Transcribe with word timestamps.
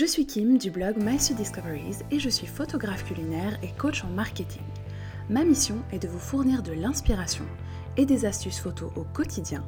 Je 0.00 0.06
suis 0.06 0.24
Kim 0.24 0.56
du 0.56 0.70
blog 0.70 0.96
My 0.96 1.18
Discoveries 1.18 1.98
et 2.10 2.18
je 2.18 2.30
suis 2.30 2.46
photographe 2.46 3.04
culinaire 3.04 3.58
et 3.62 3.68
coach 3.76 4.02
en 4.02 4.08
marketing. 4.08 4.62
Ma 5.28 5.44
mission 5.44 5.76
est 5.92 5.98
de 5.98 6.08
vous 6.08 6.18
fournir 6.18 6.62
de 6.62 6.72
l'inspiration 6.72 7.44
et 7.98 8.06
des 8.06 8.24
astuces 8.24 8.60
photos 8.60 8.90
au 8.96 9.04
quotidien 9.12 9.62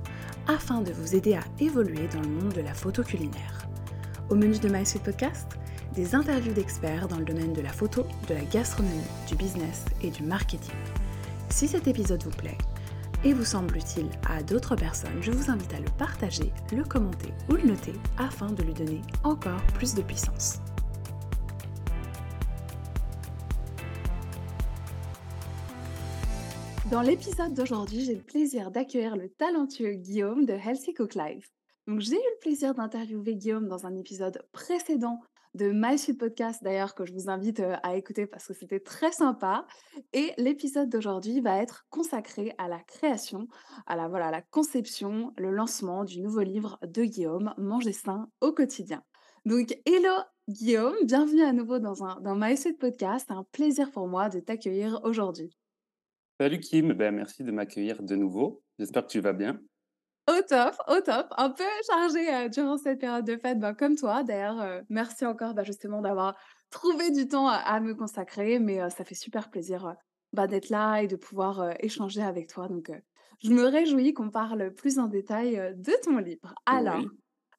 afin 0.46 0.80
de 0.80 0.90
vous 0.90 1.14
aider 1.14 1.34
à 1.34 1.42
évoluer 1.60 2.08
dans 2.14 2.22
le 2.22 2.28
monde 2.28 2.54
de 2.54 2.62
la 2.62 2.72
photo 2.72 3.02
culinaire. 3.02 3.68
Au 4.30 4.34
menu 4.34 4.58
de 4.58 4.70
My 4.70 4.84
Podcast, 5.04 5.48
des 5.94 6.14
interviews 6.14 6.54
d'experts 6.54 7.08
dans 7.08 7.18
le 7.18 7.26
domaine 7.26 7.52
de 7.52 7.60
la 7.60 7.68
photo, 7.74 8.06
de 8.26 8.32
la 8.32 8.44
gastronomie, 8.44 9.02
du 9.28 9.34
business 9.34 9.84
et 10.02 10.08
du 10.08 10.22
marketing. 10.22 10.72
Si 11.50 11.68
cet 11.68 11.88
épisode 11.88 12.22
vous 12.22 12.30
plaît 12.30 12.56
et 13.24 13.32
vous 13.32 13.44
semble 13.44 13.76
utile 13.76 14.08
à 14.28 14.42
d'autres 14.42 14.76
personnes, 14.76 15.22
je 15.22 15.30
vous 15.30 15.50
invite 15.50 15.72
à 15.74 15.80
le 15.80 15.90
partager, 15.98 16.52
le 16.72 16.84
commenter 16.84 17.32
ou 17.48 17.54
le 17.54 17.62
noter 17.62 17.94
afin 18.18 18.50
de 18.50 18.62
lui 18.62 18.74
donner 18.74 19.00
encore 19.24 19.62
plus 19.74 19.94
de 19.94 20.02
puissance. 20.02 20.60
Dans 26.90 27.00
l'épisode 27.00 27.54
d'aujourd'hui, 27.54 28.04
j'ai 28.04 28.14
le 28.14 28.22
plaisir 28.22 28.70
d'accueillir 28.70 29.16
le 29.16 29.30
talentueux 29.30 29.94
Guillaume 29.94 30.44
de 30.44 30.52
Healthy 30.52 30.92
Cook. 30.92 31.16
Donc, 31.86 32.00
j'ai 32.00 32.16
eu 32.16 32.30
le 32.34 32.40
plaisir 32.40 32.74
d'interviewer 32.74 33.34
Guillaume 33.34 33.66
dans 33.66 33.86
un 33.86 33.94
épisode 33.96 34.46
précédent 34.52 35.20
de 35.54 35.70
My 35.72 35.96
Podcast, 36.16 36.62
d'ailleurs, 36.62 36.94
que 36.94 37.04
je 37.04 37.12
vous 37.12 37.28
invite 37.28 37.62
à 37.82 37.96
écouter 37.96 38.26
parce 38.26 38.46
que 38.46 38.54
c'était 38.54 38.80
très 38.80 39.12
sympa. 39.12 39.66
Et 40.12 40.32
l'épisode 40.38 40.88
d'aujourd'hui 40.88 41.40
va 41.40 41.62
être 41.62 41.86
consacré 41.90 42.54
à 42.58 42.68
la 42.68 42.80
création, 42.80 43.48
à 43.86 43.96
la, 43.96 44.08
voilà, 44.08 44.30
la 44.30 44.42
conception, 44.42 45.32
le 45.36 45.50
lancement 45.50 46.04
du 46.04 46.20
nouveau 46.20 46.40
livre 46.40 46.78
de 46.82 47.04
Guillaume, 47.04 47.54
Manger 47.58 47.92
sain 47.92 48.28
au 48.40 48.52
quotidien. 48.52 49.02
Donc, 49.44 49.76
hello 49.84 50.22
Guillaume, 50.48 50.94
bienvenue 51.04 51.42
à 51.42 51.52
nouveau 51.52 51.78
dans, 51.78 52.04
un, 52.04 52.20
dans 52.20 52.34
My 52.34 52.54
Podcast. 52.78 53.26
C'est 53.28 53.34
un 53.34 53.44
plaisir 53.52 53.90
pour 53.90 54.08
moi 54.08 54.28
de 54.28 54.40
t'accueillir 54.40 55.00
aujourd'hui. 55.04 55.56
Salut 56.40 56.58
Kim, 56.58 56.92
ben, 56.94 57.14
merci 57.14 57.44
de 57.44 57.52
m'accueillir 57.52 58.02
de 58.02 58.16
nouveau. 58.16 58.62
J'espère 58.78 59.06
que 59.06 59.12
tu 59.12 59.20
vas 59.20 59.32
bien. 59.32 59.60
Au 60.28 60.40
top, 60.48 60.74
au 60.88 61.00
top. 61.00 61.26
Un 61.36 61.50
peu 61.50 61.64
chargé 61.86 62.48
durant 62.48 62.78
cette 62.78 63.00
période 63.00 63.24
de 63.24 63.36
fête, 63.36 63.58
ben, 63.58 63.74
comme 63.74 63.96
toi. 63.96 64.22
D'ailleurs, 64.22 64.82
merci 64.88 65.26
encore 65.26 65.54
bah, 65.54 65.64
justement 65.64 66.00
d'avoir 66.00 66.36
trouvé 66.70 67.10
du 67.10 67.26
temps 67.26 67.48
à, 67.48 67.80
me 67.80 67.94
consacrer. 67.94 68.58
Mais 68.58 68.88
ça 68.90 69.04
fait 69.04 69.16
super 69.16 69.50
plaisir 69.50 69.96
bah, 70.32 70.46
d'être 70.46 70.68
là 70.68 70.98
et 70.98 71.08
de 71.08 71.16
pouvoir 71.16 71.74
échanger 71.80 72.22
avec 72.22 72.48
toi. 72.48 72.68
Donc, 72.68 72.92
je 73.42 73.50
me 73.50 73.64
réjouis 73.64 74.14
qu'on 74.14 74.30
parle 74.30 74.72
plus 74.72 75.00
en 75.00 75.08
détail 75.08 75.74
de 75.76 75.92
ton 76.04 76.18
livre. 76.18 76.54
Alors, 76.66 77.02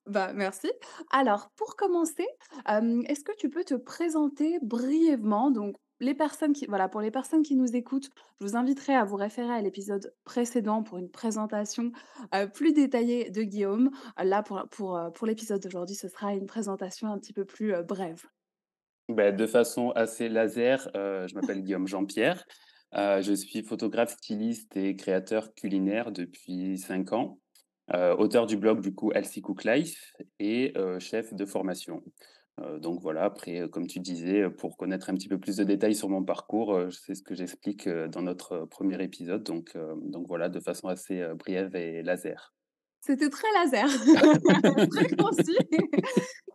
bah, 0.06 0.32
merci. 0.34 0.72
Alors, 1.12 1.50
pour 1.58 1.76
commencer, 1.76 2.28
est-ce 2.66 3.26
que 3.26 3.36
tu 3.38 3.50
peux 3.50 3.66
te 3.66 3.76
présenter 3.76 4.58
brièvement 4.62 5.52
donc, 5.52 5.76
les 6.00 6.14
personnes 6.14 6.54
qui, 6.54 6.66
voilà, 6.66 6.90
pour 6.90 7.02
les 7.02 7.12
personnes 7.12 7.44
qui 7.44 7.56
nous 7.56 7.76
écoutent, 7.76 8.10
je 8.40 8.46
vous 8.46 8.56
inviterai 8.56 8.94
à 8.94 9.06
vous 9.06 9.16
référer 9.16 9.54
à 9.54 9.62
l'épisode 9.62 10.14
précédent 10.24 10.84
pour 10.84 10.98
une 10.98 11.10
présentation 11.10 11.92
plus 12.54 12.74
détaillée 12.74 13.30
de 13.30 13.44
Guillaume. 13.44 13.92
Là, 14.18 14.44
pour, 14.44 14.64
pour, 14.70 15.00
pour 15.14 15.28
l'épisode 15.28 15.62
d'aujourd'hui, 15.62 15.96
ce 15.96 16.08
sera 16.08 16.34
une 16.34 16.46
présentation 16.46 17.08
un 17.08 17.20
petit 17.20 17.34
peu 17.34 17.46
plus 17.46 17.74
brève. 17.84 18.24
Ben, 19.10 19.36
de 19.36 19.46
façon 19.46 19.92
assez 19.92 20.30
laser, 20.30 20.90
je 20.94 21.34
m'appelle 21.36 21.62
Guillaume 21.62 21.88
Jean-Pierre. 21.88 22.44
je 22.94 23.34
suis 23.34 23.64
photographe, 23.64 24.12
styliste 24.12 24.76
et 24.76 24.96
créateur 24.96 25.54
culinaire 25.54 26.12
depuis 26.12 26.78
5 26.78 27.14
ans. 27.14 27.40
auteur 27.94 28.46
du 28.46 28.58
blog 28.58 28.82
du 28.82 28.94
coup 28.94 29.12
Elsie 29.14 29.42
Cook 29.42 29.64
Life 29.64 30.14
et 30.40 30.74
chef 31.00 31.34
de 31.34 31.46
formation 31.46 32.02
donc 32.80 33.02
voilà, 33.02 33.24
après, 33.24 33.68
comme 33.70 33.88
tu 33.88 34.00
disais, 34.00 34.50
pour 34.50 34.78
connaître 34.78 35.10
un 35.10 35.16
petit 35.16 35.28
peu 35.28 35.40
plus 35.40 35.58
de 35.58 35.64
détails 35.64 35.96
sur 35.96 36.10
mon 36.10 36.24
parcours, 36.24 36.80
c'est 36.92 37.16
ce 37.16 37.24
que 37.24 37.36
j'explique 37.36 37.90
dans 37.90 38.22
notre 38.22 38.66
premier 38.66 39.02
épisode. 39.04 39.44
Donc, 39.44 39.76
donc 40.04 40.28
voilà, 40.28 40.50
de 40.50 40.60
façon 40.60 40.88
assez 40.88 41.26
brève 41.36 41.76
et 41.76 42.04
laser. 42.04 42.54
C'était 43.02 43.30
très 43.30 43.48
laser, 43.54 43.90
très 44.92 45.10
concis. 45.18 45.58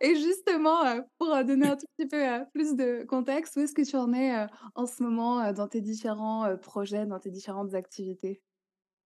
Et 0.01 0.15
justement, 0.15 0.83
pour 1.19 1.27
donner 1.43 1.67
un 1.67 1.75
tout 1.75 1.85
petit 1.95 2.07
peu 2.07 2.45
plus 2.53 2.75
de 2.75 3.05
contexte, 3.05 3.55
où 3.57 3.59
est-ce 3.59 3.73
que 3.73 3.87
tu 3.87 3.95
en 3.95 4.13
es 4.13 4.47
en 4.73 4.87
ce 4.87 5.03
moment 5.03 5.51
dans 5.53 5.67
tes 5.67 5.81
différents 5.81 6.57
projets, 6.57 7.05
dans 7.05 7.19
tes 7.19 7.29
différentes 7.29 7.75
activités? 7.75 8.41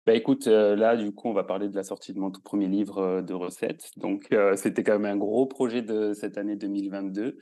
Bah 0.05 0.13
écoute, 0.13 0.47
là, 0.47 0.97
du 0.97 1.13
coup, 1.13 1.29
on 1.29 1.33
va 1.33 1.45
parler 1.45 1.69
de 1.69 1.75
la 1.75 1.83
sortie 1.83 2.13
de 2.13 2.19
mon 2.19 2.29
tout 2.29 2.41
premier 2.41 2.67
livre 2.67 3.21
de 3.21 3.33
recettes. 3.33 3.91
Donc, 3.95 4.27
c'était 4.55 4.83
quand 4.83 4.99
même 4.99 5.13
un 5.13 5.17
gros 5.17 5.45
projet 5.45 5.81
de 5.81 6.13
cette 6.13 6.37
année 6.37 6.57
2022. 6.57 7.37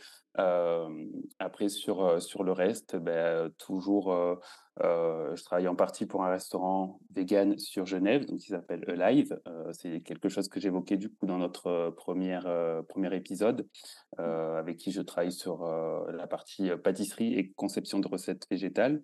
après, 1.39 1.69
sur, 1.69 2.21
sur 2.21 2.43
le 2.43 2.51
reste, 2.51 2.97
bah, 2.97 3.49
toujours, 3.57 4.13
je 4.79 5.43
travaille 5.43 5.67
en 5.67 5.75
partie 5.75 6.05
pour 6.05 6.23
un 6.23 6.29
restaurant 6.29 6.99
vegan 7.15 7.57
sur 7.57 7.87
Genève, 7.87 8.25
donc 8.25 8.43
il 8.45 8.49
s'appelle 8.49 8.83
Alive. 8.87 9.39
c'est 9.71 10.01
quelque 10.01 10.29
chose 10.29 10.47
que 10.47 10.59
j'évoquais 10.59 10.97
du 10.97 11.09
coup 11.09 11.25
dans 11.25 11.39
notre 11.39 11.89
première, 11.97 12.47
premier 12.87 13.15
épisode, 13.15 13.67
avec 14.19 14.77
qui 14.77 14.91
je 14.91 15.01
travaille 15.01 15.31
sur 15.31 15.65
la 15.65 16.27
partie 16.27 16.69
pâtisserie 16.83 17.33
et 17.33 17.51
conception 17.53 17.97
de 17.97 18.07
recettes 18.07 18.45
végétales. 18.51 19.01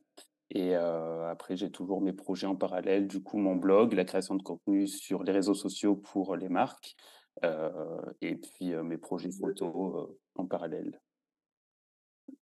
Et 0.51 0.75
après, 0.75 1.57
j'ai 1.57 1.69
toujours 1.69 2.01
mes 2.01 2.13
projets 2.13 2.47
en 2.47 2.55
parallèle, 2.55 3.07
du 3.07 3.21
coup, 3.21 3.37
mon 3.37 3.55
blog, 3.55 3.93
la 3.93 4.05
création 4.05 4.35
de 4.35 4.43
contenu 4.43 4.87
sur 4.87 5.23
les 5.23 5.31
réseaux 5.31 5.53
sociaux 5.53 5.95
pour 5.95 6.35
les 6.35 6.49
marques, 6.49 6.95
et 7.43 8.35
puis 8.35 8.73
mes 8.75 8.97
projets 8.97 9.31
photos 9.31 10.09
en 10.35 10.45
parallèle. 10.45 11.01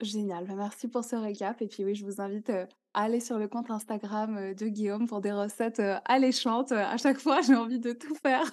Génial, 0.02 0.46
bah, 0.46 0.56
merci 0.56 0.88
pour 0.88 1.04
ce 1.04 1.16
récap. 1.16 1.62
Et 1.62 1.68
puis 1.68 1.84
oui, 1.86 1.96
je 1.96 2.06
vous 2.06 2.22
invite 2.22 2.52
aller 2.94 3.20
sur 3.20 3.38
le 3.40 3.48
compte 3.48 3.70
Instagram 3.70 4.54
de 4.54 4.68
Guillaume 4.68 5.08
pour 5.08 5.22
des 5.22 5.32
recettes 5.32 5.82
alléchantes. 6.06 6.72
À 6.72 6.98
chaque 6.98 7.20
fois, 7.20 7.42
j'ai 7.48 7.56
envie 7.56 7.80
de 7.80 7.92
tout 7.92 8.16
faire. 8.16 8.50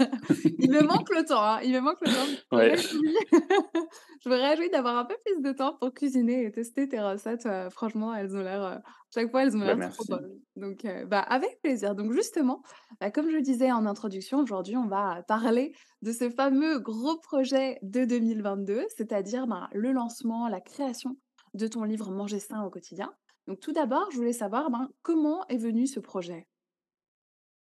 Il 0.58 0.70
me 0.70 0.82
manque 0.86 1.10
le 1.10 1.24
temps, 1.24 1.42
hein. 1.42 1.60
il 1.62 1.72
me 1.72 1.80
manque 1.80 2.00
le 2.00 2.12
temps. 2.12 2.50
Je 4.22 4.28
me 4.28 4.34
réjouis 4.34 4.68
d'avoir 4.68 4.98
un 4.98 5.06
peu 5.06 5.16
plus 5.24 5.40
de 5.40 5.50
temps 5.52 5.78
pour 5.80 5.94
cuisiner 5.94 6.44
et 6.44 6.52
tester 6.52 6.86
tes 6.86 7.00
recettes. 7.00 7.48
franchement, 7.70 8.14
elles 8.14 8.36
ont 8.36 8.42
l'air, 8.42 8.82
chaque 9.14 9.30
fois, 9.30 9.44
elles 9.44 9.56
ont 9.56 9.60
bah, 9.60 9.74
l'air 9.74 9.92
trop 9.94 10.04
bonnes. 10.04 10.38
Donc, 10.56 10.86
bah, 11.06 11.20
avec 11.20 11.58
plaisir. 11.62 11.94
Donc, 11.94 12.12
justement, 12.12 12.62
bah, 13.00 13.10
comme 13.10 13.30
je 13.30 13.36
le 13.36 13.40
disais 13.40 13.72
en 13.72 13.86
introduction, 13.86 14.38
aujourd'hui, 14.40 14.76
on 14.76 14.88
va 14.88 15.22
parler 15.26 15.72
de 16.02 16.12
ce 16.12 16.28
fameux 16.28 16.80
gros 16.80 17.16
projet 17.18 17.78
de 17.80 18.04
2022, 18.04 18.84
c'est-à-dire 18.94 19.46
le 19.72 19.92
lancement, 19.92 20.48
la 20.48 20.60
création 20.60 21.16
de 21.54 21.66
ton 21.66 21.84
livre 21.84 22.10
Manger 22.10 22.40
sain 22.40 22.62
au 22.62 22.70
quotidien. 22.70 23.10
Donc 23.50 23.58
tout 23.58 23.72
d'abord, 23.72 24.08
je 24.12 24.16
voulais 24.16 24.32
savoir 24.32 24.70
ben, 24.70 24.88
comment 25.02 25.44
est 25.48 25.56
venu 25.56 25.88
ce 25.88 25.98
projet? 25.98 26.46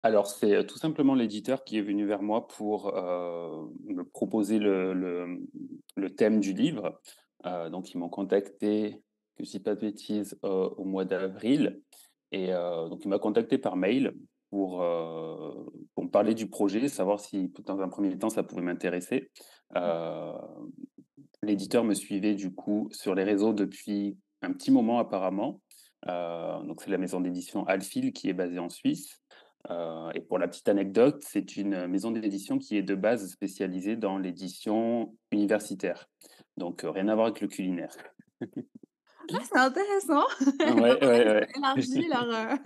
Alors, 0.02 0.28
c'est 0.28 0.66
tout 0.66 0.78
simplement 0.78 1.14
l'éditeur 1.14 1.66
qui 1.66 1.78
est 1.78 1.82
venu 1.82 2.06
vers 2.06 2.22
moi 2.22 2.48
pour 2.48 2.94
me 2.94 4.04
proposer 4.04 4.60
le, 4.60 5.44
thème 6.16 6.40
du 6.40 6.54
livre. 6.54 7.02
donc, 7.44 7.92
ils 7.92 7.98
m'ont 7.98 8.08
contacté, 8.08 9.02
que 9.36 9.44
je 9.44 9.50
ne 9.50 9.52
dis 9.52 9.60
pas 9.60 9.76
de 9.76 9.82
bêtises, 9.82 10.40
au 10.42 10.86
mois 10.86 11.04
d'avril. 11.04 11.82
Et 12.32 12.48
donc, 12.48 13.04
il 13.04 13.10
m'a 13.10 13.20
contacté 13.20 13.58
par 13.58 13.76
mail 13.76 14.14
pour, 14.52 14.78
pour 15.96 16.04
me 16.06 16.10
parler 16.10 16.34
du 16.34 16.48
projet, 16.48 16.88
savoir 16.88 17.20
si, 17.20 17.52
dans 17.66 17.82
un 17.82 17.90
premier 17.90 18.18
temps, 18.18 18.30
ça 18.30 18.44
pouvait 18.44 18.62
m'intéresser. 18.62 19.32
L'éditeur 21.42 21.84
me 21.84 21.94
suivait 21.94 22.36
du 22.36 22.56
coup 22.56 22.88
sur 22.94 23.16
les 23.16 23.26
réseaux 23.26 23.52
depuis 23.52 24.18
un 24.44 24.54
petit 24.54 24.72
moment 24.72 25.00
apparemment. 25.00 25.62
Euh, 26.10 26.62
donc 26.64 26.82
c'est 26.82 26.92
la 26.92 26.98
maison 26.98 27.22
d'édition 27.22 27.66
Alphil 27.66 28.14
qui 28.14 28.30
est 28.30 28.34
basée 28.34 28.60
en 28.60 28.70
Suisse. 28.70 29.22
Euh, 29.70 30.12
et 30.14 30.20
pour 30.20 30.40
la 30.40 30.48
petite 30.48 30.68
anecdote, 30.68 31.24
c'est 31.26 31.56
une 31.56 31.88
maison 31.88 32.12
d'édition 32.12 32.58
qui 32.58 32.78
est 32.78 32.84
de 32.84 32.96
base 32.96 33.30
spécialisée 33.32 33.96
dans 33.96 34.18
l'édition 34.18 35.16
universitaire. 35.32 36.10
Donc 36.58 36.84
euh, 36.84 36.92
rien 36.92 37.08
à 37.08 37.16
voir 37.16 37.28
avec 37.28 37.42
le 37.42 37.48
culinaire. 37.48 37.96
Ah, 39.34 39.40
c'est 39.42 39.58
intéressant. 39.58 40.26
Ouais, 40.60 41.06
ouais, 41.06 41.48
Élargir 41.56 42.04
leur, 42.10 42.58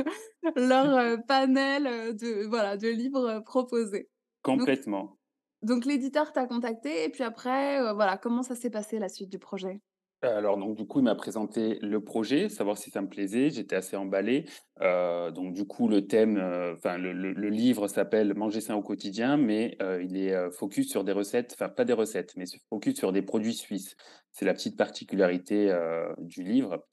leur 0.56 1.23
panel 1.27 2.15
de, 2.15 2.47
voilà, 2.47 2.77
de 2.77 2.88
livres 2.88 3.41
proposés. 3.45 4.09
Complètement. 4.41 5.19
Donc 5.62 5.85
l'éditeur 5.85 6.33
t'a 6.33 6.47
contacté 6.47 7.03
et 7.03 7.09
puis 7.09 7.23
après, 7.23 7.94
voilà, 7.94 8.17
comment 8.17 8.41
ça 8.41 8.56
s'est 8.56 8.71
passé 8.71 8.97
la 8.97 9.09
suite 9.09 9.29
du 9.29 9.38
projet? 9.38 9.81
Alors 10.23 10.57
donc 10.57 10.75
du 10.75 10.87
coup, 10.87 10.99
il 10.99 11.03
m'a 11.03 11.13
présenté 11.13 11.77
le 11.81 12.03
projet, 12.03 12.49
savoir 12.49 12.77
si 12.77 12.89
ça 12.89 13.01
me 13.01 13.07
plaisait. 13.07 13.51
J'étais 13.51 13.75
assez 13.75 13.95
emballé. 13.95 14.45
donc 14.81 15.53
du 15.53 15.65
coup, 15.65 15.87
le 15.87 16.07
thème, 16.07 16.37
enfin 16.75 16.97
le 16.97 17.49
livre 17.49 17.87
s'appelle 17.87 18.33
«Manger 18.33 18.61
sain 18.61 18.75
au 18.75 18.81
quotidien», 18.81 19.37
mais 19.37 19.77
il 20.01 20.17
est, 20.17 20.51
focus 20.51 20.89
sur 20.89 21.03
des 21.03 21.11
recettes, 21.11 21.53
enfin 21.53 21.69
pas 21.69 21.85
des 21.85 21.93
recettes, 21.93 22.33
mais 22.35 22.45
focus 22.69 22.97
sur 22.97 23.11
des 23.11 23.21
produits 23.21 23.53
suisses. 23.53 23.95
C'est 24.31 24.45
la 24.45 24.53
petite 24.53 24.75
particularité, 24.75 25.71
du 26.17 26.41
livre. 26.41 26.83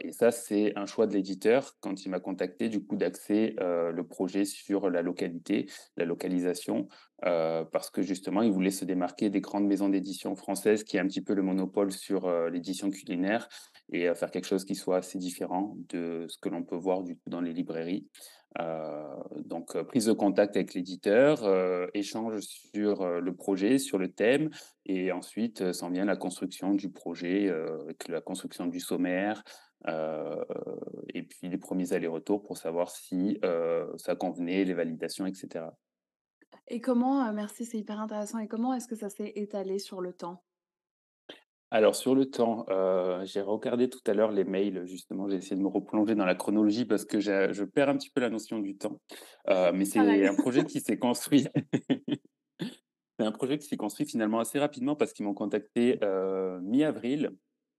Et 0.00 0.12
ça, 0.12 0.30
c'est 0.30 0.72
un 0.76 0.86
choix 0.86 1.06
de 1.06 1.14
l'éditeur 1.14 1.72
quand 1.80 2.04
il 2.04 2.10
m'a 2.10 2.20
contacté, 2.20 2.68
du 2.68 2.84
coup, 2.84 2.96
d'axer, 2.96 3.56
le 3.58 4.02
projet 4.02 4.44
sur 4.44 4.90
la 4.90 5.02
localité, 5.02 5.66
la 5.96 6.04
localisation, 6.04 6.86
heu, 7.26 7.64
parce 7.72 7.90
que 7.90 8.02
justement, 8.02 8.42
il 8.42 8.52
voulait 8.52 8.70
se 8.70 8.84
démarquer 8.84 9.30
des 9.30 9.40
grandes 9.40 9.66
maisons 9.66 9.88
d'édition 9.88 10.36
françaises 10.36 10.84
qui 10.84 10.98
ont 10.98 11.02
un 11.02 11.06
petit 11.06 11.22
peu 11.22 11.34
le 11.34 11.42
monopole 11.42 11.92
sur, 11.92 12.26
heu, 12.28 12.48
l'édition 12.50 12.90
culinaire 12.90 13.48
et 13.92 14.08
heu, 14.08 14.14
faire 14.14 14.30
quelque 14.30 14.46
chose 14.46 14.64
qui 14.64 14.74
soit 14.74 14.98
assez 14.98 15.18
différent 15.18 15.76
de 15.88 16.26
ce 16.28 16.38
que 16.38 16.48
l'on 16.48 16.64
peut 16.64 16.76
voir, 16.76 17.02
dans 17.26 17.40
les 17.40 17.52
librairies. 17.52 18.08
Donc 19.46 19.76
prise 19.88 20.06
de 20.06 20.12
contact 20.12 20.54
avec 20.56 20.74
l'éditeur, 20.74 21.42
échange 21.92 22.40
sur, 22.40 23.04
le 23.20 23.34
projet, 23.34 23.78
sur 23.78 23.98
le 23.98 24.08
thème 24.12 24.50
et 24.86 25.10
ensuite, 25.12 25.72
s'en 25.72 25.90
vient 25.90 26.04
la 26.04 26.16
construction 26.16 26.72
du 26.74 26.90
projet, 26.90 27.48
avec 27.50 28.06
la 28.08 28.20
construction 28.20 28.66
du 28.66 28.78
sommaire, 28.80 29.42
et 29.88 31.22
puis 31.24 31.48
les 31.48 31.58
premiers 31.58 31.92
allers-retours 31.92 32.42
pour 32.44 32.56
savoir 32.56 32.90
si, 32.90 33.38
ça 33.96 34.14
convenait, 34.14 34.64
les 34.64 34.74
validations 34.74 35.26
et 35.26 35.34
cetera. 35.34 35.76
Et 36.68 36.80
comment, 36.80 37.32
merci, 37.32 37.64
c'est 37.64 37.78
hyper 37.78 38.00
intéressant 38.00 38.38
et 38.38 38.48
comment 38.48 38.74
est-ce 38.74 38.88
que 38.88 38.96
ça 38.96 39.10
s'est 39.10 39.32
étalé 39.36 39.78
sur 39.78 40.00
le 40.00 40.12
temps? 40.12 40.42
Alors 41.70 41.96
sur 41.96 42.14
le 42.14 42.26
temps, 42.26 42.66
j'ai 43.24 43.40
regardé 43.40 43.90
tout 43.90 44.00
à 44.06 44.14
l'heure 44.14 44.30
les 44.30 44.44
mails, 44.44 44.86
justement, 44.86 45.28
j'ai 45.28 45.36
essayé 45.36 45.56
de 45.56 45.62
me 45.62 45.68
replonger 45.68 46.14
dans 46.14 46.24
la 46.24 46.36
chronologie 46.36 46.84
parce 46.84 47.04
que 47.04 47.18
je 47.18 47.64
perds 47.64 47.88
un 47.88 47.96
petit 47.96 48.10
peu 48.10 48.20
la 48.20 48.30
notion 48.30 48.60
du 48.60 48.76
temps. 48.76 49.00
Mais 49.48 49.84
c'est 49.84 49.98
Pareil. 49.98 50.26
un 50.26 50.36
projet 50.36 50.64
qui 50.64 50.80
s'est 50.80 50.98
construit 50.98 51.48
c'est 53.18 53.26
un 53.26 53.32
projet 53.32 53.58
qui 53.58 53.66
s'est 53.66 53.76
construit 53.76 54.06
finalement 54.06 54.40
assez 54.40 54.58
rapidement 54.58 54.96
parce 54.96 55.12
qu'ils 55.12 55.24
m'ont 55.24 55.34
contacté, 55.34 55.98
mi-avril. 56.62 57.32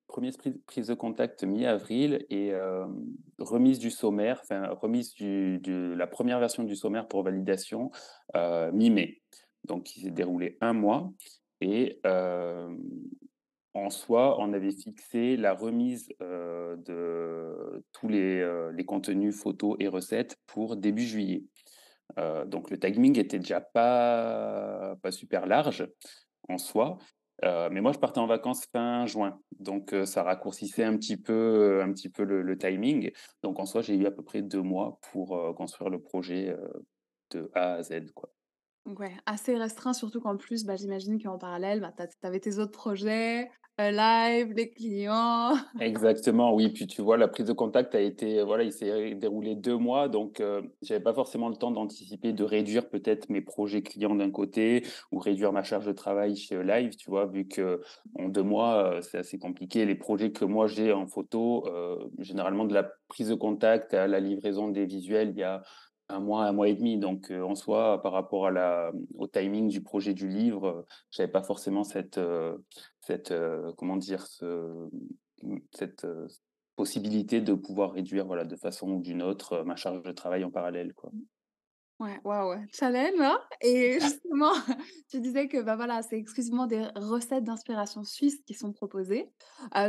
1er 0.07 0.31
prise 0.67 0.87
de 0.87 0.93
contact 0.93 1.43
mi-avril 1.43 2.25
et 2.29 2.47
hem, 2.49 3.05
remise 3.39 3.79
du 3.79 3.89
sommaire, 3.91 4.39
enfin 4.43 4.67
remise 4.69 5.13
du 5.13 5.59
de 5.59 5.93
la 5.97 6.07
première 6.07 6.39
version 6.39 6.63
du 6.63 6.75
sommaire 6.75 7.07
pour 7.07 7.23
validation, 7.23 7.91
heu, 8.35 8.71
mi-mai. 8.71 9.21
Donc 9.65 9.95
il 9.95 10.01
s'est 10.03 10.11
déroulé 10.11 10.57
1 10.61 10.73
mois 10.73 11.11
et 11.61 11.99
hem, 12.03 12.79
en 13.73 13.89
soi, 13.89 14.37
on 14.39 14.53
avait 14.53 14.71
fixé 14.71 15.35
la 15.37 15.53
remise, 15.53 16.07
de 16.21 17.83
tous 17.91 18.07
les, 18.07 18.45
les 18.73 18.85
contenus 18.85 19.35
photos 19.35 19.75
et 19.79 19.87
recettes 19.89 20.37
pour 20.47 20.77
début 20.77 21.03
juillet. 21.03 21.43
Donc 22.47 22.69
le 22.71 22.79
timing 22.79 23.19
était 23.19 23.39
déjà 23.39 23.61
pas 23.61 24.95
pas 25.01 25.11
super 25.11 25.45
large 25.47 25.87
en 26.49 26.57
soi, 26.57 26.97
heu, 27.43 27.69
mais 27.71 27.81
moi 27.81 27.91
je 27.93 27.99
partais 27.99 28.19
en 28.19 28.27
vacances 28.27 28.65
fin 28.71 29.05
juin, 29.05 29.39
donc 29.59 29.93
heu, 29.93 30.05
ça 30.05 30.23
raccourcissait 30.23 30.83
un 30.83 30.95
petit 30.97 31.17
peu, 31.17 31.33
heu, 31.33 31.81
un 31.83 31.91
petit 31.93 32.09
peu 32.09 32.23
le 32.23 32.41
le 32.41 32.57
timing. 32.57 33.11
Donc 33.43 33.59
en 33.59 33.65
soi, 33.65 33.81
j'ai 33.81 33.95
eu 33.95 34.05
à 34.05 34.11
peu 34.11 34.23
près 34.23 34.41
2 34.41 34.61
mois 34.61 34.99
pour, 35.11 35.55
construire 35.55 35.89
le 35.89 36.01
projet, 36.01 36.55
de 37.31 37.51
A 37.55 37.73
à 37.75 37.83
Z, 37.83 38.11
quoi. 38.15 38.33
Ouais, 38.85 39.15
assez 39.25 39.57
restreint, 39.57 39.93
surtout 39.93 40.21
qu'en 40.21 40.37
plus, 40.37 40.63
bah, 40.63 40.75
j'imagine 40.75 41.19
qu'en 41.21 41.39
parallèle, 41.39 41.79
bah, 41.81 41.91
tu 41.97 42.05
avais 42.27 42.39
tes 42.39 42.59
autres 42.59 42.71
projets, 42.71 43.49
live, 43.79 44.53
les 44.53 44.69
clients. 44.71 45.55
Exactement, 45.77 46.53
oui, 46.55 46.69
puis 46.69 46.87
tu 46.87 47.01
vois, 47.01 47.17
la 47.17 47.27
prise 47.27 47.47
de 47.47 47.51
contact 47.51 47.95
a 47.95 47.99
été, 47.99 48.41
voilà, 48.43 48.63
il 48.63 48.71
s'est 48.71 49.13
déroulé 49.15 49.57
2 49.57 49.75
mois, 49.75 50.07
donc 50.07 50.39
heu, 50.39 50.71
j'avais 50.81 51.01
pas 51.03 51.13
forcément 51.13 51.49
le 51.49 51.57
temps 51.57 51.69
d'anticiper, 51.71 52.31
de 52.31 52.45
réduire 52.45 52.87
peut-être 52.87 53.27
mes 53.29 53.41
projets 53.41 53.83
clients 53.83 54.15
d'un 54.15 54.31
côté 54.31 54.83
ou 55.11 55.19
réduire 55.19 55.51
ma 55.51 55.63
charge 55.63 55.85
de 55.85 55.91
travail 55.91 56.37
chez 56.37 56.63
Live, 56.63 56.95
tu 56.95 57.09
vois? 57.09 57.25
Vu 57.25 57.45
qu'en 57.49 58.29
2 58.29 58.41
mois, 58.41 58.99
heu, 58.99 59.01
c'est 59.01 59.17
assez 59.17 59.37
compliqué. 59.37 59.83
Les 59.85 59.95
projets 59.95 60.31
que 60.31 60.45
moi 60.45 60.67
j'ai 60.67 60.93
en 60.93 61.07
photo, 61.07 61.67
heu, 61.67 62.09
généralement 62.19 62.63
de 62.63 62.73
la 62.73 62.83
prise 63.09 63.27
de 63.27 63.35
contact 63.35 63.93
à 63.93 64.07
la 64.07 64.21
livraison 64.21 64.69
des 64.69 64.85
visuels, 64.85 65.31
il 65.31 65.39
y 65.39 65.43
a 65.43 65.61
1 66.09 66.19
mois, 66.19 66.45
1 66.45 66.51
mois 66.53 66.67
et 66.69 66.75
demi, 66.75 66.97
donc 66.97 67.31
heu, 67.31 67.43
en 67.43 67.55
soi, 67.55 68.01
par 68.01 68.11
rapport 68.13 68.47
à 68.47 68.51
la 68.51 68.91
au 69.17 69.27
timing 69.27 69.67
du 69.69 69.81
projet 69.81 70.13
du 70.13 70.27
livre, 70.27 70.67
heu, 70.67 70.85
j'avais 71.11 71.31
pas 71.31 71.43
forcément 71.43 71.83
cette, 71.83 72.17
heu 72.17 72.63
cette, 73.01 73.31
heu, 73.31 73.73
comment 73.77 73.97
dire? 73.97 74.25
Mmh, 75.43 75.57
cette, 75.73 76.05
possibilité 76.77 77.39
de 77.39 77.53
pouvoir 77.53 77.93
réduire, 77.93 78.25
voilà, 78.25 78.43
de 78.43 78.55
façon 78.57 78.89
ou 78.91 79.01
d'une 79.01 79.21
autre, 79.23 79.63
ma 79.63 79.77
charge 79.77 80.01
de 80.03 80.11
travail 80.11 80.43
en 80.43 80.51
parallèle. 80.51 80.93
Ouais, 82.01 82.19
waouh, 82.25 82.57
challenge, 82.73 83.21
hein 83.21 83.39
et 83.61 83.99
justement, 84.01 84.51
tu 85.09 85.21
disais 85.21 85.47
que, 85.47 85.61
bah, 85.61 85.77
voilà, 85.77 86.01
c'est 86.01 86.17
exclusivement 86.17 86.67
des 86.67 86.85
recettes 86.95 87.45
d'inspiration 87.45 88.03
suisse 88.03 88.41
qui 88.45 88.53
sont 88.53 88.73
proposées. 88.73 89.29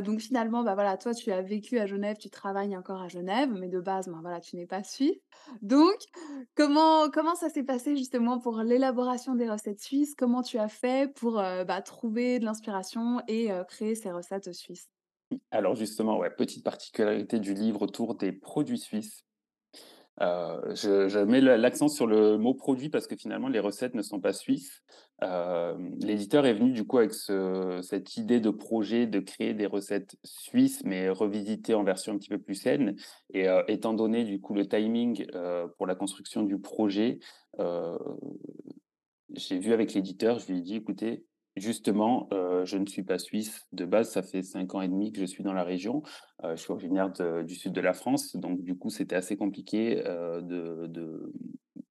Donc 0.04 0.20
finalement, 0.20 0.62
bah, 0.62 0.74
voilà, 0.74 0.96
toi, 0.96 1.14
tu 1.14 1.32
as 1.32 1.42
vécu 1.42 1.80
à 1.80 1.86
Genève, 1.86 2.16
tu 2.16 2.30
travailles 2.30 2.76
encore 2.76 3.02
à 3.02 3.08
Genève, 3.08 3.50
mais 3.52 3.68
de 3.68 3.80
base, 3.80 4.06
ben, 4.06 4.20
voilà, 4.20 4.40
tu 4.40 4.54
n'es 4.54 4.66
pas 4.66 4.84
suisse. 4.84 5.16
Donc 5.62 5.96
comment 6.54 7.10
comment 7.10 7.34
ça 7.34 7.48
s'est 7.48 7.64
passé 7.64 7.96
justement 7.96 8.38
pour 8.38 8.58
l'élaboration 8.58 9.34
des 9.34 9.50
recettes 9.50 9.80
suisses? 9.80 10.14
Comment 10.14 10.42
tu 10.42 10.58
as 10.58 10.68
fait 10.68 11.12
pour, 11.12 11.34
bah, 11.34 11.82
trouver 11.82 12.38
de 12.38 12.44
l'inspiration 12.44 13.20
et 13.26 13.50
créer 13.68 13.96
ces 13.96 14.12
recettes 14.12 14.52
suisses? 14.52 14.88
Alors 15.50 15.74
justement, 15.74 16.18
ouais, 16.18 16.30
petite 16.30 16.64
particularité 16.64 17.40
du 17.40 17.52
livre 17.52 17.82
autour 17.82 18.14
des 18.14 18.30
produits 18.32 18.78
suisses. 18.78 19.24
Heu, 20.20 20.74
je 20.74 21.18
mets 21.24 21.40
l'accent 21.42 21.88
sur 21.88 22.06
le 22.06 22.38
mot 22.38 22.54
«produit» 22.54 22.88
parce 22.88 23.06
que 23.06 23.16
finalement 23.16 23.48
les 23.48 23.60
recettes 23.60 23.94
ne 23.94 24.02
sont 24.02 24.20
pas 24.20 24.32
suisses. 24.32 24.82
Hem, 25.20 25.94
l'éditeur 26.00 26.46
est 26.46 26.54
venu 26.54 26.72
du 26.72 26.86
coup 26.86 26.98
avec 26.98 27.12
ce 27.12 27.80
cette 27.82 28.16
idée 28.16 28.40
de 28.40 28.50
projet 28.50 29.06
de 29.06 29.20
créer 29.20 29.52
des 29.54 29.66
recettes 29.66 30.16
suisses, 30.24 30.82
mais 30.84 31.10
revisitées 31.10 31.74
en 31.74 31.84
version 31.84 32.12
un 32.14 32.18
petit 32.18 32.30
peu 32.30 32.38
plus 32.38 32.54
saine 32.54 32.96
et 33.34 33.46
heu, 33.48 33.62
étant 33.68 33.92
donné 33.92 34.24
du 34.24 34.40
coup 34.40 34.54
le 34.54 34.66
timing, 34.66 35.26
pour 35.76 35.86
la 35.86 35.94
construction 35.94 36.42
du 36.42 36.58
projet, 36.58 37.18
j'ai 39.34 39.58
vu 39.58 39.72
avec 39.72 39.92
l'éditeur, 39.94 40.38
je 40.38 40.46
lui 40.52 40.58
ai 40.58 40.62
dit: 40.62 40.76
«Écoutez, 40.76 41.24
justement, 41.56 42.28
je 42.64 42.76
ne 42.76 42.86
suis 42.86 43.02
pas 43.02 43.18
suisse 43.18 43.66
de 43.72 43.84
base, 43.84 44.10
ça 44.10 44.22
fait 44.22 44.42
5 44.42 44.74
ans 44.74 44.80
et 44.82 44.88
demi 44.88 45.12
que 45.12 45.20
je 45.20 45.26
suis 45.26 45.42
dans 45.44 45.52
la 45.52 45.64
région». 45.64 46.02
Heu, 46.44 46.50
je 46.56 46.62
suis 46.62 46.72
originaire 46.72 47.10
de 47.12 47.42
du 47.42 47.54
sud 47.54 47.72
de 47.72 47.80
la 47.80 47.94
France, 47.94 48.36
donc 48.36 48.62
du 48.62 48.76
coup, 48.76 48.90
c'était 48.90 49.16
assez 49.16 49.36
compliqué, 49.36 50.02
heu, 50.06 50.42
de 50.42 50.86
de 50.86 51.32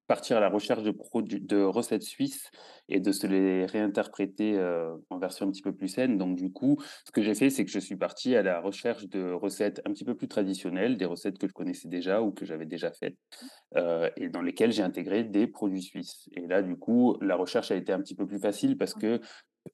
partir 0.06 0.36
à 0.36 0.40
la 0.40 0.48
recherche 0.48 0.84
de 0.84 0.92
de 1.38 1.62
recettes 1.62 2.04
suisses 2.04 2.50
et 2.88 3.00
de 3.00 3.10
se 3.12 3.26
les 3.26 3.66
réinterpréter, 3.66 4.54
heu, 4.56 5.04
en 5.10 5.18
version 5.18 5.46
un 5.48 5.50
petit 5.50 5.62
peu 5.62 5.74
plus 5.74 5.88
saine. 5.88 6.16
Donc 6.18 6.36
du 6.36 6.52
coup, 6.52 6.76
ce 7.04 7.10
que 7.12 7.22
j'ai 7.22 7.34
fait, 7.34 7.50
c'est 7.50 7.64
que 7.64 7.70
je 7.72 7.80
suis 7.80 7.96
parti 7.96 8.36
à 8.36 8.42
la 8.42 8.60
recherche 8.60 9.08
de 9.08 9.32
recettes 9.32 9.80
un 9.84 9.92
petit 9.92 10.04
peu 10.04 10.14
plus 10.16 10.28
traditionnelles, 10.28 10.96
des 10.96 11.06
recettes 11.06 11.38
que 11.38 11.48
je 11.48 11.52
connaissais 11.52 11.88
déjà 11.88 12.22
ou 12.22 12.32
que 12.32 12.44
j'avais 12.44 12.66
déjà 12.66 12.92
faites, 12.92 13.16
et 14.16 14.28
dans 14.28 14.42
lesquelles 14.42 14.72
j'ai 14.72 14.82
intégré 14.82 15.24
des 15.24 15.46
produits 15.46 15.82
suisses 15.82 16.28
et 16.36 16.46
là, 16.46 16.62
du 16.62 16.76
coup, 16.76 17.16
la 17.20 17.36
recherche 17.36 17.70
a 17.70 17.76
été 17.76 17.92
un 17.92 18.00
petit 18.00 18.14
peu 18.14 18.26
plus 18.26 18.38
facile 18.38 18.76
parce 18.78 18.94
que 18.94 19.20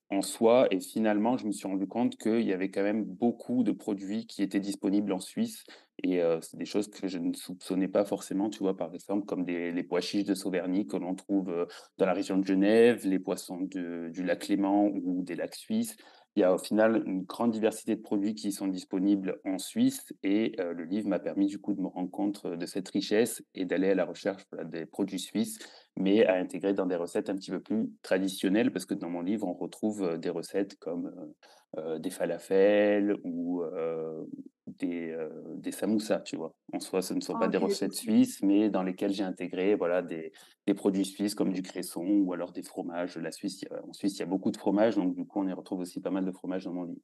en 0.09 0.21
soi 0.21 0.67
et 0.71 0.79
finalement, 0.79 1.37
je 1.37 1.45
me 1.47 1.51
suis 1.51 1.67
rendu 1.67 1.87
compte 1.87 2.17
qu'il 2.17 2.41
y 2.41 2.53
avait 2.53 2.69
quand 2.71 2.83
même 2.83 3.03
beaucoup 3.03 3.63
de 3.63 3.71
produits 3.71 4.25
qui 4.27 4.43
étaient 4.43 4.59
disponibles 4.59 5.11
en 5.13 5.19
Suisse 5.19 5.63
et 6.03 6.21
heu, 6.21 6.39
c'est 6.41 6.57
des 6.57 6.65
choses 6.65 6.87
que 6.89 7.07
je 7.07 7.17
ne 7.19 7.33
soupçonnais 7.33 7.87
pas 7.87 8.03
forcément, 8.05 8.49
tu 8.49 8.59
vois? 8.59 8.75
Par 8.75 8.93
exemple, 8.93 9.25
comme 9.25 9.45
les 9.45 9.83
pois 9.83 10.01
chiches 10.01 10.25
de 10.25 10.33
Sauverny 10.33 10.87
que 10.87 10.97
l'on 10.97 11.15
trouve, 11.15 11.49
heu, 11.49 11.67
dans 11.97 12.05
la 12.05 12.13
région 12.13 12.37
de 12.37 12.45
Genève, 12.45 13.05
les 13.07 13.19
poissons 13.19 13.57
du 13.61 14.23
lac 14.23 14.47
Léman 14.47 14.87
ou 14.93 15.23
des 15.23 15.35
lacs 15.35 15.55
suisses. 15.55 15.95
Il 16.35 16.39
y 16.39 16.43
a 16.43 16.53
au 16.53 16.57
final 16.57 17.03
une 17.05 17.23
grande 17.23 17.51
diversité 17.51 17.95
de 17.95 18.01
produits 18.01 18.33
qui 18.33 18.51
sont 18.51 18.67
disponibles 18.67 19.39
en 19.45 19.59
Suisse 19.59 20.13
et 20.23 20.55
heu, 20.59 20.73
le 20.73 20.83
livre 20.85 21.07
m'a 21.07 21.19
permis 21.19 21.45
du 21.45 21.59
coup 21.59 21.73
de 21.73 21.81
me 21.81 21.87
rendre 21.87 22.09
compte, 22.09 22.47
de 22.47 22.65
cette 22.65 22.89
richesse 22.89 23.43
et 23.53 23.65
d'aller 23.65 23.89
à 23.89 23.95
la 23.95 24.05
recherche, 24.05 24.43
des 24.65 24.85
produits 24.87 25.19
suisses, 25.19 25.59
mais 25.97 26.25
à 26.25 26.35
intégrer 26.35 26.73
dans 26.73 26.85
des 26.87 26.95
recettes 26.95 27.29
un 27.29 27.35
petit 27.35 27.51
peu 27.51 27.61
plus 27.61 27.91
traditionnelles. 28.01 28.71
Parce 28.71 28.85
que 28.85 28.93
dans 28.95 29.09
mon 29.09 29.21
livre, 29.21 29.47
on 29.47 29.53
retrouve, 29.53 30.03
heu, 30.03 30.17
des 30.17 30.29
recettes 30.29 30.77
comme, 30.79 31.07
heu 31.77 31.81
heu, 31.95 31.99
des 31.99 32.09
falafels 32.11 33.15
ou 33.23 33.63
des, 34.67 35.09
heu, 35.11 35.29
des 35.57 35.71
samoussas, 35.71 36.21
tu 36.21 36.37
vois? 36.37 36.55
En 36.73 36.79
soi, 36.79 37.01
ce 37.01 37.13
ne 37.13 37.21
sont 37.21 37.35
Ah 37.35 37.37
pas 37.37 37.47
des 37.49 37.57
OK, 37.57 37.57
recettes 37.57 37.93
suisses, 37.93 38.41
mais 38.41 38.69
dans 38.69 38.83
lesquelles 38.83 39.11
j'ai 39.13 39.23
intégré, 39.23 39.75
voilà, 39.75 40.01
des 40.01 40.31
des 40.67 40.73
produits 40.73 41.05
suisses 41.05 41.35
comme 41.35 41.51
du 41.53 41.61
cresson 41.61 42.05
ou 42.05 42.31
alors 42.33 42.51
des 42.53 42.63
fromages. 42.63 43.17
La 43.17 43.31
Suisse, 43.31 43.65
a 43.71 43.83
en 43.85 43.93
Suisse, 43.93 44.15
il 44.17 44.19
y 44.19 44.23
a 44.23 44.25
beaucoup 44.25 44.51
de 44.51 44.57
fromages, 44.57 44.95
donc 44.95 45.15
du 45.15 45.25
coup, 45.25 45.39
on 45.41 45.47
y 45.47 45.53
retrouve 45.53 45.79
aussi 45.81 45.99
pas 46.01 46.11
mal 46.11 46.25
de 46.25 46.31
fromages 46.31 46.63
dans 46.65 46.73
mon 46.73 46.83
livre. 46.85 47.01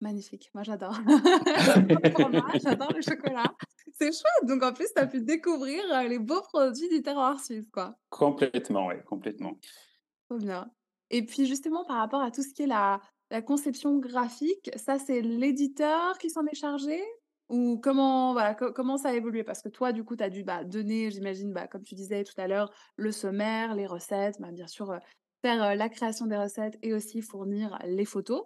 Magnifique, 0.00 0.50
moi 0.52 0.64
j'adore. 0.64 0.98
J'adore 2.62 2.92
le 2.92 3.02
chocolat. 3.02 3.54
C'est 3.90 4.12
chouette, 4.12 4.44
donc 4.48 4.62
en 4.62 4.72
plus 4.72 4.88
tu 4.94 5.00
as 5.00 5.06
pu 5.06 5.20
découvrir, 5.22 5.82
les 6.08 6.18
beaux 6.18 6.42
produits 6.42 6.88
du 6.88 7.02
terroir 7.02 7.40
suisse, 7.40 7.68
quoi. 7.72 7.96
Complètement, 8.10 8.86
ouais, 8.88 9.02
complètement. 9.04 9.58
Trop 10.30 10.38
bien. 10.38 10.70
Et 11.10 11.24
puis 11.26 11.46
justement 11.46 11.84
par 11.84 11.96
rapport 11.98 12.22
à 12.22 12.30
tout 12.30 12.42
ce 12.42 12.54
qui 12.54 12.62
est 12.62 12.66
la 12.66 13.00
la 13.30 13.40
conception 13.42 13.98
graphique, 13.98 14.70
ça 14.76 14.98
c'est 14.98 15.20
l'éditeur 15.22 16.18
qui 16.18 16.28
s'en 16.30 16.44
est 16.46 16.54
chargé? 16.54 17.00
Ou 17.48 17.78
comment 17.82 18.32
voilà, 18.32 18.54
co 18.54 18.72
comment 18.72 18.96
ça 18.98 19.10
a 19.10 19.12
évolué? 19.14 19.42
Parce 19.44 19.62
que 19.62 19.68
toi 19.68 19.92
du 19.92 20.04
coup 20.04 20.16
tu 20.16 20.22
as 20.24 20.30
dû, 20.30 20.44
bah, 20.44 20.64
donner 20.64 21.10
j'imagine, 21.10 21.52
bah, 21.52 21.66
comme 21.66 21.82
tu 21.82 21.94
disais 21.94 22.24
tout 22.24 22.38
à 22.38 22.46
l'heure, 22.46 22.70
le 22.96 23.10
sommaire, 23.12 23.74
les 23.74 23.86
recettes, 23.86 24.36
bah, 24.40 24.50
bien 24.52 24.66
sûr, 24.66 24.98
faire, 25.42 25.74
la 25.76 25.88
création 25.88 26.26
des 26.26 26.36
recettes 26.36 26.78
et 26.82 26.92
aussi 26.94 27.20
fournir 27.22 27.78
les 27.84 28.04
photos. 28.04 28.44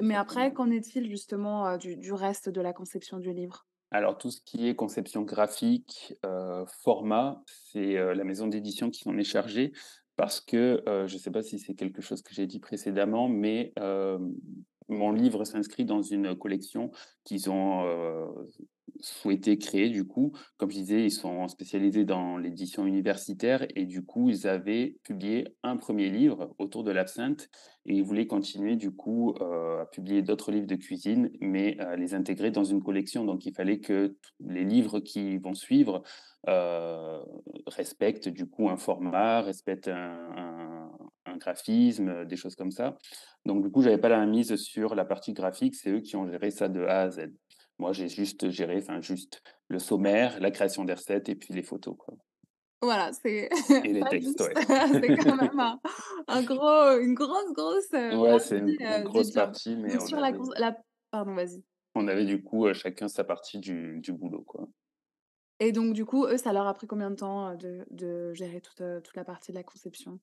Mais 0.00 0.14
après, 0.14 0.52
qu'en 0.52 0.70
est-il 0.70 1.08
justement, 1.10 1.76
du 1.76 1.96
du 1.96 2.12
reste 2.12 2.48
de 2.48 2.60
la 2.60 2.72
conception 2.72 3.18
du 3.18 3.32
livre? 3.32 3.64
Alors 3.92 4.18
tout 4.18 4.30
ce 4.30 4.40
qui 4.42 4.68
est 4.68 4.74
conception 4.74 5.22
graphique, 5.22 6.14
heu, 6.26 6.64
format, 6.82 7.42
c'est, 7.46 7.96
heu, 7.96 8.12
la 8.12 8.24
maison 8.24 8.46
d'édition 8.46 8.90
qui 8.90 9.00
s'en 9.00 9.16
est 9.16 9.24
chargée 9.24 9.72
parce 10.16 10.40
que, 10.42 10.82
heu, 10.86 11.06
je 11.06 11.14
ne 11.14 11.18
sais 11.18 11.30
pas 11.30 11.42
si 11.42 11.58
c'est 11.58 11.74
quelque 11.74 12.02
chose 12.02 12.20
que 12.22 12.34
j'ai 12.34 12.46
dit 12.46 12.58
précédemment, 12.60 13.28
mais, 13.28 13.72
mon 14.90 15.12
livre 15.12 15.44
s'inscrit 15.44 15.84
dans 15.84 16.00
une 16.02 16.34
collection 16.36 16.90
qu'ils 17.24 17.50
ont, 17.50 17.84
souhaité 19.00 19.58
créer 19.58 19.88
du 19.90 20.04
coup. 20.06 20.32
Comme 20.56 20.70
je 20.70 20.76
disais, 20.76 21.04
ils 21.04 21.10
sont 21.10 21.48
spécialisés 21.48 22.04
dans 22.04 22.36
l'édition 22.38 22.86
universitaire 22.86 23.66
et 23.76 23.84
du 23.86 24.04
coup, 24.04 24.30
ils 24.30 24.46
avaient 24.46 24.96
publié 25.02 25.48
un 25.62 25.76
premier 25.76 26.10
livre 26.10 26.54
autour 26.58 26.84
de 26.84 26.90
l'absinthe 26.90 27.48
et 27.86 27.94
ils 27.94 28.02
voulaient 28.04 28.26
continuer 28.26 28.76
du 28.76 28.90
coup, 28.90 29.34
heu, 29.40 29.80
à 29.80 29.86
publier 29.86 30.22
d'autres 30.22 30.52
livres 30.52 30.66
de 30.66 30.76
cuisine, 30.76 31.30
mais 31.40 31.78
à 31.78 31.96
les 31.96 32.14
intégrer 32.14 32.50
dans 32.50 32.64
une 32.64 32.82
collection. 32.82 33.24
Donc 33.24 33.46
il 33.46 33.54
fallait 33.54 33.80
que 33.80 34.16
les 34.40 34.64
livres 34.64 35.00
qui 35.00 35.38
vont 35.38 35.54
suivre, 35.54 36.02
heu, 36.48 37.20
respectent 37.66 38.28
du 38.28 38.46
coup 38.46 38.68
un 38.68 38.76
format, 38.76 39.40
respectent 39.42 39.88
un 39.88 40.90
un 41.26 41.36
graphisme, 41.36 42.24
des 42.24 42.36
choses 42.36 42.54
comme 42.56 42.70
ça. 42.70 42.96
Donc 43.44 43.62
du 43.62 43.70
coup, 43.70 43.82
j'avais 43.82 43.98
pas 43.98 44.08
la 44.08 44.24
mise 44.26 44.56
sur 44.56 44.94
la 44.94 45.04
partie 45.04 45.34
graphique, 45.34 45.74
c'est 45.76 45.90
eux 45.90 46.00
qui 46.00 46.16
ont 46.16 46.26
géré 46.26 46.50
ça 46.50 46.68
de 46.68 46.80
A 46.84 47.02
à 47.02 47.10
Z. 47.10 47.28
Moi, 47.78 47.92
j'ai 47.92 48.08
juste 48.08 48.50
géré, 48.50 48.76
enfin 48.78 49.00
juste, 49.00 49.42
le 49.68 49.80
sommaire, 49.80 50.38
la 50.40 50.52
création 50.52 50.84
des 50.84 50.94
recettes 50.94 51.28
et 51.28 51.34
puis 51.36 51.54
les 51.54 51.62
photos, 51.64 51.96
quoi. 51.98 52.14
Voilà, 52.80 53.12
c'est 53.12 53.48
Et 53.82 53.92
les 53.92 54.06
textes, 54.08 54.40
ouais. 54.40 54.54
c'est 55.00 55.12
quand 55.12 55.34
même 55.36 55.58
un 55.58 55.80
un 56.28 56.42
gros 56.42 56.96
une 57.00 57.14
grosse, 57.14 57.52
grosse, 57.52 57.92
heu, 57.94 58.18
Ouais, 58.18 58.38
c'est 58.38 58.58
une 58.58 58.74
du 58.78 58.94
grosse 59.02 59.32
partie, 59.32 59.74
mais 59.76 59.96
on 59.98 60.12
sur 60.12 60.16
avait 60.16 60.38
la 60.56 60.76
pardon, 61.10 61.34
vas-y. 61.34 61.64
on 61.94 62.08
avait 62.08 62.24
du 62.24 62.42
coup, 62.42 62.66
heu, 62.66 62.72
chacun 62.72 63.08
sa 63.08 63.24
partie 63.24 63.58
du 63.58 64.00
du 64.00 64.14
boulot, 64.14 64.42
quoi. 64.42 64.70
Et 65.60 65.70
donc 65.72 65.92
du 65.94 66.04
coup, 66.04 66.26
eux, 66.26 66.36
ça 66.36 66.52
leur 66.52 66.66
a 66.66 66.74
pris 66.74 66.86
combien 66.88 67.10
de 67.10 67.16
temps, 67.16 67.54
de 67.54 67.86
de 67.90 68.32
gérer 68.34 68.60
toute, 68.60 68.82
toute 69.04 69.16
la 69.16 69.24
partie 69.24 69.52
de 69.52 69.56
la 69.56 69.62
conception? 69.64 70.18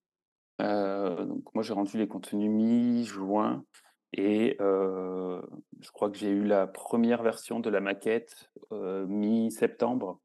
Donc 0.59 1.53
moi, 1.53 1.63
j'ai 1.63 1.73
rendu 1.73 1.97
les 1.97 2.07
contenus 2.07 2.49
mi-juin 2.49 3.65
et 4.13 4.57
je 4.59 5.91
crois 5.93 6.09
que 6.09 6.17
j'ai 6.17 6.29
eu 6.29 6.43
la 6.43 6.67
première 6.67 7.23
version 7.23 7.59
de 7.59 7.69
la 7.69 7.81
maquette, 7.81 8.49
mi-septembre. 8.71 10.21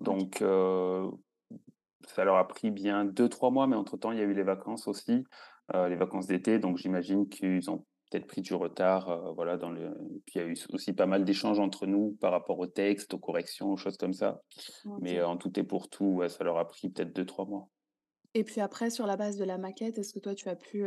Donc 0.00 0.44
ça 2.06 2.24
leur 2.24 2.36
a 2.36 2.48
pris 2.48 2.70
bien 2.70 3.04
deux 3.04 3.28
trois 3.28 3.50
mois, 3.50 3.66
mais 3.66 3.76
entre-temps, 3.76 4.12
il 4.12 4.18
y 4.18 4.22
a 4.22 4.24
eu 4.24 4.34
les 4.34 4.42
vacances 4.42 4.88
aussi, 4.88 5.24
les 5.74 5.96
vacances 5.96 6.26
d'été, 6.26 6.58
donc 6.58 6.78
j'imagine 6.78 7.28
qu'ils 7.28 7.70
ont 7.70 7.84
peut-être 8.10 8.26
pris 8.26 8.40
du 8.40 8.54
retard, 8.54 9.34
voilà, 9.34 9.56
dans 9.56 9.70
le 9.70 9.96
puis 10.26 10.34
il 10.34 10.40
y 10.40 10.44
a 10.44 10.48
eu 10.48 10.56
aussi 10.72 10.92
pas 10.92 11.06
mal 11.06 11.24
d'échanges 11.24 11.60
entre 11.60 11.86
nous 11.86 12.16
par 12.20 12.32
rapport 12.32 12.58
au 12.58 12.66
texte, 12.66 13.14
aux 13.14 13.18
corrections, 13.18 13.70
aux 13.70 13.76
choses 13.76 13.96
comme 13.96 14.14
ça. 14.14 14.40
Mais 15.00 15.22
en 15.22 15.36
tout 15.36 15.56
et 15.60 15.62
pour 15.62 15.88
tout, 15.88 16.06
ouais, 16.06 16.28
ça 16.28 16.42
leur 16.42 16.58
a 16.58 16.66
pris 16.66 16.90
peut-être 16.90 17.14
deux 17.14 17.24
trois 17.24 17.46
mois. 17.46 17.68
Et 18.34 18.42
puis 18.42 18.60
après, 18.60 18.90
sur 18.90 19.06
la 19.06 19.16
base 19.16 19.36
de 19.36 19.44
la 19.44 19.58
maquette, 19.58 19.98
est-ce 19.98 20.12
que 20.12 20.18
toi, 20.18 20.34
tu 20.34 20.48
as 20.48 20.56
pu, 20.56 20.86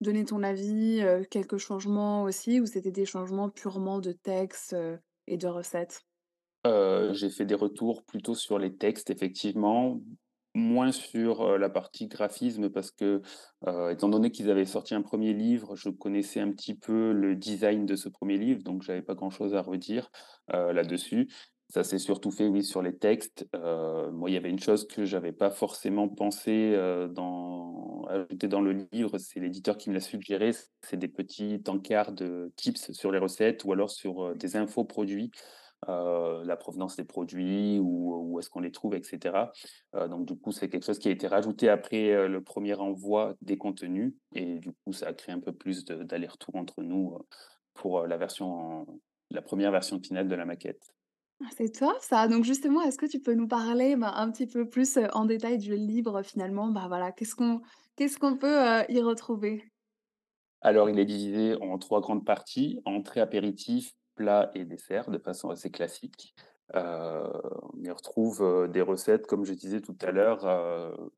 donner 0.00 0.24
ton 0.24 0.42
avis, 0.42 1.02
quelques 1.30 1.58
changements 1.58 2.22
aussi 2.24 2.60
ou 2.60 2.66
c'était 2.66 2.90
des 2.90 3.06
changements 3.06 3.48
purement 3.48 3.98
de 3.98 4.12
texte, 4.12 4.76
et 5.26 5.36
de 5.36 5.46
recettes? 5.46 6.02
J'ai 7.12 7.30
fait 7.30 7.44
des 7.44 7.54
retours 7.54 8.04
plutôt 8.04 8.34
sur 8.34 8.58
les 8.58 8.74
textes 8.76 9.10
effectivement, 9.10 10.00
moins 10.54 10.90
sur, 10.90 11.58
la 11.58 11.68
partie 11.68 12.08
graphisme 12.08 12.70
parce 12.70 12.90
que, 12.90 13.22
étant 13.90 14.08
donné 14.08 14.30
qu'ils 14.30 14.50
avaient 14.50 14.64
sorti 14.64 14.94
un 14.94 15.02
premier 15.02 15.32
livre, 15.32 15.76
je 15.76 15.90
connaissais 15.90 16.40
un 16.40 16.50
petit 16.50 16.74
peu 16.74 17.12
le 17.12 17.36
design 17.36 17.86
de 17.86 17.94
ce 17.94 18.08
premier 18.08 18.38
livre, 18.38 18.62
donc 18.62 18.82
j'avais 18.82 19.02
pas 19.02 19.14
grand 19.14 19.30
chose 19.30 19.54
à 19.54 19.62
redire, 19.62 20.10
là-dessus. 20.48 21.28
Ça 21.68 21.82
s'est 21.82 21.98
surtout 21.98 22.30
fait, 22.30 22.46
oui, 22.46 22.62
sur 22.62 22.80
les 22.80 22.96
textes. 22.96 23.48
Heu, 23.54 24.10
moi, 24.12 24.30
il 24.30 24.34
y 24.34 24.36
avait 24.36 24.50
une 24.50 24.58
chose 24.60 24.86
que 24.86 25.04
j'avais 25.04 25.32
pas 25.32 25.50
forcément 25.50 26.08
pensé, 26.08 26.72
heu, 26.76 27.08
dans 27.08 28.04
ajouter 28.08 28.46
dans 28.46 28.60
le 28.60 28.86
livre, 28.92 29.18
c'est 29.18 29.40
l'éditeur 29.40 29.76
qui 29.76 29.88
me 29.90 29.94
l'a 29.94 30.00
suggéré, 30.00 30.52
c'est 30.82 30.96
des 30.96 31.08
petits 31.08 31.60
encarts 31.66 32.12
de 32.12 32.52
tips 32.56 32.92
sur 32.92 33.10
les 33.10 33.18
recettes 33.18 33.64
ou 33.64 33.72
alors 33.72 33.90
sur, 33.90 34.26
heu, 34.26 34.34
des 34.36 34.56
infos 34.56 34.84
produits 34.84 35.30
la 35.88 36.56
provenance 36.56 36.96
des 36.96 37.04
produits, 37.04 37.78
où 37.80 38.16
où 38.34 38.40
est-ce 38.40 38.50
qu'on 38.50 38.60
les 38.60 38.72
trouve 38.72 38.94
et 38.96 39.02
cetera. 39.04 39.52
Heu, 39.96 40.08
donc 40.08 40.26
du 40.26 40.36
coup, 40.36 40.52
c'est 40.52 40.68
quelque 40.68 40.84
chose 40.86 40.98
qui 40.98 41.08
a 41.08 41.10
été 41.12 41.26
rajouté 41.28 41.68
après, 41.68 42.28
le 42.28 42.42
premier 42.42 42.74
envoi 42.74 43.34
des 43.42 43.58
contenus 43.58 44.14
et 44.34 44.58
du 44.60 44.72
coup, 44.84 44.92
ça 44.92 45.08
a 45.08 45.14
créé 45.14 45.34
un 45.34 45.40
peu 45.40 45.52
plus 45.52 45.84
d'aller-retour 45.84 46.56
entre 46.56 46.82
nous, 46.82 47.18
pour, 47.74 48.06
la 48.06 48.16
version 48.18 48.86
la 49.30 49.42
première 49.42 49.72
version 49.72 50.00
finale 50.00 50.28
de 50.28 50.34
la 50.36 50.44
maquette. 50.46 50.95
Ah, 51.44 51.48
c'est 51.56 51.68
top 51.70 51.98
ça! 52.00 52.28
Donc 52.28 52.44
justement, 52.44 52.80
est-ce 52.82 52.96
que 52.98 53.04
tu 53.06 53.20
peux 53.20 53.34
nous 53.34 53.46
parler, 53.48 53.94
bah, 53.96 54.12
un 54.16 54.30
petit 54.30 54.46
peu 54.46 54.68
plus, 54.68 54.98
en 55.12 55.26
détail 55.26 55.58
du 55.58 55.74
livre 55.76 56.22
finalement? 56.22 56.68
Bah, 56.70 56.86
voilà, 56.88 57.12
qu'est-ce 57.12 57.34
qu'on 57.36 57.60
qu'est-ce 57.96 58.18
peut, 58.18 58.84
y 58.92 59.00
retrouver? 59.02 59.70
Alors, 60.62 60.90
il 60.90 60.98
est 60.98 61.04
divisé 61.04 61.54
en 61.62 61.78
3 61.78 62.00
grandes 62.00 62.24
parties, 62.24 62.80
entrée, 62.84 63.20
apéritif, 63.20 63.92
plat 64.14 64.50
et 64.54 64.64
dessert, 64.64 65.10
de 65.10 65.18
façon 65.18 65.50
assez 65.50 65.70
classique. 65.70 66.34
On 66.74 67.82
y 67.82 67.90
retrouve, 67.90 68.68
des 68.72 68.82
recettes, 68.82 69.26
comme 69.26 69.44
je 69.44 69.52
disais 69.54 69.80
tout 69.80 69.96
à 70.00 70.10
l'heure, 70.10 70.44
heu, 70.46 71.10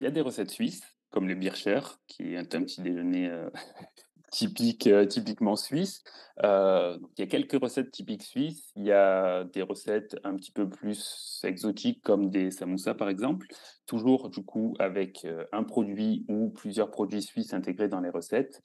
il 0.00 0.04
y 0.04 0.06
a 0.06 0.10
des 0.10 0.20
recettes 0.22 0.50
suisses, 0.50 0.82
comme 1.10 1.28
le 1.28 1.34
Bircher, 1.34 1.80
qui 2.06 2.34
est 2.34 2.54
un 2.54 2.62
petit 2.62 2.82
déjeuner, 2.82 3.30
Typique, 4.32 4.86
heu, 4.88 5.06
typiquement 5.06 5.54
suisse. 5.56 6.02
Donc 6.42 7.10
il 7.16 7.20
y 7.20 7.22
a 7.22 7.26
quelques 7.26 7.60
recettes 7.60 7.92
typiques 7.92 8.24
suisses. 8.24 8.72
Il 8.74 8.84
y 8.84 8.92
a 8.92 9.44
des 9.44 9.62
recettes 9.62 10.16
un 10.24 10.34
petit 10.34 10.50
peu 10.50 10.68
plus 10.68 11.40
exotiques 11.44 12.02
comme 12.02 12.28
des 12.30 12.50
samoussas, 12.50 12.94
par 12.94 13.08
exemple. 13.08 13.46
Toujours 13.86 14.28
du 14.28 14.42
coup 14.44 14.74
avec, 14.80 15.24
heu, 15.24 15.46
un 15.52 15.62
produit 15.62 16.24
ou 16.28 16.50
plusieurs 16.50 16.90
produits 16.90 17.22
suisses 17.22 17.54
intégrés 17.54 17.88
dans 17.88 18.00
les 18.00 18.10
recettes. 18.10 18.62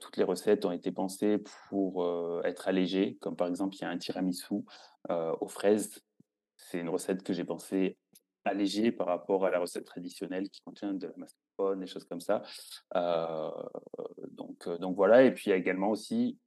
Toutes 0.00 0.16
les 0.18 0.24
recettes 0.24 0.64
ont 0.66 0.72
été 0.72 0.92
pensées 0.92 1.38
pour, 1.70 2.06
être 2.44 2.68
allégées, 2.68 3.16
comme 3.22 3.36
par 3.36 3.48
exemple, 3.48 3.76
il 3.76 3.80
y 3.82 3.84
a 3.84 3.88
un 3.88 3.96
tiramisu, 3.98 4.56
aux 5.08 5.48
fraises. 5.48 6.02
C'est 6.56 6.78
une 6.80 6.90
recette 6.90 7.22
que 7.22 7.32
j'ai 7.32 7.44
pensée 7.44 7.96
allégée 8.48 8.92
par 8.92 9.06
rapport 9.08 9.46
à 9.46 9.50
la 9.50 9.60
recette 9.60 9.84
traditionnelle 9.86 10.48
qui 10.50 10.60
contient 10.62 10.94
de 10.94 11.06
la 11.08 11.14
mascarpone, 11.16 11.80
des 11.80 11.86
choses 11.86 12.04
comme 12.06 12.20
ça. 12.20 12.42
Heu, 12.96 13.50
donc 14.32 14.66
heu, 14.68 14.78
donc 14.78 14.96
voilà 14.96 15.22
et 15.24 15.32
puis 15.34 15.44
il 15.46 15.50
y 15.50 15.52
a 15.52 15.56
également 15.56 15.90
aussi, 15.90 16.38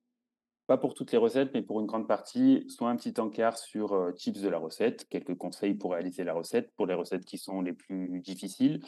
pas 0.67 0.77
pour 0.77 0.93
toutes 0.95 1.11
les 1.13 1.17
recettes, 1.19 1.51
mais 1.53 1.61
pour 1.63 1.79
une 1.81 1.87
grande 1.87 2.07
partie, 2.07 2.65
soit 2.69 2.89
un 2.89 2.95
petit 2.97 3.19
encart 3.19 3.57
sur, 3.57 3.95
heu, 3.95 4.13
tips 4.15 4.41
de 4.41 4.49
la 4.49 4.57
recette, 4.59 5.07
quelques 5.09 5.35
conseils 5.37 5.75
pour 5.75 5.93
réaliser 5.93 6.23
la 6.25 6.33
recette, 6.33 6.71
pour 6.77 6.87
les 6.87 6.95
recettes 6.95 7.25
qui 7.25 7.37
sont 7.39 7.61
les 7.61 7.73
plus 7.73 8.21
difficiles 8.21 8.81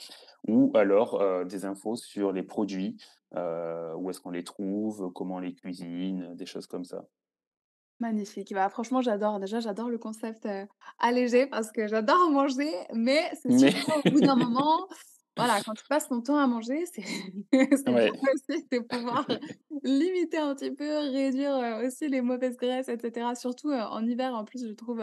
ou 0.48 0.72
alors, 0.75 1.46
des 1.46 1.65
infos 1.65 1.96
sur 1.98 2.32
les 2.34 2.43
produits, 2.43 2.98
où 3.36 4.10
est-ce 4.10 4.20
qu'on 4.22 4.32
les 4.32 4.43
trouve, 4.46 5.12
comment 5.13 5.36
on 5.36 5.39
les 5.39 5.55
cuisine, 5.55 6.36
des 6.36 6.46
choses 6.48 6.67
comme 6.67 6.86
ça. 6.86 7.05
Magnifique. 8.03 8.53
Bah, 8.53 8.67
franchement, 8.69 9.01
j'adore. 9.01 9.39
Déjà, 9.39 9.62
j'adore 9.62 9.89
le 9.89 9.98
concept, 9.98 10.45
allégé 11.00 11.48
parce 11.48 11.72
que 11.72 11.88
j'adore 11.88 12.29
manger, 12.31 12.69
mais 12.93 13.31
c'est 13.41 13.57
sûr 13.57 13.72
Mais 13.72 13.74
qu'au 13.86 14.01
bout 14.10 14.19
d'un 14.19 14.36
moment, 14.36 14.88
voilà, 15.38 15.62
quand 15.62 15.74
tu 15.74 15.86
passes 15.88 16.10
ton 16.10 16.22
temps 16.22 16.38
à 16.38 16.45
manger, 16.45 16.86
c'est 16.86 17.01
ouais, 17.88 18.12
aussi 18.33 18.67
de 18.72 18.79
pouvoir 18.79 19.25
limiter 19.83 20.38
un 20.38 20.53
petit 20.53 20.72
peu, 20.72 20.98
réduire, 20.98 21.79
aussi 21.86 22.10
les 22.10 22.22
mauvaises 22.22 22.57
graisses 22.57 22.89
et 22.89 23.00
cetera. 23.00 23.36
Surtout, 23.36 23.72
en 23.72 24.05
hiver, 24.05 24.36
en 24.36 24.43
plus, 24.43 24.67
je 24.67 24.74
trouve, 24.74 25.01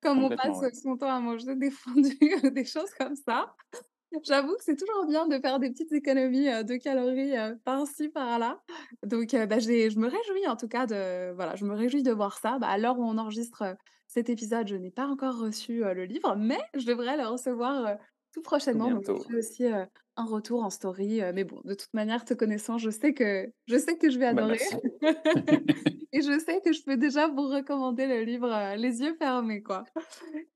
comme 0.00 0.24
on 0.24 0.30
passe 0.30 0.58
ouais, 0.60 0.72
son 0.72 0.96
temps 0.96 1.10
à 1.10 1.20
manger 1.20 1.54
des 1.54 1.70
fondus 1.70 2.18
des 2.52 2.64
choses 2.64 2.90
comme 2.98 3.14
ça, 3.14 3.54
J'avoue 4.24 4.54
que 4.56 4.64
c'est 4.64 4.76
toujours 4.76 5.06
bien 5.06 5.26
de 5.28 5.38
faire 5.38 5.58
des 5.58 5.70
petites 5.70 5.92
économies, 5.92 6.48
heu, 6.48 6.64
de 6.64 6.76
calories, 6.76 7.36
heu, 7.36 7.58
par-ci 7.64 8.08
par-là. 8.08 8.62
Donc 9.02 9.34
heu, 9.34 9.46
bah, 9.46 9.58
je 9.58 9.98
me 9.98 10.06
réjouis 10.08 10.46
en 10.46 10.56
tout 10.56 10.68
cas 10.68 10.86
de 10.86 11.32
voilà, 11.34 11.56
je 11.56 11.64
me 11.66 11.74
réjouis 11.74 12.02
de 12.02 12.10
voir 12.12 12.38
ça. 12.38 12.58
Bah, 12.58 12.68
à 12.68 12.78
l'heure 12.78 12.98
où 12.98 13.04
on 13.04 13.18
enregistre, 13.18 13.76
cet 14.06 14.30
épisode, 14.30 14.66
je 14.66 14.76
n'ai 14.76 14.90
pas 14.90 15.06
encore 15.06 15.38
reçu, 15.38 15.80
le 15.80 16.04
livre, 16.06 16.34
mais 16.36 16.58
je 16.74 16.86
devrais 16.86 17.16
le 17.18 17.26
recevoir, 17.26 17.98
tout 18.32 18.42
prochainement. 18.42 18.90
Donc 19.00 19.18
je 19.28 19.36
aussi, 19.36 19.64
un 19.66 20.24
retour 20.24 20.62
en 20.64 20.70
story, 20.70 21.20
mais 21.34 21.44
bon, 21.44 21.60
de 21.64 21.74
toute 21.74 21.92
manière, 21.94 22.24
te 22.24 22.34
connaissant, 22.34 22.78
je 22.78 22.90
sais 22.90 23.14
que 23.14 23.52
je 23.66 23.78
sais 23.78 23.96
que 23.98 24.10
je 24.10 24.18
vais 24.18 24.26
Bah, 24.30 24.42
adorer 24.42 24.58
et 26.12 26.22
je 26.22 26.38
sais 26.38 26.60
que 26.64 26.72
je 26.72 26.82
peux 26.82 26.96
déjà 26.96 27.28
vous 27.28 27.48
recommander 27.48 28.06
le 28.06 28.22
livre, 28.22 28.74
les 28.76 29.00
yeux 29.00 29.14
fermés, 29.18 29.62
quoi. 29.62 29.84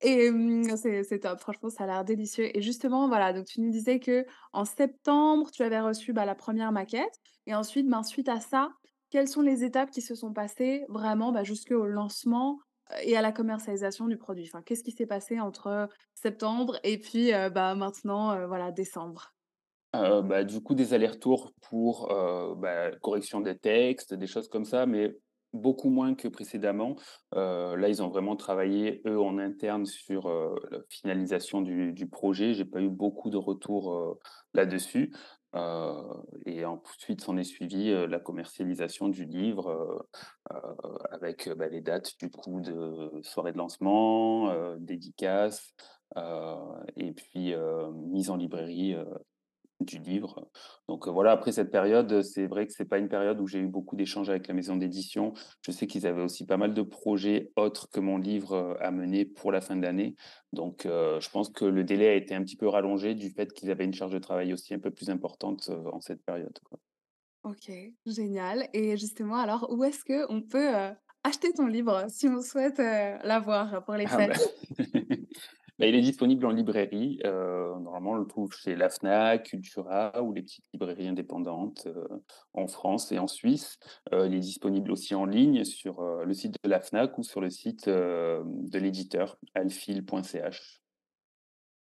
Et 0.01 0.31
mmh, 0.31 0.77
c'est 0.77 1.21
top, 1.21 1.41
franchement, 1.41 1.71
ça 1.71 1.85
a 1.85 1.87
l'air 1.87 2.05
délicieux 2.05 2.57
et 2.57 2.63
justement, 2.63 3.09
voilà, 3.09 3.33
donc 3.33 3.47
tu 3.47 3.61
nous 3.61 3.71
disais 3.71 4.01
que 4.01 4.27
en 4.53 4.65
septembre, 4.65 5.51
tu 5.53 5.63
avais 5.63 5.81
reçu, 5.81 6.13
bah, 6.13 6.25
la 6.25 6.35
première 6.35 6.73
maquette 6.73 7.21
et 7.47 7.55
ensuite, 7.55 7.89
ben, 7.89 8.03
suite 8.03 8.29
à 8.29 8.41
ça, 8.41 8.71
quelles 9.11 9.29
sont 9.29 9.43
les 9.43 9.65
étapes 9.65 9.91
qui 9.91 10.03
se 10.03 10.15
sont 10.15 10.33
passées 10.33 10.85
vraiment, 10.89 11.33
bah, 11.33 11.45
jusqu'au 11.45 11.87
lancement, 11.87 12.59
et 13.03 13.17
à 13.17 13.23
la 13.23 13.33
commercialisation 13.33 14.07
du 14.09 14.17
produit? 14.19 14.45
Enfin, 14.47 14.63
qu'est-ce 14.63 14.83
qui 14.85 14.93
s'est 14.93 15.07
passé 15.07 15.41
entre 15.41 15.89
septembre 16.15 16.79
et 16.85 16.99
puis, 16.99 17.33
heu, 17.33 17.51
bah, 17.51 17.75
maintenant, 17.75 18.35
heu, 18.37 18.47
voilà, 18.47 18.71
décembre? 18.73 19.35
Heu, 19.95 20.23
bah, 20.23 20.45
du 20.45 20.61
coup, 20.63 20.75
des 20.75 20.95
allers-retours 20.95 21.53
pour, 21.69 22.09
bah, 22.57 22.91
correction 23.03 23.41
des 23.41 23.59
textes, 23.59 24.15
des 24.15 24.27
choses 24.27 24.49
comme 24.49 24.65
ça, 24.65 24.87
mais 24.87 25.19
beaucoup 25.53 25.91
moins 25.91 26.15
que 26.15 26.29
précédemment. 26.29 26.97
Là, 27.33 27.89
ils 27.89 28.03
ont 28.03 28.09
vraiment 28.09 28.37
travaillé, 28.37 29.03
eux, 29.07 29.21
en 29.21 29.37
interne 29.39 29.85
sur, 29.85 30.29
la 30.71 30.79
finalisation 30.89 31.61
du 31.61 31.93
du 31.93 32.09
projet. 32.09 32.55
J'ai 32.55 32.65
pas 32.65 32.81
eu 32.81 32.89
beaucoup 32.89 33.29
de 33.31 33.37
retours, 33.37 34.19
là-dessus. 34.55 35.13
Heu 35.55 35.95
et 36.47 36.65
ensuite 36.65 37.21
s'en 37.23 37.37
est 37.37 37.45
suivi, 37.45 37.91
heu, 37.91 38.07
la 38.07 38.21
commercialisation 38.21 39.09
du 39.09 39.25
livre, 39.27 40.07
heu, 40.53 40.59
avec, 41.11 41.49
bah, 41.57 41.69
les 41.69 41.81
dates 41.83 42.13
du 42.19 42.31
coup 42.31 42.61
de 42.61 43.11
soirée 43.23 43.53
de 43.53 43.59
lancement, 43.59 44.51
heu 44.53 44.79
et 46.97 47.13
puis, 47.13 47.55
mise 47.95 48.31
en 48.31 48.37
librairie, 48.37 48.95
du 49.85 49.99
livre. 49.99 50.51
Donc, 50.89 51.07
voilà, 51.09 51.33
après 51.33 51.53
cette 51.53 51.71
période, 51.71 52.23
c'est 52.23 52.47
vrai 52.47 52.67
que 52.67 52.73
c'est 52.73 52.85
pas 52.89 52.99
une 52.99 53.09
période 53.09 53.41
où 53.41 53.47
j'ai 53.47 53.59
eu 53.61 53.67
beaucoup 53.67 53.97
d'échanges 53.97 54.31
avec 54.31 54.49
la 54.49 54.55
maison 54.55 54.77
d'édition. 54.77 55.33
Je 55.63 55.71
sais 55.73 55.87
qu'ils 55.87 56.07
avaient 56.07 56.23
aussi 56.23 56.47
pas 56.47 56.57
mal 56.57 56.75
de 56.75 56.83
projets 56.83 57.53
autres 57.57 57.89
que 57.91 58.01
mon 58.01 58.19
livre, 58.19 58.77
à 58.81 58.91
mener 58.91 59.25
pour 59.25 59.53
la 59.53 59.61
fin 59.61 59.77
de 59.77 59.83
l'année. 59.83 60.17
Donc, 60.53 60.83
je 60.85 61.31
pense 61.31 61.51
que 61.51 61.65
le 61.65 61.85
délai 61.85 62.09
a 62.09 62.15
été 62.15 62.35
un 62.35 62.43
petit 62.43 62.57
peu 62.57 62.69
rallongé 62.69 63.15
du 63.15 63.31
fait 63.31 63.53
qu'ils 63.53 63.71
avaient 63.71 63.85
une 63.85 63.95
charge 63.95 64.13
de 64.13 64.19
travail 64.19 64.53
aussi 64.53 64.75
un 64.75 64.79
peu 64.79 64.91
plus 64.91 65.11
importante, 65.11 65.71
en 65.93 66.01
cette 66.01 66.25
période, 66.25 66.59
quoi. 66.65 66.79
OK, 67.45 67.73
génial 68.07 68.69
et 68.73 68.97
justement 68.97 69.37
alors 69.37 69.67
où 69.73 69.83
est-ce 69.83 70.05
qu'on 70.05 70.43
peut, 70.43 70.73
heu, 70.77 70.95
acheter 71.25 71.53
ton 71.53 71.67
livre 71.67 72.07
si 72.09 72.29
on 72.29 72.41
souhaite, 72.41 72.79
l'avoir 72.79 73.85
pour 73.85 73.95
les 73.95 74.07
Ah 74.07 74.21
bah 74.21 74.35
fêtes? 74.37 74.39
bah, 75.83 75.89
il 75.89 75.97
est 75.97 76.01
disponible 76.01 76.47
en 76.47 76.51
librairie, 76.51 77.19
heu, 77.25 77.75
normalement 77.81 78.13
on 78.13 78.15
le 78.15 78.27
trouve 78.27 78.53
chez 78.55 78.77
la 78.77 78.89
Fnac, 78.89 79.43
Cultura 79.43 80.23
ou 80.23 80.33
les 80.33 80.43
petites 80.43 80.65
librairies 80.73 81.09
indépendantes, 81.09 81.87
heu, 81.89 82.07
en 82.55 82.69
France 82.69 83.11
et 83.11 83.19
en 83.19 83.27
Suisse. 83.27 83.79
Heu, 84.13 84.27
il 84.27 84.35
est 84.35 84.39
disponible 84.41 84.93
aussi 84.93 85.17
en 85.17 85.27
ligne 85.27 85.65
sur, 85.65 86.01
le 86.03 86.35
site 86.35 86.55
de 86.63 86.71
la 86.71 86.81
Fnac 86.81 87.19
ou 87.19 87.25
sur 87.25 87.41
le 87.41 87.51
site, 87.51 87.89
de 87.89 88.79
l'éditeur 88.79 89.39
alphil.ch. 89.55 90.83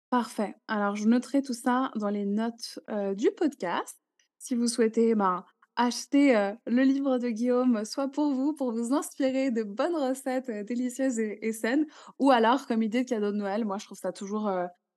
Parfait. 0.10 0.56
Alors, 0.68 0.96
je 0.96 1.08
noterai 1.08 1.42
tout 1.42 1.54
ça 1.54 1.92
dans 1.96 2.10
les 2.10 2.26
notes, 2.26 2.80
du 3.16 3.32
podcast. 3.32 4.00
Si 4.38 4.56
vous 4.56 4.68
souhaitez, 4.68 5.16
ben, 5.16 5.44
acheter, 5.76 6.54
le 6.68 6.84
livre 6.84 7.18
de 7.18 7.30
Guillaume, 7.30 7.86
soit 7.86 8.08
pour 8.10 8.34
vous, 8.34 8.54
pour 8.54 8.72
vous 8.72 8.94
inspirer 8.94 9.52
de 9.52 9.64
bonnes 9.64 9.96
recettes, 9.96 10.50
délicieuses 10.66 11.20
et 11.20 11.40
et 11.48 11.54
saines 11.54 11.86
ou 12.20 12.32
alors 12.32 12.68
comme 12.68 12.84
idée 12.84 13.04
de 13.04 13.10
cadeau 13.10 13.32
de 13.32 13.38
Noël. 13.38 13.66
Moi, 13.66 13.78
je 13.80 13.86
trouve 13.86 13.98
ça 13.98 14.12
toujours, 14.14 14.52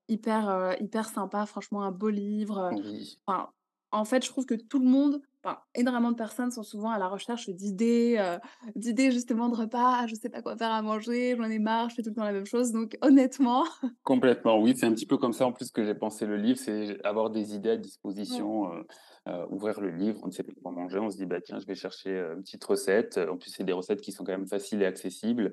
hyper, 0.09 0.77
hyper 0.81 1.09
sympa. 1.09 1.47
Franchement, 1.47 1.83
un 1.83 1.93
beau 1.93 2.09
livre, 2.11 2.59
heu, 2.59 2.71
Oui, 2.71 3.21
enfin, 3.27 3.51
en 3.93 4.05
fait, 4.05 4.25
je 4.25 4.31
trouve 4.31 4.47
que 4.47 4.55
tout 4.55 4.79
le 4.79 4.87
monde, 4.87 5.23
enfin, 5.45 5.59
énormément 5.75 6.11
de 6.11 6.17
personnes 6.17 6.51
sont 6.51 6.63
souvent 6.63 6.91
à 6.91 6.99
la 6.99 7.09
recherche 7.09 7.49
d'idées, 7.51 8.39
d'idées 8.75 9.13
justement 9.13 9.49
de 9.49 9.57
repas. 9.57 10.01
«Ah, 10.03 10.07
je 10.07 10.15
sais 10.15 10.29
pas 10.31 10.43
quoi 10.43 10.57
faire 10.57 10.73
à 10.73 10.83
manger, 10.83 11.37
j'en 11.37 11.45
ai 11.45 11.59
marre, 11.59 11.89
je 11.91 11.95
fais 11.97 12.03
tout 12.03 12.11
le 12.11 12.17
temps 12.17 12.25
la 12.25 12.33
même 12.33 12.47
chose». 12.47 12.73
Donc 12.73 12.97
honnêtement 13.03 13.65
complètement, 14.05 14.61
oui, 14.61 14.75
c'est 14.77 14.87
un 14.87 14.93
petit 14.95 15.07
peu 15.07 15.19
comme 15.19 15.33
ça 15.33 15.47
en 15.47 15.53
plus 15.53 15.71
que 15.73 15.85
j'ai 15.85 15.95
pensé 15.95 16.27
le 16.27 16.37
livre, 16.37 16.59
c'est 16.59 17.05
avoir 17.05 17.31
des 17.31 17.55
idées 17.55 17.71
à 17.71 17.77
disposition, 17.77 18.73
heu, 19.29 19.47
ouvrir 19.51 19.81
le 19.81 19.91
livre, 19.91 20.21
on 20.23 20.27
ne 20.27 20.33
sait 20.33 20.43
pas 20.43 20.53
quoi 20.63 20.73
manger, 20.73 20.99
on 20.99 21.11
se 21.11 21.17
dit: 21.17 21.27
«Bah, 21.27 21.41
tiens, 21.41 21.59
je 21.59 21.67
vais 21.67 21.75
chercher, 21.75 22.11
heu, 22.11 22.35
une 22.37 22.43
petite 22.43 22.65
recette». 22.65 23.19
En 23.19 23.37
plus, 23.37 23.51
c'est 23.51 23.65
des 23.65 23.73
recettes 23.73 24.01
qui 24.01 24.13
sont 24.13 24.25
quand 24.25 24.33
même 24.33 24.47
faciles 24.49 24.83
et 24.83 24.87
accessibles, 24.87 25.53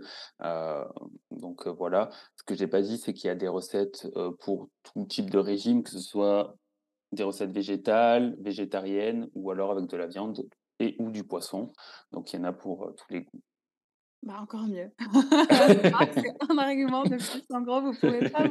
donc 1.31 1.67
voilà. 1.67 2.09
Ce 2.37 2.43
que 2.43 2.55
j'ai 2.55 2.67
pas 2.67 2.81
dit, 2.81 2.97
c'est 2.97 3.13
qu'il 3.13 3.27
y 3.27 3.31
a 3.31 3.35
des 3.35 3.47
recettes, 3.47 4.07
pour 4.39 4.69
tout 4.83 5.05
type 5.05 5.29
de 5.29 5.37
régime, 5.39 5.83
que 5.83 5.89
ce 5.91 5.99
soit 5.99 6.55
des 7.11 7.23
recettes 7.23 7.51
végétales, 7.51 8.35
végétariennes 8.39 9.29
ou 9.35 9.51
alors 9.51 9.71
avec 9.71 9.87
de 9.87 9.97
la 9.97 10.07
viande 10.07 10.47
et 10.79 10.95
ou 10.99 11.11
du 11.11 11.23
poisson, 11.23 11.71
donc 12.11 12.33
il 12.33 12.37
y 12.37 12.39
en 12.39 12.45
a 12.45 12.53
pour, 12.53 12.93
tous 12.97 13.13
les 13.13 13.21
goûts. 13.21 13.41
Bah, 14.23 14.39
encore 14.41 14.67
mieux. 14.67 14.91
C'est 16.23 16.31
un 16.49 16.57
argument 16.57 17.05
de 17.05 17.17
plus. 17.17 17.43
En 17.51 17.61
gros, 17.61 17.81
vous 17.81 17.93
pouvez 17.93 18.23
pas 18.23 18.47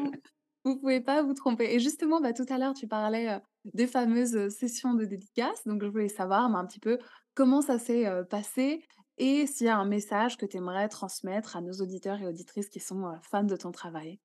vous 0.65 0.79
pouvez 0.79 1.01
pas 1.01 1.23
vous 1.23 1.35
tromper 1.35 1.75
et 1.75 1.81
justement, 1.81 2.21
bah, 2.21 2.33
tout 2.33 2.47
à 2.49 2.59
l'heure, 2.59 2.75
tu 2.75 2.87
parlais, 2.87 3.41
des 3.65 3.87
fameuses, 3.87 4.49
sessions 4.49 4.95
de 4.95 5.05
dédicaces, 5.05 5.67
donc 5.67 5.83
je 5.83 5.89
voulais 5.89 6.09
savoir, 6.09 6.51
bah, 6.51 6.59
un 6.59 6.67
petit 6.67 6.81
peu 6.81 6.99
comment 7.35 7.63
ça 7.63 7.79
s'est, 7.79 8.07
passé 8.29 8.85
et 9.19 9.47
s'il 9.47 9.67
y 9.67 9.71
a 9.71 9.79
un 9.79 9.85
message 9.85 10.37
que 10.37 10.47
tu 10.47 10.57
aimerais 10.57 10.89
transmettre 10.89 11.57
à 11.57 11.61
nos 11.61 11.73
auditeurs 11.75 12.21
et 12.21 12.27
auditrices 12.27 12.69
qui 12.69 12.81
sont, 12.81 13.13
fans 13.23 13.45
de 13.45 13.57
ton 13.57 13.73
travail? 13.73 14.21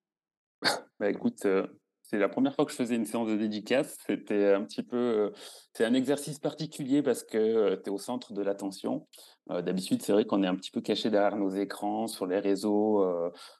Bah, 0.99 1.09
écoute, 1.09 1.45
c'est 2.09 2.17
la 2.17 2.29
première 2.29 2.55
fois 2.55 2.65
que 2.65 2.71
je 2.71 2.77
faisais 2.77 2.95
une 2.95 3.05
séance 3.05 3.27
de 3.27 3.35
dédicace. 3.35 3.97
C'était 4.07 4.53
un 4.53 4.63
petit 4.63 4.81
peu, 4.81 4.97
heu, 4.97 5.33
c'est 5.73 5.83
un 5.83 5.93
exercice 5.93 6.39
particulier 6.39 7.03
parce 7.03 7.23
que, 7.23 7.37
heu, 7.37 7.81
tu 7.83 7.89
es 7.89 7.93
au 7.93 7.97
centre 7.97 8.31
de 8.33 8.41
l'attention. 8.41 9.07
Heu, 9.51 9.61
d'habitude, 9.61 10.01
c'est 10.01 10.13
vrai 10.13 10.25
qu'on 10.25 10.41
est 10.41 10.47
un 10.47 10.55
petit 10.55 10.71
peu 10.71 10.79
caché 10.79 11.09
derrière 11.09 11.35
nos 11.35 11.49
écrans, 11.49 12.07
sur 12.07 12.25
les 12.25 12.39
réseaux, 12.39 13.05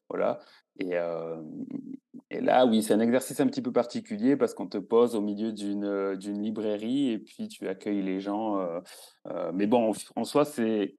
voilà 0.09 0.39
et 0.79 2.41
là, 2.41 2.67
oui, 2.67 2.83
c'est 2.83 2.93
un 2.93 2.99
exercice 2.99 3.39
un 3.39 3.47
petit 3.47 3.63
peu 3.63 3.71
particulier 3.71 4.35
parce 4.37 4.53
qu'on 4.53 4.67
te 4.67 4.77
pose 4.77 5.15
au 5.15 5.21
milieu 5.21 5.51
d'une, 5.51 6.13
librairie 6.39 7.09
et 7.09 7.17
puis 7.17 7.47
tu 7.47 7.67
accueilles 7.67 8.03
les 8.03 8.19
gens, 8.19 8.59
mais 9.53 9.65
bon, 9.65 9.93
en 10.15 10.23
soi, 10.23 10.45
c'est 10.45 10.95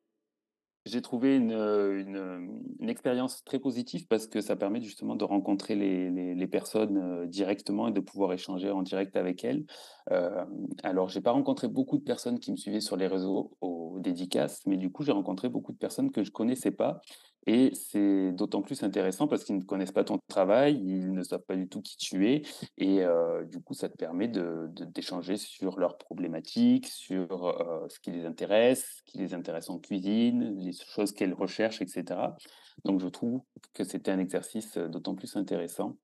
j'ai 0.88 1.02
trouvé 1.02 1.36
une, 1.36 1.52
heu, 1.52 2.00
une, 2.00 2.88
expérience 2.88 3.44
très 3.44 3.58
positive 3.58 4.06
parce 4.08 4.26
que 4.26 4.40
ça 4.40 4.56
permet 4.56 4.80
justement 4.80 5.14
de 5.14 5.24
rencontrer 5.24 5.74
les 5.74 6.46
personnes, 6.46 6.98
heu, 6.98 7.26
directement 7.26 7.88
et 7.88 7.92
de 7.92 8.00
pouvoir 8.00 8.32
échanger 8.32 8.70
en 8.70 8.82
direct 8.82 9.16
avec 9.16 9.44
elles. 9.44 9.64
Hem, 10.10 10.68
alors 10.82 11.08
j'ai 11.08 11.20
pas 11.20 11.32
rencontré 11.32 11.68
beaucoup 11.68 11.98
de 11.98 12.04
personnes 12.04 12.38
qui 12.40 12.50
me 12.50 12.56
suivaient 12.56 12.80
sur 12.80 12.96
les 12.96 13.06
réseaux 13.06 13.56
aux 13.60 13.98
dédicaces, 14.00 14.62
mais 14.66 14.76
du 14.76 14.90
coup, 14.90 15.02
j'ai 15.02 15.12
rencontré 15.12 15.48
beaucoup 15.48 15.72
de 15.72 15.78
personnes 15.78 16.10
que 16.10 16.24
je 16.24 16.30
connaissais 16.30 16.70
pas 16.70 17.00
et 17.48 17.72
c'est 17.74 18.32
d'autant 18.32 18.62
plus 18.62 18.82
intéressant 18.84 19.28
parce 19.28 19.44
qu'ils 19.44 19.56
ne 19.58 19.64
connaissent 19.64 19.92
pas 19.92 20.04
ton 20.04 20.18
travail, 20.28 20.76
ils 20.84 21.12
ne 21.12 21.22
savent 21.24 21.44
pas 21.46 21.56
du 21.56 21.68
tout 21.68 21.82
qui 21.82 21.96
tu 21.98 22.28
es 22.28 22.42
et 22.78 23.00
heu, 23.04 23.46
du 23.50 23.60
coup, 23.62 23.74
ça 23.74 23.88
te 23.88 23.96
permet 23.96 24.28
de 24.28 24.68
de 24.72 24.84
d'échanger 24.86 25.36
sur 25.38 25.78
leurs 25.80 25.98
problématiques, 25.98 26.86
sur, 26.88 27.48
heu, 27.48 27.88
ce 27.88 28.00
qui 28.00 28.10
les 28.12 28.26
intéresse, 28.26 28.98
ce 28.98 29.02
qui 29.12 29.18
les 29.18 29.34
intéresse 29.34 29.70
en 29.70 29.78
cuisine, 29.80 30.56
les 30.60 30.72
choses 30.72 31.12
qu'elles 31.12 31.34
recherchent 31.34 31.82
et 31.82 31.88
cetera. 31.88 32.36
Donc 32.84 33.00
je 33.00 33.08
trouve 33.08 33.42
que 33.74 33.84
c'était 33.84 34.10
un 34.12 34.18
exercice, 34.20 34.76
heu, 34.78 34.88
d'autant 34.90 35.14
plus 35.16 35.36
intéressant. 35.36 35.96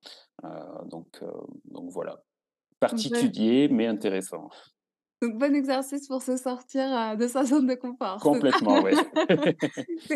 Donc 0.86 1.22
donc 1.64 1.90
voilà. 1.90 2.24
Particulier, 2.80 3.68
mais 3.70 3.86
intéressant. 3.88 4.48
Donc 5.28 5.38
bon 5.38 5.54
exercice 5.54 6.08
pour 6.08 6.22
se 6.22 6.36
sortir, 6.36 6.82
heu, 7.14 7.16
de 7.16 7.26
sa 7.28 7.44
zone 7.44 7.66
de 7.66 7.74
confort? 7.74 8.26
Complètement. 8.26 8.80
C'est 8.80 8.80
complètement, 8.80 8.80
ouais. 8.82 8.96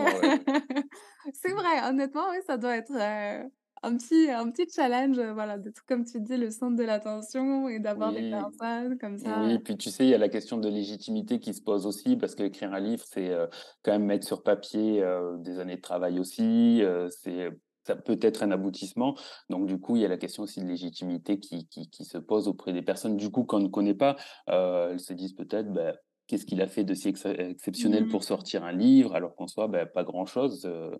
heu 0.00 0.38
c'est 1.34 1.52
vrai, 1.52 1.88
honnêtement, 1.88 2.30
oui, 2.30 2.38
ça 2.46 2.58
doit 2.58 2.76
être, 2.76 2.92
heu, 2.92 3.50
un 3.82 3.96
petit 3.96 4.30
un 4.30 4.50
petit 4.50 4.68
challenge, 4.74 5.18
voilà, 5.20 5.58
d'être, 5.58 5.84
comme 5.86 6.04
tu 6.04 6.20
dis, 6.20 6.36
le 6.36 6.50
centre 6.50 6.76
de 6.76 6.84
l'attention 6.84 7.68
et 7.68 7.80
d'avoir 7.80 8.12
des 8.14 8.24
Oui. 8.24 8.24
personnes 8.24 8.98
comme 8.98 9.18
ça, 9.18 9.32
Oui, 9.36 9.58
puis 9.60 9.76
tu 9.78 9.90
sais, 9.90 10.06
il 10.06 10.10
y 10.10 10.14
a 10.14 10.18
la 10.18 10.28
question 10.30 10.58
de 10.58 10.68
légitimité 10.68 11.40
qui 11.40 11.54
se 11.54 11.62
pose 11.62 11.86
aussi, 11.86 12.16
parce 12.16 12.34
qu'écrire 12.36 12.72
un 12.74 12.80
livre, 12.80 13.04
c'est, 13.06 13.36
quand 13.82 13.92
même 13.92 14.04
mettre 14.06 14.26
sur 14.26 14.42
papier, 14.44 15.02
des 15.40 15.58
années 15.60 15.76
de 15.76 15.80
travail 15.82 16.20
aussi, 16.20 16.82
c'est 17.10 17.50
ça 17.88 17.96
peut 17.96 18.18
être 18.22 18.42
un 18.42 18.50
aboutissement. 18.52 19.16
Donc 19.50 19.66
du 19.66 19.80
coup, 19.80 19.96
il 19.96 20.02
y 20.02 20.04
a 20.04 20.08
la 20.08 20.18
question 20.18 20.42
aussi 20.44 20.60
de 20.60 20.66
légitimité 20.66 21.40
qui 21.40 21.68
qui 21.68 21.90
qui 21.90 22.04
se 22.04 22.18
pose 22.18 22.48
auprès 22.48 22.72
des 22.72 22.82
personnes, 22.82 23.16
du 23.16 23.30
coup, 23.30 23.44
qu'on 23.44 23.60
ne 23.60 23.68
connaît 23.68 23.94
pas. 23.94 24.16
Heu, 24.50 24.90
elles 24.92 25.00
se 25.00 25.12
disent 25.14 25.34
peut-être: 25.34 25.72
«Bah, 25.72 25.94
qu'est-ce 26.26 26.46
qu'il 26.46 26.60
a 26.62 26.66
fait 26.68 26.84
de 26.84 26.94
si 26.94 27.08
ex 27.08 27.26
exceptionnel 27.26 28.08
pour 28.08 28.22
Mmh. 28.22 28.24
sortir 28.24 28.64
un 28.64 28.72
livre?» 28.72 29.14
alors 29.14 29.34
qu'en 29.36 29.46
soi, 29.48 29.68
bah, 29.68 29.86
pas 29.86 30.04
grand-chose, 30.04 30.66
heu 30.66 30.92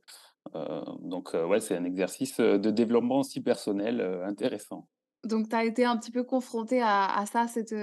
heu, 0.57 0.83
donc 1.03 1.35
ouais, 1.35 1.61
c'est 1.61 1.77
un 1.77 1.85
exercice, 1.85 2.40
de 2.40 2.70
développement 2.70 3.20
aussi 3.20 3.42
personnel, 3.42 4.01
intéressant. 4.24 4.88
Donc 5.24 5.48
tu 5.48 5.57
as 5.57 5.64
été 5.64 5.85
un 5.85 5.96
petit 5.96 6.11
peu 6.12 6.22
confrontée 6.24 6.81
à 6.81 7.07
à 7.16 7.27
ça, 7.27 7.46
cette, 7.48 7.74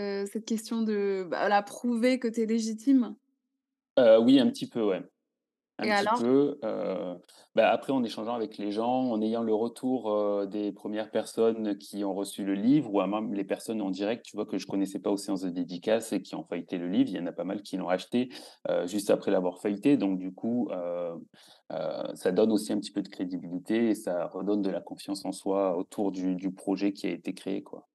question 0.46 0.82
de, 0.84 1.26
bah, 1.30 1.40
voilà, 1.40 1.62
prouver 1.64 2.20
que 2.20 2.28
tu 2.28 2.42
es 2.42 2.46
légitime? 2.46 3.16
Oui, 3.98 4.40
un 4.40 4.50
petit 4.50 4.68
peu, 4.70 4.84
ouais. 4.84 5.04
Un 5.78 5.88
Et 5.88 5.92
petit 5.92 6.08
alors? 6.08 6.22
peu, 6.22 6.58
heu, 6.64 7.16
bah, 7.54 7.70
après 7.70 7.92
en 7.92 8.02
échangeant 8.04 8.34
avec 8.34 8.58
les 8.58 8.72
gens, 8.72 9.12
en 9.12 9.22
ayant 9.22 9.44
le 9.44 9.54
retour, 9.54 10.48
des 10.48 10.72
premières 10.72 11.12
personnes 11.12 11.78
qui 11.78 12.06
ont 12.06 12.14
reçu 12.14 12.46
le 12.46 12.54
livre 12.54 12.94
ou 12.94 13.02
à 13.02 13.08
même 13.08 13.34
les 13.34 13.44
personnes 13.44 13.82
en 13.82 13.90
direct, 13.92 14.24
tu 14.26 14.38
vois, 14.38 14.46
que 14.46 14.58
je 14.58 14.68
connaissais 14.68 15.00
pas 15.00 15.12
aux 15.12 15.18
séances 15.18 15.42
de 15.42 15.50
dédicace 15.50 16.14
et 16.14 16.22
qui 16.22 16.34
ont 16.36 16.46
feuilleté 16.46 16.78
le 16.78 16.88
livre. 16.88 17.10
Il 17.10 17.18
y 17.18 17.20
en 17.20 17.26
a 17.26 17.34
pas 17.34 17.44
mal 17.44 17.62
qui 17.62 17.76
l'ont 17.76 17.90
acheté, 17.90 18.30
juste 18.86 19.10
après 19.10 19.32
l'avoir 19.32 19.60
feuilleté 19.60 19.98
donc 19.98 20.18
du 20.18 20.34
coup, 20.34 20.70
ça 22.16 22.32
donne 22.32 22.52
aussi 22.52 22.74
un 22.74 22.80
petit 22.80 22.92
peu 22.92 23.02
de 23.02 23.10
crédibilité 23.10 23.90
et 23.90 23.96
ça 23.96 24.28
redonne 24.28 24.62
de 24.62 24.70
la 24.70 24.82
confiance 24.82 25.26
en 25.26 25.32
soi 25.32 25.78
autour 25.78 26.12
du 26.12 26.36
du 26.36 26.52
projet 26.54 26.94
qui 26.94 27.08
a 27.08 27.12
été 27.12 27.34
créé, 27.34 27.64
quoi. 27.64 27.88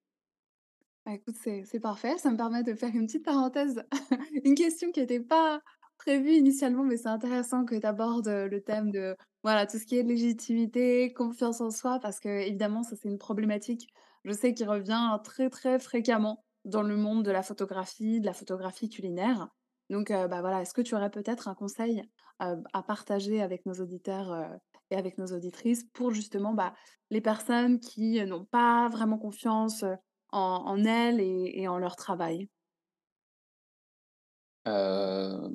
Bah, 1.06 1.14
écoute, 1.14 1.36
c'est 1.36 1.80
parfait. 1.80 2.18
Ça 2.18 2.30
me 2.30 2.36
permet 2.36 2.62
de 2.62 2.74
faire 2.74 2.94
une 2.94 3.06
petite 3.06 3.24
parenthèse. 3.24 3.82
Une 4.44 4.54
question 4.54 4.92
qui 4.92 5.00
était 5.00 5.20
pas 5.20 5.62
prévue 6.00 6.32
initialement, 6.32 6.82
mais 6.82 6.96
c'est 6.96 7.08
intéressant 7.08 7.64
que 7.64 7.74
tu 7.74 7.86
abordes, 7.86 8.28
le 8.28 8.60
thème 8.62 8.90
de, 8.90 9.14
voilà, 9.42 9.66
tout 9.66 9.78
ce 9.78 9.84
qui 9.84 9.98
est 9.98 10.02
légitimité, 10.02 11.12
confiance 11.12 11.60
en 11.60 11.70
soi, 11.70 11.98
parce 12.00 12.20
que 12.20 12.28
évidemment 12.28 12.82
ça, 12.82 12.96
c'est 12.96 13.08
une 13.08 13.18
problématique, 13.18 13.86
je 14.24 14.32
sais 14.32 14.54
qu'il 14.54 14.68
revient 14.68 15.18
très, 15.24 15.50
très 15.50 15.78
fréquemment 15.78 16.42
dans 16.64 16.82
le 16.82 16.96
monde 16.96 17.22
de 17.24 17.30
la 17.30 17.42
photographie, 17.42 18.20
de 18.20 18.26
la 18.26 18.32
photographie 18.32 18.88
culinaire. 18.88 19.48
Donc, 19.90 20.10
bah, 20.10 20.40
voilà, 20.40 20.62
est-ce 20.62 20.72
que 20.72 20.82
tu 20.82 20.94
aurais 20.94 21.10
peut-être 21.10 21.48
un 21.48 21.54
conseil, 21.54 22.02
à 22.38 22.82
partager 22.82 23.42
avec 23.42 23.66
nos 23.66 23.74
auditeurs, 23.74 24.58
et 24.90 24.96
avec 24.96 25.18
nos 25.18 25.26
auditrices 25.26 25.84
pour 25.92 26.12
justement, 26.12 26.54
bah, 26.54 26.74
les 27.10 27.20
personnes 27.20 27.78
qui, 27.80 28.24
n'ont 28.24 28.44
pas 28.44 28.88
vraiment 28.88 29.18
confiance, 29.18 29.84
en 30.32 30.84
elles 30.84 31.20
et 31.20 31.68
en 31.68 31.78
leur 31.78 31.96
travail? 31.96 32.48
Hem, 34.64 35.52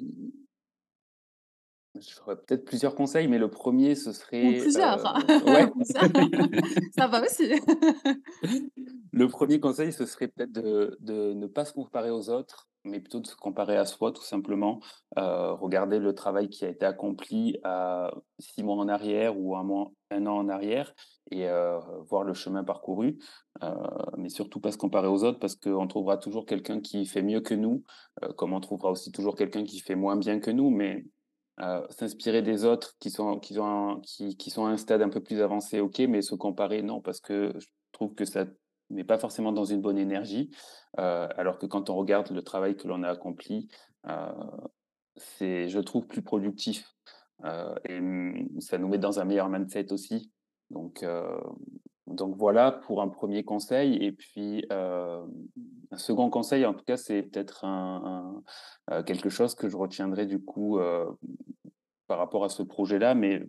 j'aurais 1.96 2.36
peut-être 2.38 2.66
plusieurs 2.66 2.96
conseils, 2.96 3.28
mais 3.28 3.38
le 3.38 3.50
premier 3.50 3.96
ce 3.96 4.12
Ou 4.42 4.52
serait, 4.52 4.54
plusieurs, 4.54 5.00
heu 5.06 5.24
ouais. 5.46 5.72
ça 5.84 6.02
ça 6.98 7.08
va 7.08 7.22
aussi. 7.24 7.44
Le 9.14 9.28
premier 9.28 9.60
conseil, 9.60 9.94
ce 9.94 10.06
serait 10.06 10.28
peut-être 10.28 10.52
de 10.52 10.98
de 11.02 11.34
ne 11.34 11.48
pas 11.48 11.66
se 11.66 11.74
comparer 11.74 12.12
aux 12.12 12.30
autres, 12.30 12.68
mais 12.86 13.00
plutôt 13.00 13.20
de 13.20 13.28
se 13.28 13.36
comparer 13.36 13.78
à 13.78 13.86
soi, 13.86 14.12
tout 14.12 14.24
simplement. 14.24 14.80
Heu, 15.18 15.54
regarder 15.54 16.00
le 16.00 16.14
travail 16.16 16.50
qui 16.50 16.66
a 16.66 16.70
été 16.70 16.86
accompli 16.86 17.58
à 17.64 18.12
6 18.40 18.64
mois 18.64 18.76
en 18.76 18.88
arrière 18.88 19.38
ou 19.38 19.56
un 19.56 19.64
mois 19.64 19.92
1 20.12 20.26
an 20.28 20.38
en 20.38 20.50
arrière 20.50 20.94
et 21.32 21.48
heu, 21.48 21.80
voir 22.10 22.24
le 22.24 22.34
chemin 22.34 22.64
parcouru. 22.64 23.18
Mais 24.18 24.30
surtout 24.30 24.60
pas 24.60 24.72
se 24.72 24.78
comparer 24.78 25.08
aux 25.08 25.24
autres 25.24 25.40
parce 25.40 25.56
qu'on 25.56 25.88
trouvera 25.88 26.18
toujours 26.18 26.46
quelqu'un 26.46 26.82
qui 26.82 27.06
fait 27.06 27.22
mieux 27.22 27.42
que 27.42 27.54
nous, 27.54 27.84
comme 28.38 28.54
on 28.54 28.60
trouvera 28.60 28.92
aussi 28.92 29.12
toujours 29.12 29.36
quelqu'un 29.36 29.64
qui 29.64 29.80
fait 29.80 29.96
moins 29.96 30.18
bien 30.18 30.40
que 30.40 30.52
nous, 30.52 30.70
mais 30.70 31.06
s'inspirer 31.90 32.42
des 32.42 32.66
autres 32.66 32.96
qui 33.00 33.10
sont 33.10 33.40
qui 33.40 33.58
ont 33.60 33.66
un 33.98 34.02
qui 34.02 34.36
qui 34.38 34.50
sont 34.50 34.66
à 34.66 34.70
un 34.70 34.78
stade 34.78 35.02
un 35.02 35.10
peu 35.10 35.22
plus 35.22 35.42
avancé, 35.42 35.80
OK, 35.80 36.00
mais 36.00 36.22
se 36.22 36.36
comparer, 36.36 36.82
non, 36.82 37.02
parce 37.02 37.22
que 37.22 37.54
je 37.58 37.68
trouve 37.94 38.14
que 38.14 38.26
ça 38.26 38.46
n'est 38.90 39.04
pas 39.04 39.18
forcément 39.18 39.52
dans 39.52 39.66
une 39.66 39.82
bonne 39.82 39.98
énergie. 39.98 40.52
Alors 40.98 41.58
que 41.58 41.66
quand 41.66 41.90
on 41.90 41.96
regarde 41.96 42.32
le 42.32 42.42
travail 42.42 42.76
que 42.76 42.88
l'on 42.88 43.04
a 43.04 43.10
accompli, 43.10 43.70
c'est, 45.18 45.70
je 45.70 45.80
trouve, 45.80 46.08
plus 46.08 46.22
productif, 46.22 46.96
et 47.44 48.00
ça 48.60 48.78
nous 48.78 48.88
met 48.88 48.98
dans 48.98 49.20
un 49.20 49.26
meilleur 49.26 49.50
mindset 49.50 49.92
aussi. 49.92 50.32
Donc 50.70 51.06
donc 52.08 52.38
voilà 52.38 52.72
pour 52.72 53.02
un 53.02 53.10
premier 53.10 53.44
conseil 53.44 53.96
et 54.04 54.12
puis, 54.12 54.66
un 54.70 55.98
second 55.98 56.30
conseil, 56.30 56.66
en 56.66 56.74
tout 56.74 56.86
cas, 56.86 56.98
c'est 56.98 57.24
peut-être 57.24 57.66
un 57.66 58.44
quelque 59.06 59.30
chose 59.30 59.56
que 59.56 59.68
je 59.70 59.78
retiendrai 59.78 60.26
du 60.26 60.44
coup, 60.44 60.80
par 62.08 62.20
rapport 62.20 62.44
à 62.44 62.50
ce 62.50 62.62
projet-là, 62.62 63.16
mais 63.16 63.42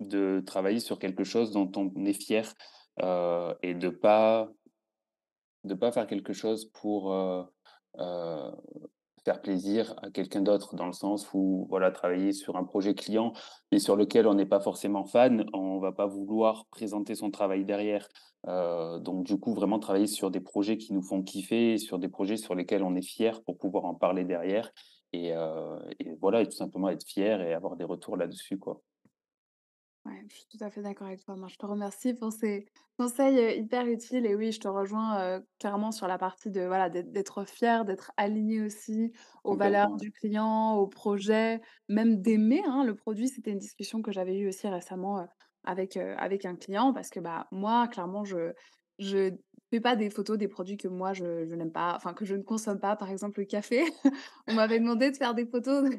de 0.00 0.42
travailler 0.44 0.80
sur 0.80 0.98
quelque 0.98 1.24
chose 1.24 1.52
dont 1.52 1.70
on 1.76 1.92
est 2.06 2.14
fier, 2.14 2.54
et 2.98 3.74
de 3.74 3.88
pas 3.88 4.50
de 5.64 5.74
pas 5.74 5.92
faire 5.92 6.06
quelque 6.06 6.32
chose 6.32 6.66
pour, 6.66 7.14
faire 9.24 9.40
plaisir 9.40 9.94
à 10.02 10.10
quelqu'un 10.10 10.40
d'autre. 10.40 10.74
Dans 10.74 10.86
le 10.86 10.92
sens 10.92 11.32
où, 11.32 11.66
voilà, 11.68 11.92
travailler 11.92 12.32
sur 12.32 12.56
un 12.56 12.64
projet 12.64 12.94
client, 12.94 13.32
mais 13.70 13.78
sur 13.78 13.94
lequel 13.94 14.26
on 14.26 14.34
n'est 14.34 14.46
pas 14.46 14.60
forcément 14.60 15.04
fan, 15.04 15.46
on 15.52 15.78
va 15.78 15.92
pas 15.92 16.06
vouloir 16.06 16.66
présenter 16.66 17.14
son 17.14 17.30
travail 17.30 17.64
derrière. 17.64 18.08
Donc 18.46 19.24
du 19.24 19.38
coup, 19.38 19.54
vraiment 19.54 19.78
travailler 19.78 20.08
sur 20.08 20.32
des 20.32 20.40
projets 20.40 20.76
qui 20.76 20.92
nous 20.92 21.02
font 21.02 21.22
kiffer, 21.22 21.78
sur 21.78 22.00
des 22.00 22.08
projets 22.08 22.36
sur 22.36 22.56
lesquels 22.56 22.82
on 22.82 22.96
est 22.96 23.06
fier 23.06 23.40
pour 23.44 23.58
pouvoir 23.58 23.84
en 23.84 23.94
parler 23.94 24.24
derrière 24.24 24.72
et 25.12 25.34
voilà 26.20 26.42
et 26.42 26.46
tout 26.46 26.56
simplement 26.56 26.88
être 26.88 27.06
fier 27.06 27.40
et 27.42 27.54
avoir 27.54 27.76
des 27.76 27.84
retours 27.84 28.16
là-dessus. 28.16 28.58
Ouais, 30.04 30.24
je 30.28 30.34
suis 30.34 30.46
tout 30.50 30.64
à 30.64 30.68
fait 30.70 30.82
d'accord 30.82 31.06
avec 31.06 31.24
toi. 31.24 31.36
Moi, 31.36 31.46
je 31.48 31.54
te 31.56 31.64
remercie 31.64 32.12
pour 32.14 32.32
ces 32.32 32.66
conseils, 32.98 33.38
heu, 33.38 33.56
hyper 33.56 33.86
utiles 33.86 34.26
et 34.26 34.34
oui, 34.34 34.50
je 34.50 34.58
te 34.58 34.66
rejoins, 34.66 35.40
clairement 35.60 35.92
sur 35.92 36.08
la 36.08 36.18
partie 36.18 36.50
de 36.50 36.62
voilà, 36.62 36.90
d'être 36.90 37.12
d'être 37.12 37.44
fier, 37.44 37.84
d'être 37.84 38.10
aligné 38.16 38.60
aussi 38.62 39.12
aux 39.44 39.54
valeurs 39.56 39.86
Complètement, 39.86 40.00
du 40.00 40.10
client, 40.10 40.74
au 40.74 40.88
projet, 40.88 41.60
même 41.88 42.20
d'aimer, 42.20 42.62
hein, 42.66 42.82
le 42.84 42.96
produit. 42.96 43.28
C'était 43.28 43.52
une 43.52 43.58
discussion 43.58 44.02
que 44.02 44.10
j'avais 44.10 44.36
eue 44.38 44.48
aussi 44.48 44.66
récemment, 44.66 45.28
avec, 45.62 45.96
avec 45.96 46.44
un 46.46 46.56
client 46.56 46.92
parce 46.92 47.08
que, 47.10 47.20
bah, 47.20 47.46
moi, 47.52 47.86
clairement, 47.86 48.24
je 48.24 48.52
je 48.98 49.30
fais 49.70 49.80
pas 49.80 49.94
des 49.96 50.10
photos 50.10 50.36
des 50.36 50.48
produits 50.48 50.76
que 50.76 50.86
moi 50.88 51.12
je 51.14 51.46
je 51.46 51.54
n'aime 51.54 51.72
pas, 51.72 51.94
enfin 51.96 52.12
que 52.12 52.24
je 52.24 52.34
ne 52.34 52.42
consomme 52.42 52.78
pas. 52.80 52.96
Par 52.96 53.08
exemple, 53.10 53.38
le 53.40 53.46
café, 53.46 53.84
on 54.48 54.54
m'avait 54.54 54.80
demandé 54.80 55.10
de 55.12 55.16
faire 55.16 55.34
des 55.34 55.46
photos 55.46 55.84
de 55.90 55.96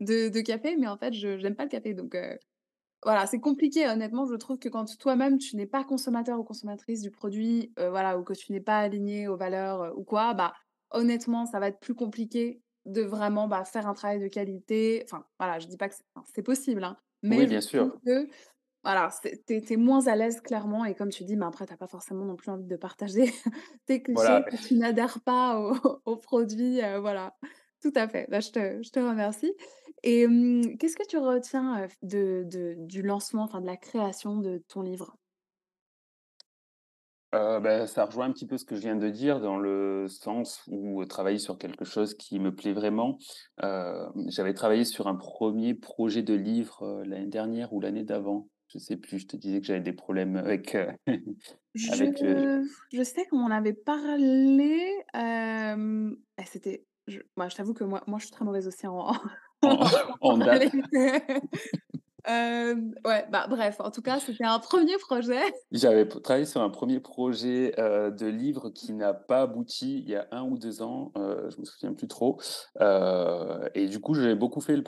de 0.00 0.28
de 0.28 0.40
café, 0.40 0.76
mais 0.76 0.86
en 0.88 0.96
fait, 0.98 1.12
je 1.12 1.36
j'aime 1.38 1.56
pas 1.56 1.64
le 1.64 1.70
café 1.70 1.94
donc 1.94 2.14
voilà, 3.08 3.26
c'est 3.26 3.40
compliqué 3.40 3.88
honnêtement, 3.88 4.26
je 4.26 4.34
trouve 4.36 4.58
que 4.58 4.68
quand 4.68 4.84
toi-même 4.98 5.38
tu 5.38 5.56
n'es 5.56 5.66
pas 5.66 5.84
consommateur 5.84 6.38
ou 6.38 6.44
consommatrice 6.44 7.00
du 7.02 7.10
produit, 7.10 7.72
heu, 7.78 7.88
voilà, 7.88 8.18
ou 8.18 8.24
que 8.24 8.34
tu 8.34 8.52
n'es 8.52 8.60
pas 8.60 8.78
aligné 8.80 9.28
aux 9.28 9.36
valeurs, 9.36 9.82
heu, 9.84 9.92
ou 9.96 10.04
quoi, 10.04 10.34
bah, 10.34 10.54
honnêtement, 10.90 11.46
ça 11.46 11.58
va 11.60 11.68
être 11.68 11.80
plus 11.80 11.94
compliqué 11.94 12.62
de 12.86 13.02
vraiment, 13.02 13.48
bah, 13.48 13.64
faire 13.64 13.86
un 13.88 13.94
travail 13.94 14.20
de 14.20 14.28
qualité. 14.28 15.02
Enfin, 15.04 15.24
voilà, 15.38 15.58
je 15.58 15.66
dis 15.68 15.76
pas 15.78 15.88
que 15.88 15.94
c'est 15.96 16.04
enfin, 16.16 16.42
possible, 16.42 16.84
hein, 16.84 16.98
Oui, 17.30 17.46
mais 17.46 17.48
je 17.48 17.48
bien 17.48 17.62
trouve 17.76 17.92
que, 18.04 18.28
voilà, 18.84 19.10
tu 19.46 19.62
es 19.72 19.76
moins 19.76 20.06
à 20.08 20.16
l'aise 20.16 20.40
clairement 20.42 20.84
et 20.86 20.94
comme 20.94 21.10
tu 21.10 21.24
dis, 21.24 21.36
mais 21.36 21.46
après 21.46 21.66
tu 21.66 21.72
as 21.74 21.76
pas 21.78 21.88
forcément 21.88 22.24
non 22.26 22.36
plus 22.36 22.50
envie 22.50 22.64
de 22.66 22.76
partager 22.76 23.26
tes 23.86 24.02
clichés 24.02 24.42
Voilà, 24.42 24.48
si 24.52 24.58
tu 24.60 24.74
n'adhères 24.76 25.20
pas 25.22 25.58
au 25.60 25.74
au 26.06 26.16
produit, 26.16 26.80
heu, 26.82 26.98
voilà. 27.00 27.36
Tout 27.80 27.92
à 27.94 28.08
fait, 28.08 28.26
bah, 28.28 28.40
je 28.40 28.50
te 28.50 28.82
je 28.82 28.90
te 28.90 28.98
remercie 28.98 29.52
et 30.02 30.22
hem, 30.22 30.76
qu'est-ce 30.78 30.96
que 30.96 31.06
tu 31.06 31.16
retiens, 31.18 31.86
de 32.02 32.42
de 32.46 32.74
du 32.78 33.02
lancement, 33.02 33.42
enfin 33.44 33.60
de 33.60 33.66
la 33.66 33.76
création 33.76 34.38
de 34.38 34.58
ton 34.68 34.82
livre? 34.82 35.16
heu, 37.34 37.60
bah, 37.60 37.86
ça 37.86 38.04
rejoint 38.06 38.26
un 38.26 38.32
petit 38.32 38.46
peu 38.46 38.56
ce 38.58 38.64
que 38.64 38.74
je 38.76 38.80
viens 38.82 38.96
de 38.96 39.08
dire 39.10 39.40
dans 39.40 39.58
le 39.58 40.06
sens 40.08 40.62
où, 40.68 41.04
travailler 41.04 41.38
sur 41.38 41.58
quelque 41.58 41.84
chose 41.84 42.14
qui 42.14 42.38
me 42.40 42.54
plaît 42.54 42.72
vraiment. 42.72 43.18
J'avais 44.28 44.54
travaillé 44.54 44.84
sur 44.84 45.06
un 45.08 45.14
premier 45.16 45.74
projet 45.74 46.22
de 46.22 46.34
livre, 46.34 47.02
l'année 47.06 47.26
dernière 47.26 47.72
ou 47.72 47.80
l'année 47.80 48.04
d'avant, 48.04 48.48
je 48.68 48.78
sais 48.78 48.96
plus. 48.96 49.18
Je 49.20 49.26
te 49.26 49.36
disais 49.36 49.60
que 49.60 49.66
j'avais 49.66 49.80
des 49.80 49.92
problèmes 49.92 50.36
avec, 50.36 50.76
Je 51.74 51.88
avec 51.88 52.20
le 52.20 52.62
je 52.92 53.02
sais 53.02 53.26
qu'on 53.26 53.42
en 53.42 53.50
avait 53.50 53.72
parlé, 53.74 55.04
c'était 56.46 56.86
je 57.08 57.20
moi, 57.36 57.48
je 57.48 57.56
t'avoue 57.56 57.74
que 57.74 57.84
moi 57.84 58.02
moi, 58.06 58.18
je 58.18 58.26
suis 58.26 58.32
très 58.32 58.44
mauvaise 58.44 58.66
aussi 58.68 58.86
en 58.86 59.12
en 59.62 59.80
en 60.20 60.38
date. 60.38 60.70
Hem, 62.26 62.94
ouais, 63.06 63.26
bah, 63.30 63.46
bref, 63.48 63.76
en 63.80 63.90
tout 63.90 64.02
cas, 64.02 64.18
c'était 64.20 64.44
un 64.44 64.58
premier 64.58 64.98
projet. 64.98 65.40
J'avais 65.72 66.06
travaillé 66.06 66.44
sur 66.44 66.60
un 66.60 66.68
premier 66.68 67.00
projet, 67.00 67.72
heu, 67.78 68.10
de 68.10 68.26
livre 68.26 68.68
qui 68.70 68.92
n'a 68.92 69.14
pas 69.14 69.42
abouti 69.42 70.00
il 70.00 70.10
y 70.10 70.14
a 70.16 70.26
un 70.32 70.42
ou 70.42 70.58
2 70.58 70.82
ans, 70.82 71.10
heu, 71.16 71.48
je 71.50 71.58
me 71.58 71.64
souviens 71.64 71.94
plus 71.94 72.08
trop, 72.08 72.38
heu 72.80 73.70
et 73.74 73.86
du 73.86 74.00
coup, 74.00 74.14
j'ai 74.14 74.34
beaucoup 74.34 74.60
fait 74.60 74.76
le 74.76 74.82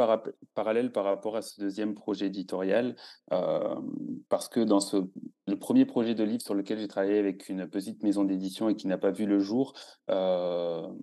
parallèle 0.54 0.92
par 0.92 1.04
rapport 1.04 1.36
à 1.36 1.42
ce 1.42 1.60
deuxième 1.60 1.94
projet 1.94 2.26
éditorial, 2.26 2.96
parce 4.28 4.48
que 4.48 4.60
dans 4.60 4.80
ce 4.80 4.96
le 5.50 5.58
premier 5.58 5.84
projet 5.86 6.14
de 6.14 6.24
livre 6.24 6.42
sur 6.42 6.54
lequel 6.54 6.78
j'ai 6.78 6.88
travaillé 6.88 7.18
avec 7.18 7.48
une 7.48 7.68
petite 7.68 8.02
maison 8.02 8.24
d'édition 8.24 8.68
et 8.70 8.76
qui 8.76 8.86
n'a 8.86 8.98
pas 8.98 9.10
vu 9.10 9.26
le 9.26 9.38
jour, 9.40 9.74
hem, 10.08 10.96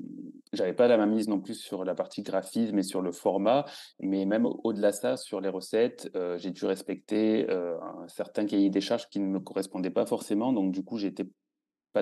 j'avais 0.53 0.73
pas 0.73 0.87
la 0.87 0.97
main 0.97 1.05
mise 1.05 1.27
non 1.27 1.39
plus 1.39 1.55
sur 1.55 1.83
la 1.85 1.93
partie 1.95 2.23
graphisme 2.23 2.79
et 2.79 2.83
sur 2.83 3.01
le 3.01 3.11
format 3.11 3.65
mais 3.99 4.25
même 4.25 4.45
au 4.45 4.59
au-delà 4.63 4.91
de 4.91 4.95
ça, 4.95 5.17
sur 5.17 5.41
les 5.41 5.49
recettes, 5.49 6.09
heu, 6.15 6.37
j'ai 6.37 6.51
dû 6.51 6.65
respecter, 6.65 7.45
heu, 7.49 7.77
un 7.81 8.07
certain 8.07 8.45
cahier 8.45 8.69
des 8.69 8.81
charges 8.81 9.07
qui 9.09 9.19
ne 9.19 9.27
me 9.27 9.39
correspondait 9.39 9.89
pas 9.91 10.05
forcément. 10.05 10.51
Donc 10.53 10.71
du 10.73 10.83
coup, 10.83 10.97
j'étais 10.97 11.25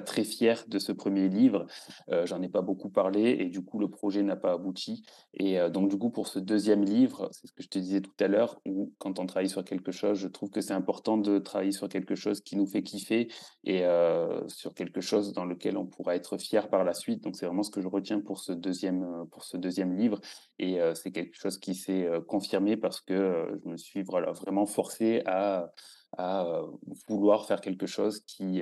très 0.02 0.24
fier 0.24 0.64
de 0.68 0.80
ce 0.80 0.92
premier 0.92 1.30
livre, 1.30 1.66
heu, 2.12 2.26
j'en 2.26 2.42
ai 2.42 2.50
pas 2.50 2.62
beaucoup 2.62 2.90
parlé 2.90 3.38
et 3.40 3.46
du 3.46 3.64
coup 3.64 3.80
le 3.80 3.90
projet 3.90 4.24
n'a 4.24 4.36
pas 4.36 4.54
abouti. 4.54 5.04
Et 5.34 5.60
heu, 5.60 5.70
donc 5.70 5.90
du 5.90 5.98
coup 5.98 6.10
pour 6.10 6.28
ce 6.28 6.40
deuxième 6.40 6.84
livre, 6.84 7.30
c'est 7.32 7.48
ce 7.48 7.54
que 7.54 7.64
je 7.64 7.70
te 7.70 7.80
disais 7.80 8.02
tout 8.02 8.14
à 8.20 8.28
l'heure, 8.28 8.60
où 8.66 8.94
quand 9.00 9.20
on 9.20 9.26
travaille 9.26 9.50
sur 9.50 9.64
quelque 9.64 9.92
chose, 9.92 10.18
je 10.20 10.28
trouve 10.28 10.50
que 10.50 10.62
c'est 10.62 10.74
important 10.74 11.18
de 11.18 11.40
travailler 11.40 11.72
sur 11.72 11.90
quelque 11.90 12.16
chose 12.16 12.42
qui 12.42 12.56
nous 12.56 12.68
fait 12.68 12.84
kiffer 12.84 13.28
et 13.64 13.84
heu, 13.84 14.44
sur 14.48 14.74
quelque 14.74 15.02
chose 15.02 15.34
dans 15.34 15.46
lequel 15.46 15.78
on 15.78 15.86
pourra 15.86 16.16
être 16.16 16.38
fier 16.38 16.70
par 16.70 16.84
la 16.84 16.94
suite. 16.94 17.24
Donc 17.24 17.36
c'est 17.36 17.46
vraiment 17.46 17.64
ce 17.64 17.72
que 17.72 17.82
je 17.82 17.88
retiens 17.88 18.20
pour 18.20 18.40
ce 18.40 18.52
deuxième 18.52 19.26
pour 19.32 19.44
ce 19.44 19.58
deuxième 19.58 19.96
livre. 19.96 20.20
Et 20.60 20.80
c'est 20.94 21.12
quelque 21.12 21.36
chose 21.36 21.58
qui 21.58 21.76
s'est, 21.76 22.10
confirmé 22.28 22.78
parce 22.78 23.02
que, 23.02 23.60
je 23.64 23.70
me 23.70 23.78
suis 23.78 24.04
vraiment 24.04 24.66
forcé 24.66 25.22
à 25.26 25.72
vouloir 27.08 27.46
faire 27.46 27.62
quelque 27.62 27.86
chose 27.86 28.22
qui, 28.22 28.62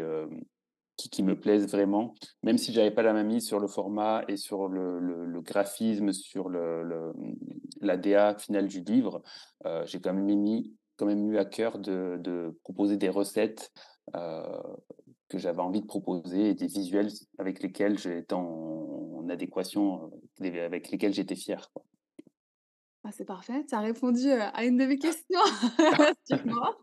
qui 0.97 1.23
me 1.23 1.39
plaisent 1.39 1.67
vraiment, 1.69 2.13
même 2.43 2.57
si 2.57 2.71
j'avais 2.73 2.91
pas 2.91 3.01
la 3.03 3.13
main 3.13 3.23
mise 3.23 3.45
sur 3.47 3.59
le 3.59 3.67
format 3.67 4.23
et 4.27 4.37
sur 4.37 4.67
le 4.67 5.41
graphisme, 5.41 6.11
sur 6.13 6.49
le 6.49 6.83
le, 6.83 7.13
la 7.81 7.97
DA 7.97 8.35
finale 8.37 8.67
du 8.67 8.81
livre, 8.81 9.21
heu, 9.65 9.83
j'ai 9.85 9.99
quand 9.99 10.13
même 10.13 10.25
mis 10.25 10.73
quand 10.95 11.05
même 11.07 11.31
eu 11.31 11.37
à 11.37 11.45
cœur 11.45 11.79
de 11.79 12.57
proposer 12.63 12.97
des 12.97 13.09
recettes, 13.09 13.71
heu, 14.15 14.43
que 15.29 15.37
j'avais 15.37 15.61
envie 15.61 15.81
de 15.81 15.87
proposer 15.87 16.49
et 16.49 16.53
des 16.55 16.67
visuels 16.67 17.09
avec 17.39 17.61
lesquels 17.63 17.97
j'étais 17.99 18.33
en 18.35 19.27
adéquation, 19.29 20.11
heu, 20.41 20.61
avec 20.63 20.91
lesquels 20.91 21.13
j'étais 21.13 21.35
fier. 21.35 21.71
Bah, 23.03 23.09
c'est 23.11 23.25
parfait, 23.25 23.65
tu 23.67 23.75
as 23.75 23.81
répondu, 23.81 24.31
à 24.31 24.63
une 24.63 24.77
de 24.77 24.85
mes 24.85 24.97
questions 24.97 25.39
suivantes. 26.25 26.77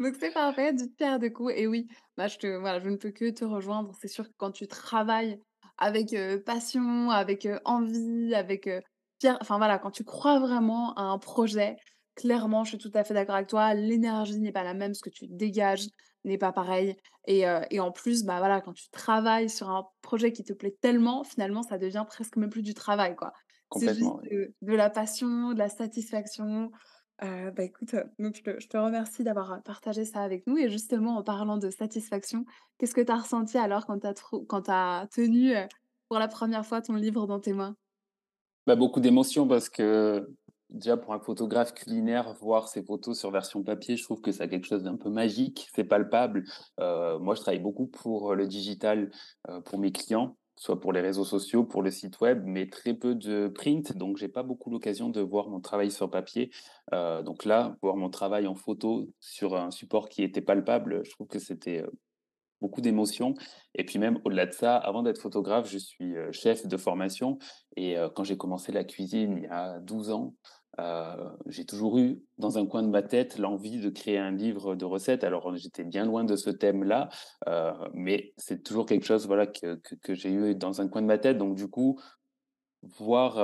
Donc 0.00 0.16
c'est 0.18 0.32
parfait, 0.32 0.72
d'une 0.72 0.90
pierre 0.90 1.20
deux 1.20 1.30
coups 1.30 1.52
et 1.54 1.68
oui, 1.68 1.86
bah, 2.16 2.26
je 2.26 2.38
te 2.38 2.46
voilà, 2.46 2.80
je 2.80 2.88
ne 2.88 2.96
peux 2.96 3.12
que 3.12 3.30
te 3.30 3.44
rejoindre. 3.44 3.92
C'est 4.00 4.08
sûr 4.08 4.24
que 4.24 4.34
quand 4.36 4.50
tu 4.50 4.66
travailles 4.66 5.40
avec, 5.76 6.16
passion, 6.44 7.10
avec, 7.10 7.46
envie, 7.64 8.34
avec, 8.34 8.68
fier 9.20 9.38
enfin 9.40 9.58
voilà, 9.58 9.78
quand 9.78 9.92
tu 9.92 10.02
crois 10.02 10.40
vraiment 10.40 10.92
à 10.94 11.02
un 11.02 11.18
projet, 11.18 11.76
clairement, 12.16 12.64
je 12.64 12.70
suis 12.70 12.78
tout 12.78 12.90
à 12.94 13.04
fait 13.04 13.14
d'accord 13.14 13.36
avec 13.36 13.48
toi, 13.48 13.74
l'énergie 13.74 14.40
n'est 14.40 14.50
pas 14.50 14.64
la 14.64 14.74
même, 14.74 14.94
ce 14.94 15.02
que 15.02 15.10
tu 15.10 15.28
dégages 15.28 15.86
n'est 16.24 16.38
pas 16.38 16.52
pareil 16.52 16.96
et 17.28 17.78
en 17.78 17.92
plus, 17.92 18.24
bah, 18.24 18.38
voilà, 18.38 18.62
quand 18.62 18.72
tu 18.72 18.88
travailles 18.90 19.50
sur 19.50 19.68
un 19.68 19.86
projet 20.00 20.32
qui 20.32 20.44
te 20.44 20.54
plaît 20.54 20.74
tellement, 20.80 21.24
finalement, 21.24 21.62
ça 21.62 21.76
devient 21.76 22.04
presque 22.08 22.36
même 22.36 22.48
plus 22.48 22.62
du 22.62 22.72
travail, 22.72 23.14
quoi. 23.16 23.32
C'est 23.70 23.90
juste, 23.90 24.16
de 24.30 24.74
la 24.74 24.90
passion, 24.90 25.52
de 25.52 25.58
la 25.58 25.68
satisfaction. 25.68 26.70
Heu, 27.22 27.50
bah, 27.50 27.64
écoute, 27.64 27.94
heu, 27.94 28.04
donc 28.18 28.40
je 28.44 28.66
te 28.68 28.76
remercie 28.76 29.24
d'avoir, 29.24 29.52
heu, 29.54 29.60
partagé 29.64 30.04
ça 30.04 30.22
avec 30.22 30.46
nous 30.46 30.56
et 30.56 30.70
justement 30.70 31.16
en 31.18 31.22
parlant 31.24 31.58
de 31.58 31.68
satisfaction, 31.70 32.44
qu'est-ce 32.78 32.94
que 32.94 33.00
tu 33.00 33.12
as 33.12 33.16
ressenti 33.18 33.58
alors 33.58 33.86
quand 33.86 33.98
tu 34.00 34.06
as 34.70 35.00
as 35.00 35.06
tenu, 35.08 35.52
pour 36.08 36.18
la 36.18 36.28
première 36.28 36.64
fois 36.66 36.80
ton 36.82 36.94
livre 36.94 37.26
dans 37.26 37.40
tes 37.40 37.52
mains? 37.52 37.76
Bah, 38.66 38.76
beaucoup 38.76 39.00
d'émotions 39.00 39.48
parce 39.48 39.68
que, 39.70 40.28
déjà 40.68 40.96
pour 40.98 41.14
un 41.14 41.20
photographe 41.20 41.72
culinaire, 41.72 42.34
voir 42.34 42.68
ses 42.68 42.82
photos 42.84 43.18
sur 43.18 43.30
version 43.30 43.62
papier, 43.62 43.96
je 43.96 44.02
trouve 44.04 44.20
que 44.20 44.30
ça 44.32 44.44
a 44.44 44.48
quelque 44.48 44.66
chose 44.66 44.82
d'un 44.82 44.96
peu 44.96 45.08
magique, 45.10 45.68
c'est 45.74 45.84
palpable. 45.84 46.44
Moi, 46.78 47.34
je 47.34 47.40
travaille 47.40 47.60
beaucoup 47.60 47.86
pour, 47.86 48.34
le 48.34 48.46
digital, 48.46 49.10
pour 49.64 49.78
mes 49.78 49.92
clients, 49.92 50.36
soit 50.58 50.80
pour 50.80 50.92
les 50.92 51.00
réseaux 51.00 51.24
sociaux, 51.24 51.64
pour 51.64 51.82
le 51.82 51.90
site 51.90 52.20
web, 52.20 52.42
mais 52.44 52.68
très 52.68 52.94
peu 52.94 53.14
de 53.14 53.48
print, 53.48 53.96
donc 53.96 54.16
j'ai 54.18 54.28
pas 54.28 54.42
beaucoup 54.42 54.70
l'occasion 54.70 55.08
de 55.10 55.20
voir 55.20 55.48
mon 55.48 55.60
travail 55.60 55.90
sur 55.90 56.10
papier. 56.10 56.50
Heu, 56.92 57.22
donc 57.22 57.44
là, 57.44 57.76
voir 57.82 57.96
mon 57.96 58.10
travail 58.10 58.46
en 58.46 58.54
photo 58.54 59.08
sur 59.20 59.56
un 59.56 59.70
support 59.70 60.08
qui 60.08 60.22
était 60.22 60.40
palpable, 60.42 61.02
je 61.04 61.10
trouve 61.10 61.28
que 61.28 61.38
c'était, 61.38 61.82
heu, 61.82 61.92
Beaucoup 62.60 62.80
d'émotions 62.80 63.34
et 63.76 63.84
puis 63.84 64.00
même 64.00 64.18
au-delà 64.24 64.46
de 64.46 64.52
ça, 64.52 64.76
avant 64.76 65.02
d'être 65.04 65.20
photographe, 65.20 65.70
je 65.70 65.78
suis, 65.78 66.16
heu, 66.16 66.32
chef 66.32 66.66
de 66.66 66.76
formation 66.76 67.38
et 67.76 67.96
heu, 67.96 68.08
quand 68.10 68.24
j'ai 68.24 68.36
commencé 68.36 68.72
la 68.72 68.82
cuisine 68.84 69.36
il 69.38 69.44
y 69.44 69.46
a 69.46 69.78
12 69.80 70.10
ans, 70.10 70.34
heu, 70.80 70.84
j'ai 71.46 71.64
toujours 71.66 71.98
eu 71.98 72.20
dans 72.38 72.58
un 72.58 72.66
coin 72.66 72.82
de 72.82 72.88
ma 72.88 73.02
tête 73.02 73.38
l'envie 73.38 73.78
de 73.80 73.90
créer 73.90 74.18
un 74.18 74.32
livre 74.32 74.74
de 74.74 74.84
recettes. 74.84 75.22
Alors, 75.24 75.54
j'étais 75.56 75.84
bien 75.84 76.04
loin 76.04 76.24
de 76.24 76.34
ce 76.36 76.50
thème-là, 76.50 77.08
mais 77.94 78.32
c'est 78.36 78.62
toujours 78.64 78.86
quelque 78.86 79.04
chose, 79.06 79.26
voilà, 79.26 79.46
que 79.46 79.76
que 80.02 80.14
j'ai 80.14 80.30
eu 80.32 80.54
dans 80.54 80.80
un 80.80 80.88
coin 80.88 81.02
de 81.02 81.06
ma 81.06 81.18
tête. 81.18 81.38
Donc 81.38 81.54
du 81.56 81.68
coup, 81.68 81.98
voir, 82.82 83.38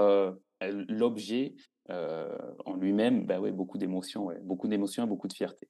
l'objet, 0.62 1.55
en 1.90 2.74
lui-même, 2.77 3.27
bah, 3.27 3.40
ouais, 3.40 3.53
beaucoup 3.53 3.79
d'émotions, 3.79 4.29
beaucoup 4.42 4.68
d'émotions 4.68 5.05
et 5.05 5.09
beaucoup 5.09 5.29
de 5.29 5.35
fierté. 5.35 5.68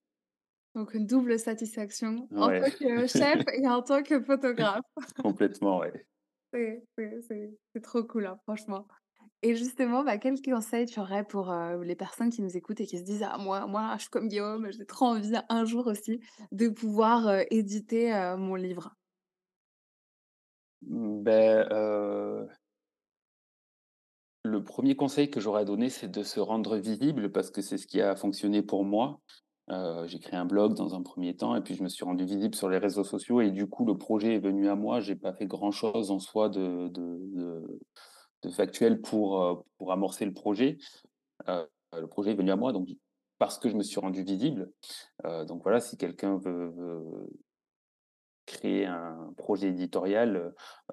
Donc 0.74 0.94
une 0.94 1.06
double 1.06 1.38
satisfaction 1.38 2.30
en 2.36 2.50
tant 2.50 2.70
que 2.80 3.06
chef 3.06 3.40
et 3.52 3.66
en 3.68 3.82
tant 3.82 4.02
que 4.02 4.20
photographe. 4.22 4.82
complètement, 5.18 5.78
ouais. 5.80 6.06
C'est 7.74 7.80
trop 7.82 8.04
cool, 8.04 8.26
hein, 8.26 8.38
franchement. 8.44 8.86
Et 9.42 9.56
justement, 9.56 10.04
bah, 10.04 10.18
quel 10.18 10.40
conseil 10.42 10.86
tu 10.86 11.00
aurais 11.00 11.24
pour, 11.24 11.50
heu, 11.52 11.82
les 11.84 11.96
personnes 11.96 12.30
qui 12.30 12.42
nous 12.42 12.56
écoutent 12.56 12.80
et 12.80 12.86
qui 12.86 12.98
se 12.98 13.04
disent: 13.04 13.24
«Ah 13.24 13.38
moi 13.38 13.66
moi, 13.66 13.94
je 13.96 14.02
suis 14.02 14.10
comme 14.10 14.28
Guillaume, 14.28 14.70
j'ai 14.72 14.86
trop 14.86 15.06
envie 15.06 15.34
un 15.50 15.64
jour 15.66 15.86
aussi 15.88 16.20
de 16.52 16.68
pouvoir, 16.68 17.28
heu, 17.28 17.44
éditer, 17.50 18.12
heu, 18.14 18.36
mon 18.36 18.54
livre». 18.56 18.96
Mmh, 20.82 21.24
heu, 21.72 22.48
le 24.42 24.62
premier 24.64 24.96
conseil 24.96 25.30
que 25.30 25.38
j'aurais 25.40 25.62
à 25.62 25.64
donner, 25.66 25.90
c'est 25.90 26.08
de 26.10 26.22
se 26.22 26.40
rendre 26.40 26.76
visible 26.78 27.30
parce 27.32 27.50
que 27.50 27.60
c'est 27.62 27.76
ce 27.78 27.86
qui 27.86 28.00
a 28.00 28.16
fonctionné 28.16 28.62
pour 28.62 28.84
moi. 28.84 29.20
Heu, 29.70 30.06
j'ai 30.06 30.18
créé 30.18 30.36
un 30.38 30.44
blog 30.44 30.74
dans 30.74 30.94
un 30.94 31.02
premier 31.02 31.36
temps 31.36 31.56
et 31.56 31.62
puis 31.62 31.74
je 31.74 31.82
me 31.82 31.88
suis 31.88 32.04
rendu 32.04 32.24
visible 32.24 32.54
sur 32.54 32.68
les 32.68 32.78
réseaux 32.78 33.04
sociaux 33.04 33.40
et 33.40 33.50
du 33.50 33.66
coup, 33.66 33.84
le 33.86 33.96
projet 33.96 34.34
est 34.34 34.38
venu 34.38 34.68
à 34.68 34.74
moi. 34.76 35.00
J'ai 35.00 35.16
pas 35.16 35.32
fait 35.32 35.46
grand 35.46 35.70
chose 35.70 36.10
en 36.10 36.18
soi 36.18 36.48
de 36.50 36.90
factuel 38.50 39.00
pour, 39.00 39.42
heu, 39.42 39.56
pour 39.78 39.92
amorcer 39.92 40.24
le 40.24 40.32
projet. 40.34 40.78
Heu, 41.48 41.66
le 41.92 42.06
projet 42.08 42.32
est 42.32 42.34
venu 42.36 42.50
à 42.50 42.56
moi 42.56 42.72
donc 42.72 42.88
parce 43.38 43.58
que 43.58 43.68
je 43.68 43.76
me 43.76 43.82
suis 43.82 44.00
rendu 44.00 44.22
visible. 44.22 44.72
Donc 45.24 45.62
voilà, 45.64 45.80
si 45.80 45.96
quelqu'un 45.96 46.38
veut 46.38 46.70
veut 46.70 47.28
Créer 48.46 48.84
un 48.84 49.32
projet 49.38 49.68
éditorial, 49.68 50.52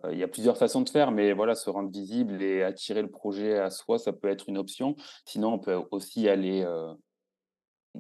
il 0.10 0.18
y 0.18 0.24
a 0.24 0.30
plusieurs 0.30 0.58
façons 0.58 0.80
de 0.84 0.90
faire, 0.90 1.12
mais 1.12 1.34
voilà, 1.34 1.54
se 1.54 1.70
rendre 1.70 1.92
visible 1.92 2.42
et 2.42 2.64
attirer 2.64 3.02
le 3.02 3.12
projet 3.12 3.60
à 3.60 3.70
soi, 3.70 4.00
ça 4.00 4.14
peut 4.14 4.30
être 4.30 4.48
une 4.48 4.58
option. 4.58 4.96
Sinon, 5.26 5.56
on 5.56 5.60
peut 5.60 5.78
aussi 5.92 6.30
aller, 6.30 6.66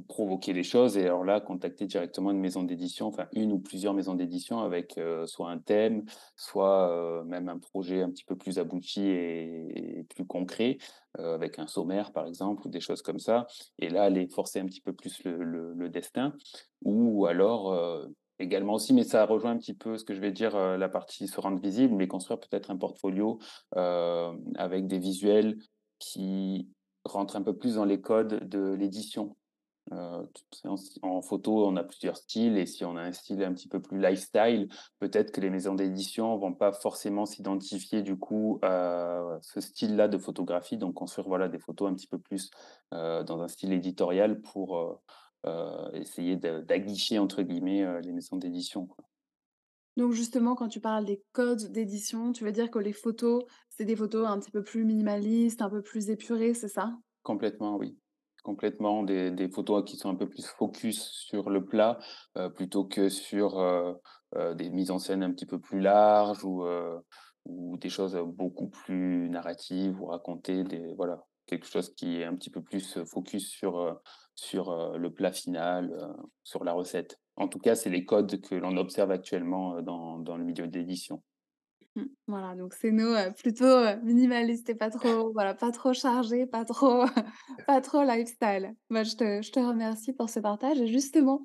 provoquer 0.07 0.53
les 0.53 0.63
choses 0.63 0.97
et 0.97 1.03
alors 1.05 1.23
là, 1.25 1.41
contacter 1.41 1.85
directement 1.85 2.31
une 2.31 2.39
maison 2.39 2.63
d'édition, 2.63 3.07
enfin 3.07 3.27
une 3.33 3.51
ou 3.51 3.59
plusieurs 3.59 3.93
maisons 3.93 4.15
d'édition 4.15 4.59
avec, 4.61 4.97
heu, 4.97 5.25
soit 5.27 5.49
un 5.49 5.59
thème, 5.59 6.05
soit, 6.37 6.89
heu, 7.21 7.23
même 7.25 7.49
un 7.49 7.59
projet 7.59 8.01
un 8.01 8.09
petit 8.09 8.23
peu 8.25 8.37
plus 8.37 8.57
abouti 8.59 9.01
et 9.03 10.05
plus 10.09 10.25
concret, 10.25 10.77
heu, 11.19 11.33
avec 11.33 11.59
un 11.59 11.67
sommaire 11.67 12.11
par 12.13 12.25
exemple 12.27 12.65
ou 12.67 12.69
des 12.69 12.79
choses 12.79 13.01
comme 13.01 13.19
ça 13.19 13.47
et 13.79 13.89
là, 13.89 14.03
aller 14.03 14.27
forcer 14.29 14.59
un 14.59 14.65
petit 14.65 14.81
peu 14.81 14.93
plus 14.93 15.23
le 15.25 15.73
le 15.73 15.89
destin 15.89 16.33
ou 16.83 17.25
alors, 17.25 18.07
également 18.39 18.73
aussi, 18.73 18.93
mais 18.93 19.03
ça 19.03 19.25
rejoint 19.25 19.51
un 19.51 19.57
petit 19.57 19.73
peu 19.75 19.97
ce 19.97 20.03
que 20.05 20.13
je 20.15 20.21
vais 20.21 20.31
dire, 20.31 20.55
la 20.77 20.89
partie 20.89 21.27
se 21.27 21.39
rendre 21.39 21.59
visible, 21.61 21.93
mais 21.95 22.07
construire 22.07 22.39
peut-être 22.39 22.71
un 22.71 22.77
portfolio, 22.77 23.39
avec 23.75 24.87
des 24.87 24.99
visuels 24.99 25.57
qui 25.99 26.69
rentrent 27.05 27.35
un 27.35 27.43
peu 27.43 27.57
plus 27.57 27.75
dans 27.75 27.85
les 27.85 28.01
codes 28.01 28.47
de 28.49 28.73
l'édition. 28.73 29.35
Heu, 29.91 30.27
t 30.51 30.67
en 31.01 31.21
photo, 31.21 31.65
on 31.67 31.75
a 31.75 31.83
plusieurs 31.83 32.15
styles 32.17 32.57
et 32.57 32.65
si 32.65 32.85
on 32.85 32.95
a 32.97 33.01
un 33.01 33.11
style 33.13 33.43
un 33.43 33.53
petit 33.53 33.67
peu 33.67 33.81
plus 33.81 33.99
lifestyle, 33.99 34.69
peut-être 34.99 35.31
que 35.31 35.41
les 35.41 35.49
maisons 35.49 35.75
d'édition 35.75 36.37
vont 36.37 36.53
pas 36.53 36.71
forcément 36.71 37.25
s'identifier 37.25 38.01
du 38.03 38.17
coup 38.17 38.59
à 38.61 39.39
ce 39.41 39.59
style-là 39.59 40.07
de 40.07 40.17
photographie, 40.17 40.77
donc 40.77 40.93
construire, 40.93 41.27
voilà, 41.27 41.47
des 41.49 41.59
photos 41.59 41.89
un 41.91 41.95
petit 41.95 42.07
peu 42.07 42.19
plus, 42.19 42.51
heu, 42.93 43.23
dans 43.23 43.41
un 43.41 43.47
style 43.47 43.73
éditorial 43.73 44.41
pour, 44.41 44.77
heu 44.77 44.97
heu, 45.47 45.89
essayer 45.95 46.35
«d'aguicher» 46.37 47.17
entre 47.19 47.41
guillemets, 47.41 48.01
les 48.01 48.11
maisons 48.11 48.37
d'édition. 48.37 48.87
Donc 49.97 50.11
justement, 50.13 50.55
quand 50.55 50.67
tu 50.69 50.81
parles 50.81 51.05
des 51.05 51.23
codes 51.31 51.71
d'édition, 51.71 52.31
tu 52.33 52.43
veux 52.43 52.51
dire 52.51 52.69
que 52.71 52.79
les 52.79 52.91
photos, 52.93 53.43
c'est 53.69 53.85
des 53.85 53.95
photos 53.95 54.27
un 54.27 54.37
petit 54.39 54.51
peu 54.51 54.63
plus 54.63 54.83
minimalistes, 54.85 55.61
un 55.61 55.69
peu 55.69 55.81
plus 55.81 56.09
épurées, 56.09 56.53
c'est 56.53 56.67
ça? 56.69 56.97
Complètement, 57.23 57.77
oui. 57.77 58.00
Complètement, 58.43 59.03
des 59.03 59.29
des 59.29 59.49
photos 59.49 59.83
qui 59.85 59.97
sont 59.97 60.09
un 60.09 60.15
peu 60.15 60.27
plus 60.27 60.47
focus 60.47 60.99
sur 61.11 61.51
le 61.51 61.63
plat, 61.63 61.99
heu, 62.37 62.51
plutôt 62.51 62.85
que 62.85 63.07
sur, 63.07 63.59
heu 63.59 63.95
heu, 64.35 64.55
des 64.55 64.71
mises 64.71 64.89
en 64.89 64.97
scène 64.97 65.21
un 65.21 65.31
petit 65.31 65.45
peu 65.45 65.59
plus 65.59 65.79
larges 65.79 66.43
ou, 66.43 66.65
ou 67.45 67.77
des 67.77 67.89
choses, 67.89 68.15
beaucoup 68.25 68.67
plus 68.69 69.29
narratives 69.29 70.01
ou 70.01 70.07
raconter 70.07 70.63
des 70.63 70.93
voilà, 70.95 71.23
quelque 71.45 71.67
chose 71.67 71.93
qui 71.93 72.17
est 72.19 72.25
un 72.25 72.35
petit 72.35 72.49
peu 72.49 72.63
plus, 72.63 72.97
focus 73.05 73.47
sur, 73.47 73.99
sur, 74.33 74.97
le 74.97 75.13
plat 75.13 75.31
final, 75.31 75.91
sur 76.43 76.63
la 76.63 76.73
recette. 76.73 77.19
En 77.35 77.47
tout 77.47 77.59
cas, 77.59 77.75
c'est 77.75 77.89
les 77.91 78.05
codes 78.05 78.41
que 78.41 78.55
l'on 78.55 78.75
observe 78.77 79.11
actuellement, 79.11 79.81
dans 79.83 80.17
dans 80.17 80.35
le 80.37 80.43
milieu 80.45 80.67
de 80.67 80.79
l'édition. 80.79 81.21
Mmh, 81.95 82.03
voilà, 82.27 82.55
donc 82.55 82.73
c'est 82.73 82.89
heu, 83.17 83.33
plutôt, 83.33 83.65
heu, 83.65 83.97
minimalistes 84.01 84.69
et 84.69 84.75
pas 84.75 84.89
trop 84.89 85.33
voilà, 85.33 85.53
pas 85.53 85.71
trop 85.71 85.91
chargés, 85.93 86.45
pas 86.45 86.63
trop 86.63 87.03
pas 87.67 87.81
trop 87.81 88.03
lifestyle. 88.03 88.75
Bah, 88.89 89.03
je 89.03 89.15
te 89.17 89.41
je 89.41 89.51
te 89.51 89.59
remercie 89.59 90.13
pour 90.13 90.29
ce 90.29 90.39
partage 90.39 90.79
et 90.79 90.87
justement, 90.87 91.43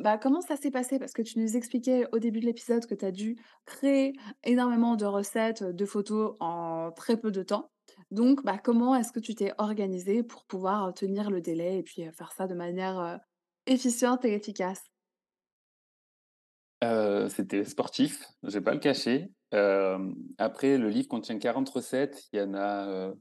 bah, 0.00 0.18
comment 0.18 0.42
ça 0.42 0.56
s'est 0.56 0.70
passé? 0.70 0.98
Parce 0.98 1.12
que 1.14 1.22
tu 1.22 1.38
nous 1.38 1.56
expliquais 1.56 2.06
au 2.12 2.18
début 2.18 2.40
de 2.40 2.46
l'épisode 2.46 2.84
que 2.86 2.94
tu 2.94 3.04
as 3.06 3.12
dû 3.12 3.36
créer 3.64 4.12
énormément 4.44 4.96
de 4.96 5.06
recettes, 5.06 5.62
de 5.64 5.86
photos 5.86 6.36
en 6.40 6.90
très 6.94 7.16
peu 7.18 7.30
de 7.30 7.42
temps. 7.42 7.70
Donc, 8.10 8.44
bah, 8.44 8.58
comment 8.62 8.94
est-ce 8.94 9.10
que 9.12 9.20
tu 9.20 9.34
t'es 9.34 9.52
organisé 9.56 10.22
pour 10.22 10.44
pouvoir, 10.46 10.92
tenir 10.92 11.30
le 11.30 11.40
délai 11.40 11.78
et 11.78 11.82
puis, 11.82 12.02
faire 12.12 12.32
ça 12.32 12.46
de 12.46 12.54
manière, 12.54 13.20
efficiente 13.66 14.24
et 14.26 14.34
efficace? 14.34 14.89
Heu, 16.82 17.28
c'était 17.28 17.64
sportif, 17.64 18.26
je 18.42 18.50
vais 18.52 18.60
pas 18.62 18.72
le 18.72 18.80
cacher. 18.80 19.30
Hem, 19.52 20.14
après 20.38 20.78
le 20.78 20.88
livre 20.88 21.08
contient 21.08 21.38
40 21.38 21.68
recettes, 21.68 22.28
il 22.32 22.38
y 22.38 22.42
en 22.42 22.54
a, 22.54 22.88
heu, 22.88 23.14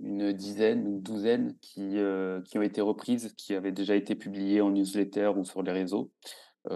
une 0.00 0.32
dizaine, 0.32 0.86
une 0.86 1.02
douzaine 1.02 1.56
qui, 1.60 1.96
qui 2.46 2.58
ont 2.58 2.62
été 2.62 2.80
reprises, 2.80 3.34
qui 3.36 3.54
avaient 3.54 3.72
déjà 3.72 3.94
été 3.96 4.14
publiées 4.14 4.60
en 4.60 4.70
newsletter 4.70 5.32
ou 5.36 5.44
sur 5.44 5.62
les 5.62 5.72
réseaux. 5.72 6.10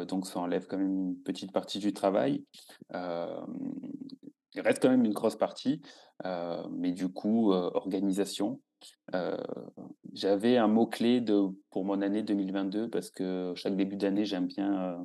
Donc 0.08 0.26
ça 0.26 0.40
enlève 0.40 0.66
quand 0.66 0.78
même 0.78 1.10
une 1.10 1.22
petite 1.22 1.52
partie 1.52 1.78
du 1.78 1.92
travail. 1.92 2.44
Il 2.92 4.60
reste 4.60 4.82
quand 4.82 4.90
même 4.90 5.04
une 5.04 5.14
grosse 5.14 5.36
partie, 5.36 5.80
mais 6.70 6.92
du 6.92 7.08
coup, 7.08 7.52
organisation. 7.52 8.60
J'avais 10.12 10.58
un 10.58 10.68
mot-clé 10.68 11.24
pour 11.70 11.84
mon 11.84 12.02
année 12.02 12.22
2022 12.22 12.90
parce 12.90 13.10
que 13.10 13.52
chaque 13.56 13.76
début 13.76 13.96
d'année, 13.96 14.24
j'aime 14.26 14.46
bien, 14.46 15.02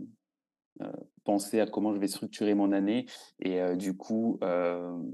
penser 1.23 1.59
à 1.59 1.65
comment 1.65 1.93
je 1.93 1.99
vais 1.99 2.07
structurer 2.07 2.53
mon 2.55 2.71
année 2.71 3.05
et 3.39 3.59
heu, 3.61 3.75
du 3.75 3.95
coup, 3.95 4.39
hem 4.41 5.09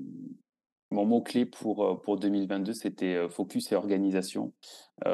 Mon 0.92 1.06
mot-clé 1.06 1.46
pour, 1.46 2.02
pour 2.04 2.18
2022, 2.18 2.74
c'était, 2.74 3.28
focus 3.30 3.72
et 3.72 3.76
organisation. 3.76 4.54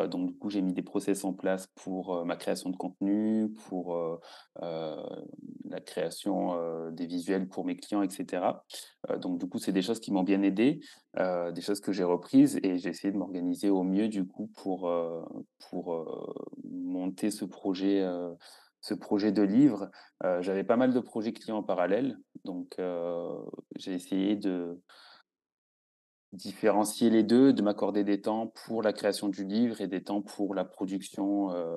Donc 0.09 0.27
du 0.27 0.37
coup, 0.37 0.49
j'ai 0.49 0.61
mis 0.61 0.73
des 0.73 0.83
process 0.83 1.23
en 1.23 1.33
place 1.33 1.67
pour, 1.75 2.25
ma 2.25 2.35
création 2.35 2.69
de 2.69 2.75
contenu, 2.75 3.49
pour, 3.67 3.97
la 4.61 5.79
création, 5.79 6.91
des 6.91 7.07
visuels 7.07 7.47
pour 7.47 7.65
mes 7.65 7.77
clients 7.77 8.03
et 8.03 8.09
cetera. 8.09 8.65
Heu, 9.09 9.17
donc 9.17 9.39
du 9.39 9.47
coup, 9.47 9.59
c'est 9.59 9.71
des 9.71 9.81
choses 9.81 9.99
qui 9.99 10.11
m'ont 10.11 10.23
bien 10.23 10.41
aidé, 10.43 10.81
des 11.17 11.61
choses 11.61 11.79
que 11.79 11.93
j'ai 11.93 12.03
reprises 12.03 12.59
et 12.63 12.77
j'ai 12.77 12.89
essayé 12.89 13.11
de 13.11 13.17
m'organiser 13.17 13.69
au 13.69 13.83
mieux 13.83 14.07
du 14.07 14.27
coup 14.27 14.47
pour, 14.57 14.91
pour, 15.69 16.05
monter 16.63 17.31
ce 17.31 17.45
projet, 17.45 18.05
ce 18.81 18.93
projet 18.93 19.31
de 19.31 19.43
livre. 19.43 19.89
Heu, 20.23 20.41
j'avais 20.41 20.63
pas 20.63 20.77
mal 20.77 20.93
de 20.93 20.99
projets 20.99 21.33
clients 21.33 21.57
en 21.57 21.63
parallèle, 21.63 22.17
donc 22.45 22.75
heu, 22.79 23.27
j'ai 23.77 23.93
essayé 23.93 24.35
de 24.35 24.81
Différencier 26.33 27.09
les 27.09 27.23
2, 27.23 27.51
de 27.51 27.61
m'accorder 27.61 28.05
des 28.05 28.21
temps 28.21 28.47
pour 28.47 28.81
la 28.81 28.93
création 28.93 29.27
du 29.27 29.43
livre 29.43 29.81
et 29.81 29.87
des 29.87 30.01
temps 30.01 30.21
pour 30.21 30.55
la 30.55 30.63
production, 30.63 31.53
heu, 31.53 31.75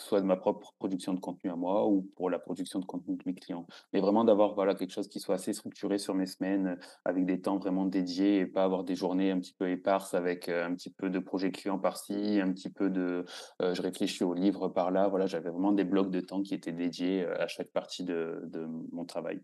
soit 0.00 0.20
de 0.20 0.26
ma 0.26 0.36
propre 0.36 0.72
production 0.78 1.14
de 1.14 1.20
contenu 1.20 1.50
à 1.50 1.56
moi 1.56 1.86
ou 1.88 2.02
pour 2.16 2.30
la 2.30 2.38
production 2.38 2.78
de 2.80 2.84
contenu 2.84 3.16
de 3.16 3.22
mes 3.26 3.34
clients. 3.34 3.66
Mais 3.92 4.00
vraiment 4.00 4.24
d'avoir, 4.24 4.54
voilà, 4.54 4.74
quelque 4.74 4.90
chose 4.92 5.08
qui 5.08 5.20
soit 5.20 5.34
assez 5.36 5.52
structuré 5.52 5.98
sur 5.98 6.14
mes 6.14 6.26
semaines, 6.26 6.68
heu, 6.68 6.78
avec 7.04 7.26
des 7.26 7.40
temps 7.40 7.58
vraiment 7.58 7.86
dédiés 7.86 8.38
et 8.40 8.46
pas 8.46 8.64
avoir 8.64 8.84
des 8.84 8.94
journées 8.96 9.30
un 9.30 9.38
petit 9.40 9.54
peu 9.54 9.68
éparses 9.70 10.14
avec, 10.14 10.48
heu, 10.48 10.62
un 10.62 10.74
petit 10.74 10.90
peu 10.92 11.10
de 11.10 11.18
projets 11.18 11.50
clients 11.52 11.78
par-ci, 11.78 12.40
un 12.40 12.52
petit 12.52 12.70
peu 12.70 12.90
de, 12.90 13.24
heu, 13.62 13.74
je 13.74 13.82
réfléchis 13.82 14.24
au 14.24 14.34
livre 14.34 14.68
par-là. 14.68 15.08
Voilà, 15.08 15.26
j'avais 15.26 15.50
vraiment 15.50 15.72
des 15.72 15.84
blocs 15.84 16.10
de 16.10 16.20
temps 16.20 16.42
qui 16.42 16.54
étaient 16.54 16.72
dédiés, 16.72 17.24
à 17.26 17.46
chaque 17.48 17.70
partie 17.72 18.04
de 18.04 18.40
mon 18.92 19.04
travail. 19.04 19.42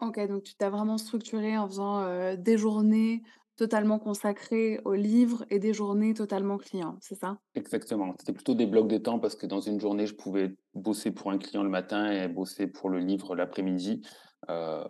OK, 0.00 0.18
donc 0.26 0.42
tu 0.42 0.54
t'as 0.56 0.70
vraiment 0.70 0.98
structuré 0.98 1.56
en 1.56 1.66
faisant, 1.68 2.34
des 2.36 2.58
journées 2.58 3.22
totalement 3.56 3.98
consacrées 3.98 4.80
aux 4.84 4.94
livres 4.94 5.44
et 5.50 5.58
des 5.58 5.74
journées 5.74 6.14
totalement 6.14 6.58
clients, 6.58 6.98
c'est 7.00 7.14
ça? 7.16 7.38
Exactement. 7.54 8.14
C'était 8.18 8.32
plutôt 8.32 8.54
des 8.54 8.66
blocs 8.66 8.88
de 8.88 8.98
temps 8.98 9.20
parce 9.20 9.36
que 9.36 9.46
dans 9.46 9.60
une 9.60 9.78
journée, 9.80 10.06
je 10.06 10.14
pouvais 10.14 10.56
bosser 10.74 11.12
pour 11.12 11.30
un 11.30 11.38
client 11.38 11.62
le 11.62 11.68
matin 11.70 12.10
et 12.10 12.26
bosser 12.26 12.66
pour 12.66 12.90
le 12.90 12.98
livre 12.98 13.36
l'après-midi. 13.36 14.02
Heu, 14.50 14.84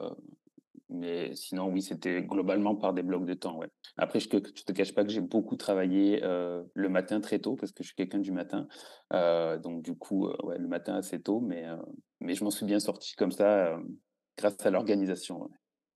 mais 0.90 1.34
sinon, 1.36 1.68
oui, 1.72 1.82
c'était 1.82 2.22
globalement 2.22 2.76
par 2.76 2.94
des 2.94 3.02
blocs 3.02 3.26
de 3.26 3.34
temps, 3.34 3.58
ouais. 3.58 3.68
Après, 3.96 4.20
je 4.20 4.28
te 4.28 4.36
je 4.56 4.64
te 4.64 4.72
cache 4.72 4.94
pas 4.94 5.04
que 5.04 5.10
j'ai 5.10 5.20
beaucoup 5.22 5.56
travaillé, 5.56 6.22
heu, 6.24 6.70
le 6.74 6.88
matin 6.88 7.20
très 7.20 7.38
tôt 7.40 7.56
parce 7.56 7.72
que 7.72 7.82
je 7.82 7.88
suis 7.88 7.96
quelqu'un 7.96 8.18
du 8.20 8.32
matin. 8.32 8.68
Heu, 9.12 9.58
donc 9.60 9.82
du 9.82 9.96
coup, 9.96 10.28
ouais, 10.44 10.58
le 10.58 10.68
matin 10.68 10.94
assez 10.96 11.20
tôt, 11.22 11.40
mais 11.40 11.66
mais 12.20 12.34
je 12.34 12.44
m'en 12.44 12.50
suis 12.50 12.66
bien 12.66 12.80
sorti 12.80 13.14
comme 13.16 13.32
ça, 13.32 13.78
grâce 14.38 14.64
à 14.66 14.70
l'organisation, 14.70 15.42
ouais. 15.42 15.50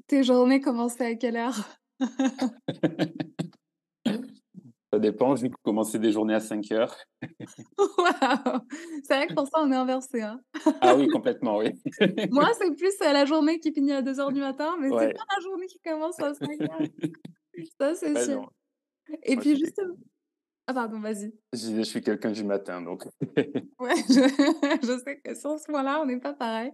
Tes 0.08 0.24
journées 0.24 0.60
commençaient 0.60 1.06
à 1.06 1.14
quelle 1.14 1.36
heure? 1.36 1.77
Ça 4.92 4.98
dépend, 4.98 5.36
j'ai 5.36 5.50
commencé 5.62 5.98
des 5.98 6.12
journées 6.12 6.34
à 6.34 6.40
cinq 6.40 6.70
heures. 6.72 6.96
Waouh! 7.78 8.60
C'est 9.04 9.14
vrai 9.14 9.28
que 9.28 9.34
pour 9.34 9.46
ça, 9.46 9.60
on 9.62 9.70
est 9.72 9.76
inversé, 9.76 10.22
hein. 10.22 10.40
Ah 10.80 10.94
oui, 10.94 11.08
complètement, 11.08 11.58
oui. 11.58 11.72
Moi, 12.30 12.46
c'est 12.58 12.74
plus, 12.76 12.92
heu, 13.02 13.12
la 13.12 13.24
journée 13.24 13.58
qui 13.58 13.72
finit 13.72 13.92
à 13.92 14.02
deux 14.02 14.20
heures 14.20 14.32
du 14.32 14.40
matin, 14.40 14.76
mais 14.80 14.90
c'est 14.92 15.08
pas 15.08 15.22
la 15.36 15.42
journée 15.42 15.66
qui 15.66 15.78
commence 15.80 16.20
à 16.20 16.34
cinq 16.34 16.60
heures. 16.70 16.88
ça 17.80 17.94
c'est 17.94 18.16
sûr. 18.16 18.38
non. 18.38 18.48
Et 19.24 19.36
Moi, 19.36 19.42
puis 19.42 19.50
suis 19.50 19.60
quelqu'un 19.60 19.66
justem 19.66 19.96
ah 20.68 20.74
pardon, 20.74 21.00
vas-y. 21.00 21.32
je 21.52 21.82
suis 21.82 22.00
quelqu'un 22.02 22.30
du 22.32 22.44
matin, 22.44 22.82
donc 22.82 23.04
Ouais, 23.80 23.94
je 24.08 24.20
je 24.82 24.98
sais 25.04 25.20
que 25.20 25.34
sur 25.36 25.56
ce 25.58 25.66
point-là, 25.70 26.00
on 26.00 26.06
n'est 26.06 26.18
pas 26.18 26.34
pareil. 26.34 26.72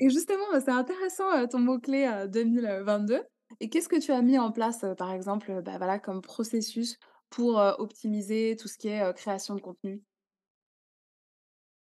Et 0.00 0.08
justement, 0.08 0.44
c'est 0.64 0.70
intéressant, 0.70 1.30
heu, 1.42 1.46
ton 1.46 1.58
mot-clé, 1.58 2.06
heu, 2.06 2.28
2022 2.28 3.22
et 3.60 3.68
qu'est-ce 3.68 3.88
que 3.88 4.00
tu 4.00 4.12
as 4.12 4.22
mis 4.22 4.38
en 4.38 4.52
place, 4.52 4.84
par 4.96 5.12
exemple, 5.12 5.62
bah, 5.62 5.78
voilà, 5.78 5.98
comme 5.98 6.22
processus 6.22 6.98
pour, 7.30 7.56
optimiser 7.78 8.56
tout 8.56 8.68
ce 8.68 8.78
qui 8.78 8.88
est, 8.88 9.14
création 9.14 9.54
de 9.54 9.60
contenu? 9.60 10.02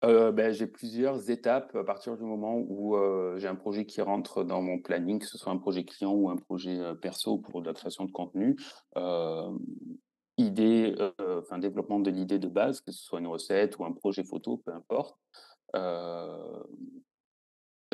Beh, 0.02 0.54
j'ai 0.54 0.68
plusieurs 0.68 1.32
étapes 1.32 1.76
à 1.76 1.84
partir 1.84 2.16
du 2.16 2.24
moment 2.24 2.58
où, 2.58 2.96
j'ai 3.38 3.48
un 3.48 3.56
projet 3.56 3.86
qui 3.86 4.02
rentre 4.02 4.44
dans 4.44 4.62
mon 4.62 4.80
planning, 4.80 5.20
que 5.20 5.26
ce 5.26 5.38
soit 5.38 5.52
un 5.52 5.58
projet 5.58 5.84
client 5.84 6.14
ou 6.14 6.30
un 6.30 6.36
projet, 6.36 6.80
perso 7.02 7.40
pour 7.40 7.62
la 7.62 7.74
création 7.74 8.06
de 8.06 8.12
contenu. 8.12 8.56
Idée, 10.38 10.96
enfin 11.20 11.58
développement 11.58 12.00
de 12.00 12.12
l'idée 12.12 12.40
de 12.40 12.48
base, 12.48 12.82
que 12.82 12.92
ce 12.92 13.04
soit 13.04 13.20
une 13.20 13.28
recette 13.28 13.80
ou 13.80 13.86
un 13.86 13.94
projet 13.94 14.24
photo, 14.24 14.58
peu 14.58 14.74
importe. 14.74 15.18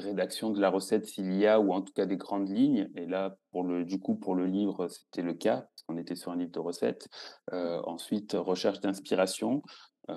Rédaction 0.01 0.49
de 0.51 0.59
la 0.61 0.69
recette 0.69 1.05
s'il 1.05 1.33
y 1.33 1.45
a 1.47 1.59
ou 1.59 1.73
en 1.73 1.81
tout 1.81 1.93
cas 1.93 2.05
des 2.05 2.17
grandes 2.17 2.49
lignes 2.49 2.89
et 2.95 3.05
là 3.05 3.37
pour 3.51 3.63
le 3.63 3.85
du 3.85 3.99
coup 3.99 4.15
pour 4.15 4.35
le 4.35 4.45
livre, 4.45 4.87
c'était 4.87 5.21
le 5.21 5.33
cas, 5.33 5.57
parce 5.61 5.83
qu'on 5.87 5.97
était 5.97 6.15
sur 6.15 6.31
un 6.31 6.37
livre 6.37 6.51
de 6.51 6.59
recettes. 6.59 7.07
Heu, 7.53 7.79
ensuite 7.85 8.33
recherche 8.33 8.79
d'inspiration, 8.79 9.61
heu, 10.09 10.15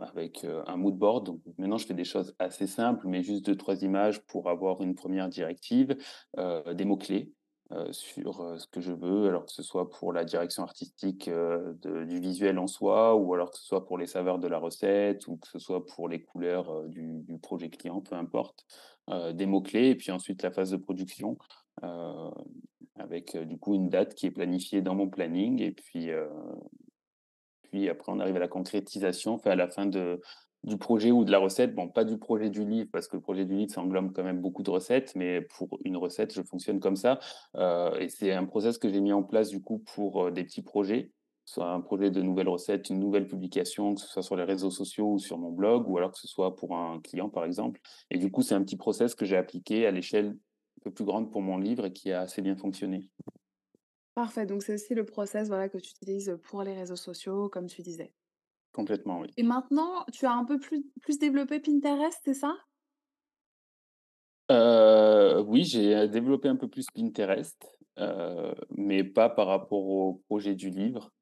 avec, 0.00 0.44
heu, 0.44 0.62
un 0.66 0.76
mood 0.76 0.96
board. 0.96 1.26
Donc 1.26 1.40
maintenant 1.58 1.76
je 1.78 1.86
fais 1.86 1.94
des 1.94 2.04
choses 2.04 2.34
assez 2.38 2.66
simples, 2.66 3.06
mais 3.08 3.22
juste 3.22 3.44
deux 3.46 3.56
trois 3.56 3.82
images 3.82 4.22
pour 4.26 4.48
avoir 4.48 4.80
une 4.82 4.94
première 4.94 5.28
directive, 5.28 5.96
des 6.36 6.84
mots 6.84 6.96
clés, 6.96 7.32
heu, 7.72 7.92
sur, 7.92 8.58
ce 8.60 8.66
que 8.68 8.80
je 8.80 8.92
veux, 8.92 9.28
alors 9.28 9.46
que 9.46 9.52
ce 9.52 9.62
soit 9.62 9.90
pour 9.90 10.12
la 10.12 10.24
direction 10.24 10.62
artistique, 10.62 11.28
du 11.82 12.20
visuel 12.20 12.58
en 12.58 12.66
soi 12.66 13.16
ou 13.16 13.34
alors 13.34 13.50
que 13.50 13.58
ce 13.58 13.64
soit 13.64 13.84
pour 13.86 13.98
les 13.98 14.06
saveurs 14.06 14.38
de 14.38 14.48
la 14.48 14.58
recette 14.58 15.26
ou 15.26 15.36
que 15.36 15.48
ce 15.48 15.58
soit 15.58 15.84
pour 15.86 16.08
les 16.08 16.22
couleurs, 16.22 16.84
du 16.88 17.38
projet 17.42 17.70
client, 17.70 18.00
peu 18.00 18.14
importe 18.14 18.64
des 19.08 19.46
mots-clés 19.46 19.90
et 19.90 19.94
puis 19.94 20.10
ensuite 20.10 20.42
la 20.42 20.50
phase 20.50 20.70
de 20.70 20.76
production, 20.76 21.36
heu, 21.82 22.30
avec, 22.96 23.34
heu, 23.34 23.44
du 23.44 23.58
coup 23.58 23.74
une 23.74 23.88
date 23.88 24.14
qui 24.14 24.26
est 24.26 24.30
planifiée 24.30 24.82
dans 24.82 24.94
mon 24.94 25.08
planning 25.08 25.60
et 25.60 25.72
puis, 25.72 26.08
puis 27.70 27.88
après 27.88 28.12
on 28.12 28.20
arrive 28.20 28.36
à 28.36 28.40
la 28.40 28.48
concrétisation, 28.48 29.34
enfin 29.34 29.50
à 29.50 29.56
la 29.56 29.68
fin 29.68 29.86
de 29.86 30.20
du 30.62 30.78
projet 30.78 31.10
ou 31.10 31.24
de 31.24 31.30
la 31.30 31.38
recette. 31.38 31.74
Bon, 31.74 31.88
pas 31.88 32.04
du 32.04 32.16
projet 32.16 32.48
du 32.48 32.64
livre 32.64 32.88
parce 32.90 33.06
que 33.06 33.16
le 33.16 33.22
projet 33.22 33.44
du 33.44 33.54
livre, 33.54 33.70
ça 33.70 33.82
englobe 33.82 34.12
quand 34.14 34.24
même 34.24 34.40
beaucoup 34.40 34.62
de 34.62 34.70
recettes, 34.70 35.14
mais 35.14 35.42
pour 35.42 35.78
une 35.84 35.98
recette, 35.98 36.32
je 36.32 36.40
fonctionne 36.40 36.80
comme 36.80 36.96
ça, 36.96 37.18
et 38.00 38.08
c'est 38.08 38.32
un 38.32 38.46
process 38.46 38.78
que 38.78 38.88
j'ai 38.88 39.02
mis 39.02 39.12
en 39.12 39.22
place 39.22 39.50
du 39.50 39.60
coup 39.60 39.80
pour, 39.94 40.32
des 40.32 40.42
petits 40.42 40.62
projets, 40.62 41.10
soit 41.44 41.70
un 41.72 41.80
projet 41.80 42.10
de 42.10 42.22
nouvelles 42.22 42.48
recettes, 42.48 42.90
une 42.90 42.98
nouvelle 43.00 43.26
publication, 43.26 43.94
que 43.94 44.00
ce 44.00 44.08
soit 44.08 44.22
sur 44.22 44.36
les 44.36 44.44
réseaux 44.44 44.70
sociaux 44.70 45.12
ou 45.14 45.18
sur 45.18 45.38
mon 45.38 45.50
blog 45.52 45.88
ou 45.88 45.98
alors 45.98 46.12
que 46.12 46.18
ce 46.18 46.28
soit 46.28 46.56
pour 46.56 46.76
un 46.76 47.00
client, 47.00 47.28
par 47.30 47.44
exemple 47.44 47.80
et 48.10 48.18
du 48.18 48.30
coup, 48.30 48.42
c'est 48.42 48.54
un 48.54 48.62
petit 48.62 48.76
process 48.76 49.14
que 49.14 49.24
j'ai 49.24 49.36
appliqué 49.36 49.86
à 49.86 49.90
l'échelle 49.90 50.28
un 50.80 50.82
peu 50.84 50.90
plus 50.92 51.04
grande 51.04 51.30
pour 51.32 51.42
mon 51.42 51.58
livre 51.58 51.86
et 51.86 51.92
qui 51.92 52.12
a 52.12 52.20
assez 52.22 52.42
bien 52.42 52.56
fonctionné. 52.56 53.08
Parfait, 54.14 54.44
donc 54.44 54.64
c'est 54.64 54.74
aussi 54.74 54.92
le 54.94 55.04
process, 55.04 55.46
voilà, 55.46 55.68
que 55.68 55.78
tu 55.78 55.90
utilises, 55.92 56.36
pour 56.42 56.64
les 56.64 56.74
réseaux 56.74 56.96
sociaux, 56.96 57.48
comme 57.48 57.66
tu 57.68 57.82
disais. 57.82 58.12
Complètement, 58.72 59.20
oui. 59.20 59.34
Et 59.36 59.44
maintenant, 59.44 60.04
tu 60.12 60.26
as 60.26 60.32
un 60.32 60.44
peu 60.44 60.58
plus 60.58 60.84
plus 61.00 61.18
développé 61.20 61.60
Pinterest, 61.60 62.20
c'est 62.24 62.34
ça? 62.34 62.56
Heu, 64.50 65.40
oui, 65.46 65.64
j'ai, 65.64 65.94
heu, 65.94 66.08
développé 66.08 66.48
un 66.48 66.56
peu 66.56 66.68
plus 66.68 66.86
Pinterest, 66.94 67.56
heu, 67.98 68.54
mais 68.70 69.02
pas 69.04 69.30
par 69.30 69.46
rapport 69.46 69.86
au 69.86 70.22
projet 70.28 70.54
du 70.54 70.70
livre. 70.70 71.13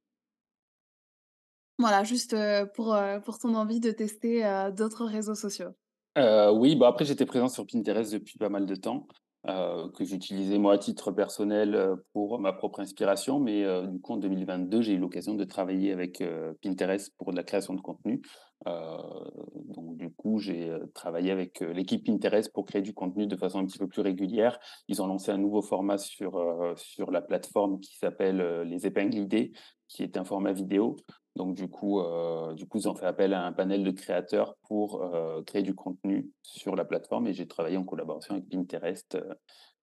Voilà, 1.79 2.05
juste, 2.05 2.37
pour, 2.75 2.97
pour 3.25 3.39
ton 3.39 3.55
envie 3.55 3.81
de 3.81 3.91
tester, 3.91 4.45
d'autres 4.77 5.05
réseaux 5.05 5.35
sociaux. 5.35 5.71
Oui, 6.17 6.77
bah, 6.77 6.89
après 6.89 7.05
j'étais 7.05 7.27
présent 7.27 7.49
sur 7.49 7.67
Pinterest 7.67 8.13
depuis 8.13 8.39
pas 8.39 8.49
mal 8.49 8.67
de 8.67 8.75
temps, 8.75 9.07
que 9.45 10.05
j'utilisais 10.05 10.59
moi 10.59 10.75
à 10.75 10.79
titre 10.79 11.11
personnel, 11.11 11.97
pour 12.13 12.39
ma 12.39 12.53
propre 12.53 12.81
inspiration. 12.81 13.41
Mais, 13.41 13.65
du 13.89 14.01
coup 14.01 14.13
en 14.13 14.19
2022, 14.19 14.83
j'ai 14.83 14.93
eu 14.95 14.99
l'occasion 14.99 15.35
de 15.35 15.45
travailler 15.45 15.93
avec, 15.93 16.23
Pinterest 16.63 17.13
pour 17.17 17.33
de 17.33 17.37
la 17.37 17.43
création 17.43 17.75
de 17.75 17.81
contenu. 17.81 18.21
Donc 18.67 19.97
du 19.97 20.11
coup, 20.13 20.39
j'ai, 20.39 20.71
travaillé 20.95 21.31
avec, 21.31 21.61
l'équipe 21.61 22.05
Pinterest 22.07 22.53
pour 22.53 22.67
créer 22.67 22.83
du 22.83 22.93
contenu 22.93 23.27
de 23.27 23.37
façon 23.37 23.59
un 23.61 23.67
petit 23.67 23.79
peu 23.79 23.89
plus 23.89 24.03
régulière. 24.03 24.59
Ils 24.89 25.01
ont 25.03 25.07
lancé 25.07 25.33
un 25.33 25.39
nouveau 25.39 25.63
format 25.63 25.99
sur, 25.99 26.39
sur 26.77 27.11
la 27.11 27.23
plateforme 27.23 27.81
qui 27.81 27.97
s'appelle, 27.97 28.63
les 28.67 28.87
épingles 28.87 29.17
idées, 29.17 29.53
qui 29.93 30.03
est 30.03 30.17
un 30.17 30.25
format 30.25 30.53
vidéo. 30.53 30.97
Donc 31.37 31.55
du 31.55 31.69
coup, 31.69 32.01
heu, 32.01 32.55
du 32.55 32.67
coup, 32.67 32.79
ils 32.79 32.89
ont 32.89 32.95
fait 32.95 33.07
appel 33.07 33.33
à 33.35 33.45
un 33.47 33.53
panel 33.53 33.85
de 33.85 33.91
créateurs 33.91 34.57
pour, 34.69 35.03
heu, 35.05 35.43
créer 35.45 35.63
du 35.63 35.75
contenu 35.75 36.31
sur 36.43 36.77
la 36.77 36.85
plateforme 36.85 37.27
et 37.29 37.35
j'ai 37.35 37.49
travaillé 37.49 37.77
en 37.77 37.85
collaboration 37.85 38.35
avec 38.35 38.49
Pinterest, 38.49 39.19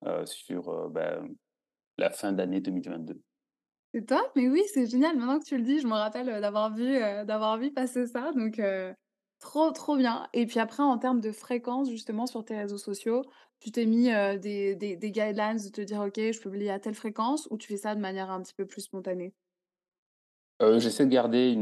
heu, 0.05 0.25
sur, 0.25 0.89
bah, 0.89 1.21
la 1.99 2.11
fin 2.11 2.33
d'année 2.33 2.61
2022. 2.61 3.21
C'est 3.93 4.05
top, 4.05 4.31
mais 4.35 4.47
oui, 4.49 4.61
c'est 4.71 4.85
génial. 4.87 5.17
Maintenant 5.17 5.39
que 5.39 5.45
tu 5.45 5.57
le 5.57 5.63
dis, 5.63 5.79
je 5.79 5.87
me 5.87 5.93
rappelle, 5.93 6.27
d'avoir 6.41 6.73
vu, 6.73 6.93
d'avoir 7.25 7.57
vu 7.57 7.71
passer 7.73 8.05
ça, 8.07 8.31
donc 8.33 8.61
trop, 9.39 9.71
trop 9.71 9.97
bien. 9.97 10.27
Et 10.33 10.45
puis 10.45 10.59
après, 10.59 10.83
en 10.83 10.97
termes 10.99 11.21
de 11.21 11.31
fréquence, 11.31 11.89
justement, 11.89 12.27
sur 12.27 12.45
tes 12.45 12.55
réseaux 12.57 12.77
sociaux, 12.77 13.23
tu 13.59 13.71
t'es 13.71 13.85
mis, 13.85 14.05
des 14.39 14.75
des 14.75 15.11
guidelines 15.11 15.57
de 15.57 15.69
te 15.69 15.81
dire: 15.81 16.01
«OK, 16.01 16.15
je 16.17 16.39
publie 16.39 16.69
à 16.69 16.79
telle 16.79 16.95
fréquence» 16.95 17.47
ou 17.51 17.57
tu 17.57 17.67
fais 17.67 17.77
ça 17.77 17.95
de 17.95 17.99
manière 18.01 18.29
un 18.31 18.41
petit 18.43 18.53
peu 18.53 18.65
plus 18.67 18.81
spontanée? 18.81 19.33
Heu, 20.61 20.79
j'essaie 20.79 21.05
de 21.05 21.11
garder 21.11 21.55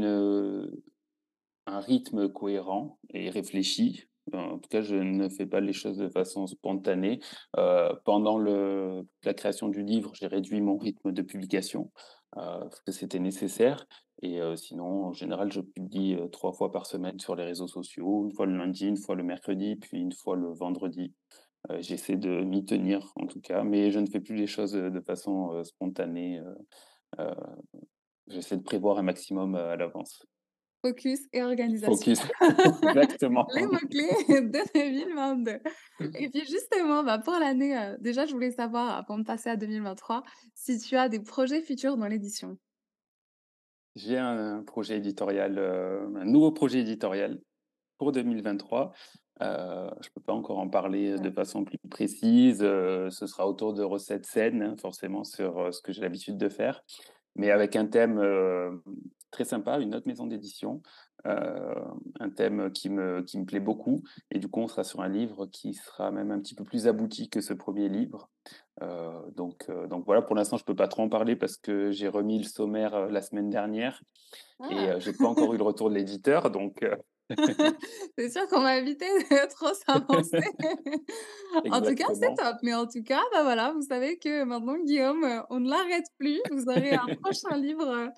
un 1.66 1.80
rythme 1.80 2.28
cohérent 2.28 2.98
et 3.10 3.30
réfléchi. 3.30 4.04
En 4.32 4.58
tout 4.58 4.68
cas, 4.68 4.82
je 4.82 4.94
ne 4.96 5.28
fais 5.28 5.46
pas 5.46 5.60
les 5.60 5.72
choses 5.72 5.96
de 5.96 6.08
façon 6.08 6.46
spontanée. 6.46 7.20
Heu, 7.56 7.90
pendant 8.04 8.38
la 8.38 9.34
création 9.34 9.68
du 9.68 9.82
livre, 9.82 10.12
j'ai 10.14 10.26
réduit 10.26 10.60
mon 10.60 10.76
rythme 10.76 11.12
de 11.12 11.22
publication, 11.22 11.90
heu, 12.36 12.40
parce 12.60 12.80
que 12.82 12.92
c'était 12.92 13.18
nécessaire 13.20 13.86
et 14.22 14.40
sinon, 14.56 15.04
en 15.06 15.12
général, 15.12 15.52
je 15.52 15.60
publie, 15.60 16.16
3 16.32 16.52
fois 16.52 16.72
par 16.72 16.86
semaine 16.86 17.20
sur 17.20 17.36
les 17.36 17.44
réseaux 17.44 17.68
sociaux, 17.68 18.24
une 18.24 18.32
fois 18.34 18.46
le 18.46 18.56
lundi, 18.56 18.86
une 18.88 18.96
fois 18.96 19.14
le 19.14 19.22
mercredi, 19.22 19.76
puis 19.76 19.98
une 20.00 20.10
fois 20.12 20.34
le 20.36 20.52
vendredi. 20.52 21.14
J'essaie 21.80 22.16
de 22.16 22.42
m'y 22.44 22.64
tenir 22.64 23.12
en 23.16 23.26
tout 23.26 23.40
cas, 23.40 23.64
mais 23.64 23.90
je 23.92 24.00
ne 24.00 24.06
fais 24.06 24.20
plus 24.20 24.36
les 24.36 24.46
choses, 24.48 24.72
de 24.72 25.00
façon, 25.00 25.62
spontanée, 25.64 26.40
j'essaie 28.28 28.56
de 28.56 28.62
prévoir 28.62 28.98
un 28.98 29.02
maximum, 29.02 29.54
à 29.54 29.76
l'avance. 29.76 30.24
Focus 30.82 31.20
et 31.32 31.42
organisation. 31.42 31.92
Focus, 31.92 32.20
exactement. 32.82 33.46
Les 33.54 33.66
mots-clés 33.66 34.40
de 34.42 34.62
2022 34.74 35.58
et 36.00 36.28
puis 36.28 36.40
justement, 36.40 37.02
bah, 37.02 37.18
pour 37.18 37.34
l'année, 37.34 37.76
déjà 38.00 38.26
je 38.26 38.32
voulais 38.32 38.50
savoir 38.50 38.96
avant 38.96 39.18
de 39.18 39.24
passer 39.24 39.50
à 39.50 39.56
2023, 39.56 40.22
si 40.54 40.78
tu 40.78 40.96
as 40.96 41.08
des 41.08 41.20
projets 41.20 41.62
futurs 41.62 41.96
dans 41.96 42.06
l'édition? 42.06 42.56
J'ai 43.96 44.18
un 44.18 44.62
projet 44.62 44.98
éditorial, 44.98 45.58
un 45.58 46.24
nouveau 46.24 46.52
projet 46.52 46.80
éditorial 46.80 47.40
pour 47.98 48.12
2023. 48.12 48.92
Heu, 49.40 49.90
je 50.00 50.08
peux 50.10 50.20
pas 50.20 50.32
encore 50.32 50.58
en 50.58 50.68
parler, 50.68 51.16
de 51.18 51.30
façon 51.30 51.64
plus 51.64 51.78
précise, 51.90 52.58
ce 52.58 53.26
sera 53.26 53.48
autour 53.48 53.74
de 53.74 53.82
recettes 53.82 54.26
saines, 54.26 54.62
hein, 54.62 54.76
forcément 54.80 55.24
sur, 55.24 55.72
ce 55.72 55.80
que 55.80 55.92
j'ai 55.92 56.02
l'habitude 56.02 56.36
de 56.36 56.48
faire, 56.48 56.84
mais 57.38 57.50
avec 57.50 57.76
un 57.76 57.86
thème, 57.86 58.18
hem, 58.20 58.82
très 59.30 59.44
sympa, 59.44 59.78
une 59.80 59.94
autre 59.94 60.08
maison 60.08 60.26
d'édition, 60.26 60.82
heu, 61.26 61.74
un 62.20 62.30
thème 62.30 62.72
qui 62.72 62.90
me 62.90 63.22
qui 63.22 63.38
me 63.38 63.44
plaît 63.46 63.60
beaucoup 63.60 64.02
et 64.30 64.38
du 64.38 64.48
coup, 64.48 64.60
on 64.60 64.68
sera 64.68 64.84
sur 64.84 65.00
un 65.00 65.08
livre 65.08 65.46
qui 65.46 65.74
sera 65.74 66.10
même 66.10 66.30
un 66.30 66.40
petit 66.40 66.54
peu 66.54 66.64
plus 66.64 66.86
abouti 66.88 67.28
que 67.30 67.40
ce 67.40 67.52
premier 67.54 67.88
livre. 67.88 68.30
Heu, 68.82 69.32
donc 69.36 69.70
donc 69.90 70.06
voilà, 70.06 70.22
pour 70.22 70.36
l'instant, 70.36 70.56
je 70.58 70.64
peux 70.64 70.76
pas 70.76 70.88
trop 70.88 71.02
en 71.02 71.08
parler 71.10 71.36
parce 71.36 71.56
que 71.56 71.90
j'ai 71.92 72.08
remis 72.08 72.38
le 72.38 72.44
sommaire, 72.48 73.08
la 73.10 73.22
semaine 73.22 73.50
dernière 73.50 74.02
et 74.68 74.88
Ah! 74.88 74.90
heu, 74.90 75.00
j'ai 75.00 75.12
pas 75.12 75.28
encore 75.28 75.54
eu 75.54 75.58
le 75.58 75.64
retour 75.64 75.90
de 75.90 75.94
l'éditeur 75.96 76.50
donc 76.50 76.84
C'est 78.18 78.30
sûr 78.30 78.48
qu'on 78.48 78.60
va 78.62 78.76
éviter 78.78 79.06
de 79.06 79.48
trop 79.48 79.72
s'avancer. 79.74 80.38
En 81.70 81.82
tout 81.82 81.94
cas, 81.94 82.04
c'est 82.20 82.34
top, 82.34 82.56
mais 82.62 82.74
en 82.74 82.86
tout 82.86 83.02
cas, 83.02 83.20
bah, 83.32 83.42
voilà, 83.42 83.72
vous 83.72 83.82
savez 83.82 84.18
que 84.18 84.44
maintenant 84.44 84.76
Guillaume, 84.78 85.24
heu, 85.24 85.40
on 85.50 85.60
ne 85.60 85.68
l'arrête 85.70 86.06
plus. 86.18 86.40
Vous 86.50 86.64
aurez 86.68 86.94
un 86.94 87.08
prochain 87.22 87.56
livre, 87.56 87.86
heu, 87.86 88.10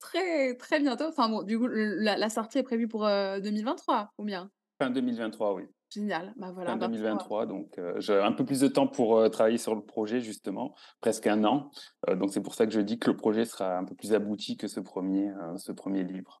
très, 0.00 0.54
très 0.56 0.80
bientôt. 0.80 1.04
Enfin 1.08 1.28
bon, 1.28 1.42
du 1.42 1.58
coup, 1.58 1.66
la 1.68 2.16
la 2.18 2.28
sortie 2.30 2.58
est 2.58 2.62
prévue 2.62 2.88
pour, 2.88 3.06
heu, 3.06 3.40
2023 3.40 4.12
ou 4.18 4.24
bien? 4.24 4.50
Fin 4.80 4.90
2023, 4.90 5.54
oui. 5.54 5.64
Génial, 5.90 6.34
bah, 6.36 6.52
voilà, 6.52 6.74
Fin 6.74 6.76
bah, 6.76 6.88
pour, 7.00 7.16
heu 7.20 7.24
2023 7.24 7.46
donc 7.46 7.78
heu, 7.78 7.94
j'ai 7.98 8.18
un 8.20 8.32
peu 8.32 8.44
plus 8.44 8.60
de 8.60 8.68
temps 8.68 8.88
pour, 8.88 9.30
travailler 9.30 9.58
sur 9.58 9.74
le 9.74 9.82
projet 9.84 10.20
justement, 10.20 10.74
presque 11.00 11.26
un 11.26 11.44
an, 11.44 11.70
donc 12.16 12.32
c'est 12.32 12.42
pour 12.42 12.54
ça 12.54 12.66
que 12.66 12.72
je 12.72 12.80
dis 12.80 12.98
que 12.98 13.10
le 13.10 13.16
projet 13.16 13.44
sera 13.46 13.78
un 13.78 13.84
peu 13.84 13.94
plus 13.96 14.14
abouti 14.14 14.56
que 14.56 14.68
ce 14.68 14.80
premier 14.80 15.26
er 15.28 15.58
ce 15.58 15.72
1 15.72 16.04
livre. 16.04 16.40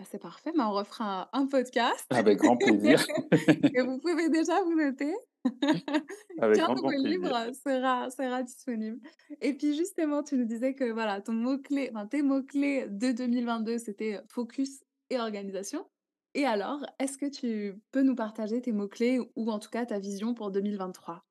Bah, 0.00 0.06
c'est 0.10 0.18
parfait, 0.18 0.50
bah, 0.56 0.66
on 0.66 0.72
refera 0.72 1.28
un 1.34 1.42
un 1.42 1.46
podcast. 1.46 2.06
Avec 2.08 2.38
grand 2.38 2.56
plaisir, 2.56 3.04
et 3.74 3.82
vous 3.82 3.98
pouvez 4.02 4.30
déjà 4.30 4.62
vous 4.62 4.74
noter. 4.74 5.14
Avec 6.40 6.58
nouveau 6.68 6.88
plaisir. 6.88 7.06
livre 7.06 7.50
sera 7.52 8.10
sera 8.10 8.42
disponible. 8.42 8.98
Et 9.42 9.52
puis 9.52 9.76
justement, 9.76 10.22
tu 10.22 10.36
nous 10.38 10.46
disais 10.46 10.72
que 10.74 10.90
voilà, 10.90 11.20
ton 11.20 11.34
mot-clé 11.34 11.90
enfin 11.90 12.06
tes 12.06 12.22
mots-clés 12.22 12.86
de 12.88 13.12
2022, 13.12 13.76
c'était, 13.76 14.14
heu, 14.14 14.20
focus 14.28 14.82
et 15.10 15.18
organisation. 15.18 15.86
Et 16.32 16.46
alors, 16.46 16.82
est-ce 16.98 17.18
que 17.18 17.26
tu 17.26 17.74
peux 17.92 18.02
nous 18.02 18.14
partager 18.14 18.62
tes 18.62 18.72
mots-clés 18.72 19.20
ou 19.36 19.50
en 19.50 19.58
tout 19.58 19.70
cas 19.70 19.84
ta 19.84 19.98
vision 19.98 20.32
pour 20.32 20.50
2023? 20.50 21.26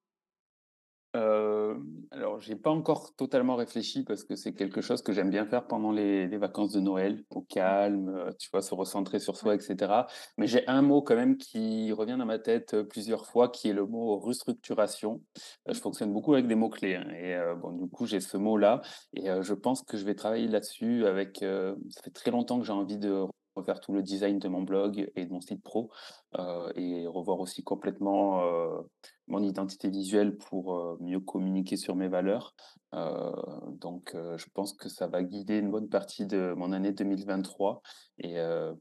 Hem, 1.15 2.05
alors 2.11 2.39
j'ai 2.39 2.55
pas 2.55 2.69
encore 2.69 3.15
totalement 3.15 3.55
réfléchi 3.55 4.03
parce 4.03 4.23
que 4.23 4.35
c'est 4.35 4.53
quelque 4.53 4.79
chose 4.81 5.01
que 5.01 5.11
j'aime 5.11 5.31
bien 5.31 5.47
faire 5.47 5.65
pendant 5.65 5.91
les 5.91 6.27
les 6.27 6.37
vacances 6.37 6.71
de 6.71 6.79
Noël, 6.79 7.23
au 7.31 7.41
calme, 7.41 8.09
heu, 8.09 8.29
tu 8.37 8.47
vois? 8.51 8.61
Se 8.61 8.75
recentrer 8.75 9.17
sur 9.19 9.35
soi 9.35 9.55
et 9.55 9.59
cetera. 9.59 10.05
Mais 10.37 10.45
j'ai 10.45 10.67
un 10.67 10.83
mot 10.83 11.01
quand 11.01 11.15
même 11.15 11.37
qui 11.37 11.91
revient 11.93 12.15
dans 12.19 12.27
ma 12.27 12.37
tête, 12.37 12.75
heu, 12.75 12.87
plusieurs 12.87 13.25
fois, 13.25 13.49
qui 13.49 13.69
est 13.69 13.73
le 13.73 13.87
mot 13.87 14.19
restructuration. 14.19 15.23
Heu, 15.67 15.73
je 15.73 15.79
fonctionne 15.79 16.13
beaucoup 16.13 16.33
avec 16.33 16.45
des 16.47 16.53
mots 16.55 16.69
clés, 16.69 16.95
hein 16.95 17.09
et 17.09 17.39
bon 17.59 17.71
du 17.71 17.89
coup 17.89 18.05
j'ai 18.05 18.19
ce 18.19 18.37
mot-là 18.37 18.81
et 19.13 19.25
je 19.41 19.53
pense 19.55 19.81
que 19.81 19.97
je 19.97 20.05
vais 20.05 20.13
travailler 20.15 20.47
là-dessus 20.47 21.05
avec, 21.07 21.37
ça 21.39 22.01
fait 22.03 22.11
très 22.11 22.29
longtemps 22.29 22.59
que 22.59 22.65
j'ai 22.65 22.71
envie 22.73 22.99
de 22.99 23.23
refaire 23.59 23.79
tout 23.79 23.93
le 23.93 24.01
design 24.03 24.39
de 24.39 24.47
mon 24.47 24.63
blog 24.63 25.11
et 25.15 25.25
de 25.25 25.31
mon 25.31 25.41
site 25.41 25.63
pro, 25.63 25.91
heu 26.37 26.71
et 26.75 27.07
revoir 27.07 27.39
aussi 27.39 27.63
complètement, 27.63 28.43
heu, 28.43 28.89
mon 29.27 29.43
identité 29.43 29.89
visuelle 29.89 30.37
pour, 30.37 30.75
heu, 30.75 30.97
mieux 31.01 31.19
communiquer 31.19 31.77
sur 31.77 31.95
mes 31.95 32.07
valeurs. 32.07 32.55
Donc 32.91 34.15
je 34.15 34.45
pense 34.53 34.73
que 34.73 34.89
ça 34.89 35.07
va 35.07 35.23
guider 35.23 35.57
une 35.59 35.69
bonne 35.69 35.89
partie 35.89 36.25
de 36.25 36.53
mon 36.57 36.71
année 36.73 36.91
2023 36.91 37.81
et 38.17 38.37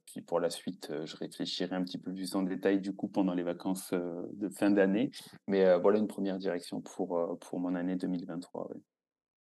puis 0.06 0.22
pour 0.22 0.40
la 0.40 0.48
suite, 0.50 0.90
je 1.04 1.16
réfléchirai 1.16 1.76
un 1.76 1.84
petit 1.84 1.98
peu 1.98 2.12
plus 2.14 2.34
en 2.34 2.42
détail 2.42 2.80
du 2.80 2.94
coup 2.94 3.08
pendant 3.08 3.34
les 3.34 3.42
vacances, 3.42 3.92
de 3.92 4.48
fin 4.48 4.70
d'année. 4.70 5.10
Mais 5.46 5.78
voilà 5.78 5.98
une 5.98 6.08
première 6.08 6.38
direction 6.38 6.80
pour, 6.80 7.38
pour 7.40 7.60
mon 7.60 7.74
année 7.74 7.96
2023, 7.96 8.68
oui. 8.74 8.82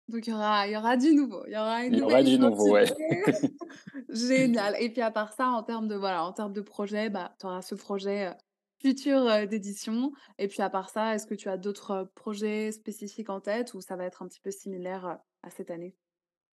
Donc 0.09 0.27
il 0.27 0.31
y 0.31 0.33
aura 0.33 0.69
y 0.69 0.77
aura 0.77 0.97
du 0.97 1.15
nouveau, 1.15 1.45
il 1.47 1.53
y 1.53 1.57
aura 1.57 1.85
une 1.85 1.97
Il 1.97 1.99
y 1.99 2.03
aura 2.03 2.23
du 2.23 2.39
nouveau, 2.39 2.73
ouais. 2.73 2.87
Génial 4.09 4.77
et 4.81 4.91
puis 4.93 5.03
à 5.03 5.11
part 5.11 5.33
ça, 5.33 5.49
en 5.51 5.63
termes 5.63 5.89
de 5.89 5.95
voilà, 5.97 6.25
en 6.25 6.33
termes 6.33 6.53
de 6.53 6.61
projet, 6.61 7.11
bah, 7.11 7.35
tu 7.41 7.47
auras 7.47 7.63
ce 7.63 7.75
projet, 7.75 8.29
heu, 8.31 8.35
futur, 8.83 9.21
heu, 9.29 9.47
d'édition 9.47 10.13
et 10.39 10.49
puis 10.49 10.63
à 10.63 10.71
part 10.71 10.91
ça, 10.91 11.15
est-ce 11.15 11.27
que 11.27 11.35
tu 11.35 11.49
as 11.49 11.57
d'autres, 11.59 11.93
heu, 12.05 12.07
projets 12.15 12.73
spécifiques 12.73 13.31
en 13.31 13.41
tête 13.41 13.75
ou 13.75 13.81
ça 13.81 13.97
va 13.97 14.05
être 14.05 14.23
un 14.23 14.29
petit 14.29 14.41
peu 14.41 14.51
similaire, 14.51 15.21
à 15.43 15.51
cette 15.51 15.71
année? 15.71 15.97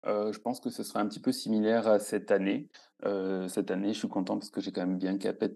Je 0.04 0.38
pense 0.38 0.60
que 0.60 0.70
ce 0.70 0.82
sera 0.82 1.00
un 1.00 1.08
petit 1.08 1.20
peu 1.20 1.32
similaire 1.32 1.86
à 1.88 1.98
cette 1.98 2.30
année. 2.30 2.70
Cette 3.48 3.70
année, 3.70 3.92
je 3.92 3.98
suis 3.98 4.08
content 4.08 4.38
parce 4.38 4.50
que 4.50 4.60
j'ai 4.60 4.72
quand 4.72 4.86
même 4.86 4.98
bien 4.98 5.18
capet 5.18 5.48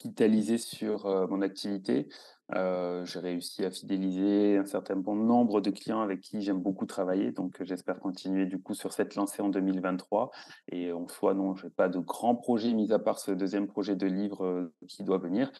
capitalisé 0.00 0.58
sur, 0.58 1.06
mon 1.28 1.42
activité. 1.42 2.08
Heu, 2.56 3.04
j'ai 3.04 3.20
réussi 3.20 3.64
à 3.64 3.70
fidéliser 3.70 4.56
un 4.56 4.64
certain 4.64 4.96
bon 4.96 5.14
nombre 5.14 5.60
de 5.60 5.70
clients 5.70 6.00
avec 6.00 6.20
qui 6.20 6.40
j'aime 6.40 6.58
beaucoup 6.58 6.84
travailler, 6.84 7.30
donc 7.30 7.62
j'espère 7.62 8.00
continuer 8.00 8.46
du 8.46 8.60
coup 8.60 8.74
sur 8.74 8.92
cette 8.92 9.14
lancée 9.14 9.40
en 9.40 9.50
2023 9.50 10.32
et 10.72 10.90
en 10.92 11.06
soi, 11.06 11.34
non, 11.34 11.54
j'ai 11.54 11.70
pas 11.70 11.88
de 11.88 12.00
grands 12.00 12.34
projets 12.34 12.72
mis 12.72 12.92
à 12.92 12.98
part 12.98 13.20
ce 13.20 13.30
deuxième 13.30 13.68
projet 13.68 13.94
de 13.94 14.06
livre, 14.06 14.72
qui 14.88 15.04
doit 15.04 15.18
venir. 15.18 15.52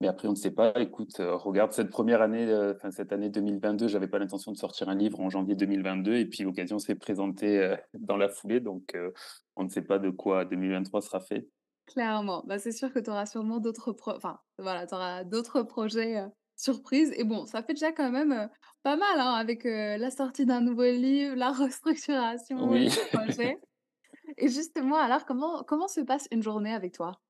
Mais 0.00 0.08
après, 0.08 0.28
on 0.28 0.30
ne 0.30 0.36
sait 0.36 0.50
pas. 0.50 0.72
Écoute, 0.80 1.16
regarde 1.18 1.72
cette 1.72 1.90
première 1.90 2.22
année, 2.22 2.46
heu, 2.46 2.74
enfin 2.74 2.90
cette 2.90 3.12
année 3.12 3.28
2022, 3.28 3.88
j'avais 3.88 4.08
pas 4.08 4.18
l'intention 4.18 4.50
de 4.52 4.56
sortir 4.56 4.88
un 4.88 4.94
livre 4.94 5.20
en 5.20 5.28
janvier 5.28 5.56
2022 5.56 6.14
et 6.14 6.26
puis 6.26 6.44
l'occasion 6.44 6.78
s'est 6.78 6.94
présentée, 6.94 7.76
dans 7.92 8.16
la 8.16 8.28
foulée 8.28 8.60
donc 8.60 8.96
on 9.56 9.64
ne 9.64 9.68
sait 9.68 9.82
pas 9.82 9.98
de 9.98 10.08
quoi 10.08 10.46
2023 10.46 11.02
sera 11.02 11.20
fait. 11.20 11.46
Clairement, 11.92 12.42
bah, 12.46 12.58
c'est 12.58 12.72
sûr 12.72 12.92
que 12.92 12.98
tu 12.98 13.10
auras 13.10 13.26
sûrement 13.26 13.58
d'autres 13.58 13.92
pro 13.92 14.12
enfin, 14.12 14.38
voilà, 14.58 14.86
d'autres 15.24 15.62
projets, 15.62 16.24
surprises 16.56 17.12
et 17.16 17.24
bon, 17.24 17.46
ça 17.46 17.62
fait 17.62 17.74
déjà 17.74 17.90
quand 17.90 18.10
même, 18.10 18.48
pas 18.82 18.96
mal, 18.96 19.18
hein, 19.18 19.34
avec, 19.34 19.64
la 19.64 20.10
sortie 20.10 20.46
d'un 20.46 20.60
nouveau 20.60 20.84
livre, 20.84 21.34
la 21.36 21.50
restructuration, 21.52 22.68
Oui. 22.70 22.88
les 22.88 23.18
projets 23.18 23.58
et 24.36 24.48
justement, 24.48 24.96
alors 24.96 25.24
comment 25.24 25.64
comment 25.64 25.88
se 25.88 26.00
passe 26.00 26.28
une 26.30 26.42
journée 26.42 26.72
avec 26.72 26.94
toi? 26.94 27.20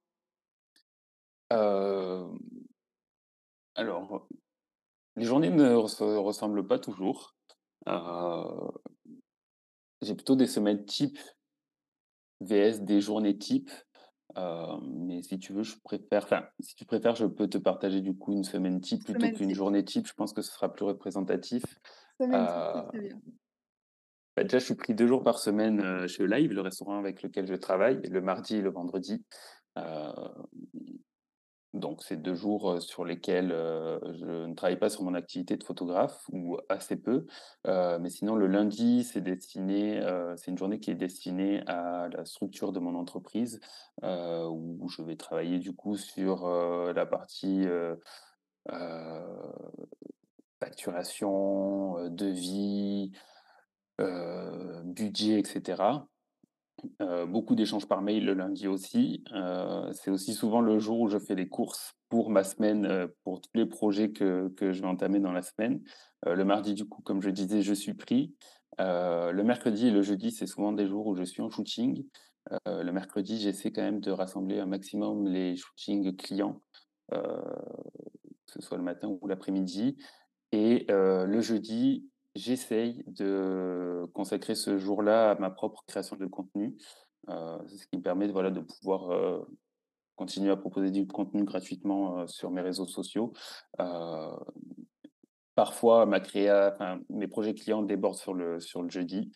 Alors, 3.74 4.28
les 5.16 5.24
journées 5.24 5.50
ne 5.50 5.86
se 5.86 6.04
ressemblent 6.04 6.66
pas 6.66 6.78
toujours. 6.78 7.34
J'ai 10.02 10.14
plutôt 10.14 10.36
des 10.36 10.46
semaines 10.46 10.84
types 10.84 11.18
VS 12.40 12.80
des 12.80 13.00
journées 13.00 13.36
types. 13.36 13.70
Mais 14.36 15.22
si 15.22 15.38
tu 15.38 15.52
veux, 15.52 15.62
je 15.62 15.76
préfère 15.82 16.24
enfin, 16.24 16.44
si 16.60 16.74
tu 16.74 16.84
préfères, 16.84 17.14
je 17.16 17.26
peux 17.26 17.48
te 17.48 17.58
partager 17.58 18.00
du 18.00 18.16
coup 18.16 18.32
une 18.32 18.44
semaine 18.44 18.80
type 18.80 19.04
plutôt 19.04 19.30
qu'une 19.30 19.54
journée 19.54 19.84
type. 19.84 20.06
Je 20.06 20.14
pense 20.14 20.32
que 20.32 20.42
ce 20.42 20.52
sera 20.52 20.72
plus 20.72 20.84
représentatif. 20.84 21.62
Semaine 22.18 22.46
type, 22.46 22.88
très 22.88 23.00
bien. 23.00 23.20
bah, 24.36 24.44
déjà, 24.44 24.58
je 24.58 24.64
suis 24.64 24.74
pris 24.74 24.94
2 24.94 25.06
jours 25.06 25.22
par 25.22 25.38
semaine, 25.38 26.06
chez 26.08 26.26
Live, 26.26 26.52
le 26.52 26.62
restaurant 26.62 26.98
avec 26.98 27.22
lequel 27.22 27.46
je 27.46 27.54
travaille, 27.54 28.00
le 28.08 28.20
mardi 28.20 28.56
et 28.56 28.62
le 28.62 28.70
vendredi. 28.70 29.22
Donc 31.72 32.02
c'est 32.02 32.16
2 32.16 32.34
jours, 32.34 32.82
sur 32.82 33.04
lesquels, 33.04 33.50
je 33.50 34.46
ne 34.46 34.54
travaille 34.54 34.78
pas 34.78 34.90
sur 34.90 35.04
mon 35.04 35.14
activité 35.14 35.56
de 35.56 35.64
photographe 35.64 36.24
ou 36.32 36.58
assez 36.68 36.96
peu. 36.96 37.26
Mais 37.66 38.10
sinon 38.10 38.34
le 38.34 38.46
lundi, 38.46 39.04
c'est 39.04 39.20
destiné, 39.20 40.02
c'est 40.36 40.50
une 40.50 40.58
journée 40.58 40.80
qui 40.80 40.90
est 40.90 40.96
destinée 40.96 41.62
à 41.66 42.08
la 42.08 42.24
structure 42.24 42.72
de 42.72 42.80
mon 42.80 42.94
entreprise, 42.96 43.60
où 44.02 44.88
je 44.88 45.02
vais 45.02 45.16
travailler 45.16 45.58
du 45.58 45.72
coup 45.74 45.96
sur, 45.96 46.48
la 46.48 47.06
partie, 47.06 47.66
facturation, 50.60 52.08
devis, 52.08 53.12
budget 54.84 55.38
et 55.38 55.42
Heu, 57.00 57.26
beaucoup 57.26 57.54
d'échanges 57.54 57.86
par 57.88 58.02
mail 58.02 58.24
le 58.24 58.34
lundi 58.34 58.66
aussi. 58.68 59.24
Heu, 59.32 59.90
c'est 59.92 60.10
aussi 60.10 60.34
souvent 60.34 60.60
le 60.60 60.78
jour 60.78 61.00
où 61.00 61.08
je 61.08 61.18
fais 61.18 61.34
les 61.34 61.48
courses 61.48 61.94
pour 62.08 62.30
ma 62.30 62.44
semaine, 62.44 62.86
heu, 62.86 63.16
pour 63.24 63.40
tous 63.40 63.50
les 63.54 63.66
projets 63.66 64.12
que 64.12 64.48
que 64.56 64.72
je 64.72 64.80
vais 64.82 64.88
entamer 64.88 65.20
dans 65.20 65.32
la 65.32 65.42
semaine. 65.42 65.82
Le 66.26 66.44
mardi, 66.44 66.74
du 66.74 66.86
coup, 66.86 67.02
comme 67.02 67.22
je 67.22 67.30
disais, 67.30 67.62
je 67.62 67.72
suis 67.74 67.94
pris. 67.94 68.34
Le 68.78 69.42
mercredi 69.42 69.88
et 69.88 69.90
le 69.90 70.02
jeudi, 70.02 70.30
c'est 70.32 70.46
souvent 70.46 70.72
des 70.72 70.86
jours 70.86 71.06
où 71.06 71.14
je 71.16 71.24
suis 71.24 71.42
en 71.42 71.50
shooting. 71.50 72.04
Le 72.66 72.90
mercredi, 72.92 73.38
j'essaie 73.40 73.72
quand 73.72 73.82
même 73.82 74.00
de 74.00 74.10
rassembler 74.10 74.58
un 74.60 74.66
maximum 74.66 75.26
les 75.28 75.56
shootings 75.56 76.16
clients, 76.16 76.60
que 77.10 77.18
ce 78.46 78.60
soit 78.60 78.76
le 78.78 78.82
matin 78.84 79.08
ou 79.20 79.26
l'après-midi 79.26 79.96
et 80.52 80.86
le 80.90 81.40
jeudi, 81.42 82.09
j'essaye 82.34 83.02
de 83.06 84.06
consacrer 84.14 84.54
ce 84.54 84.78
jour-là 84.78 85.32
à 85.32 85.34
ma 85.36 85.50
propre 85.50 85.84
création 85.86 86.16
de 86.16 86.26
contenu. 86.26 86.76
C'est 87.28 87.76
ce 87.76 87.86
qui 87.86 87.96
me 87.96 88.02
permet 88.02 88.26
de, 88.26 88.32
voilà, 88.32 88.50
de 88.50 88.60
pouvoir, 88.60 89.12
heu, 89.12 89.46
continuer 90.16 90.50
à 90.50 90.56
proposer 90.56 90.90
du 90.90 91.06
contenu 91.06 91.44
gratuitement, 91.44 92.20
heu, 92.20 92.26
sur 92.26 92.50
mes 92.50 92.60
réseaux 92.62 92.86
sociaux. 92.86 93.32
Heu, 93.80 94.30
parfois 95.54 96.06
ma 96.06 96.20
créa 96.20 96.76
mes 97.10 97.28
projets 97.28 97.54
clients 97.54 97.82
débordent 97.82 98.16
sur 98.16 98.32
le 98.34 98.60
sur 98.60 98.82
le 98.82 98.88
jeudi, 98.88 99.30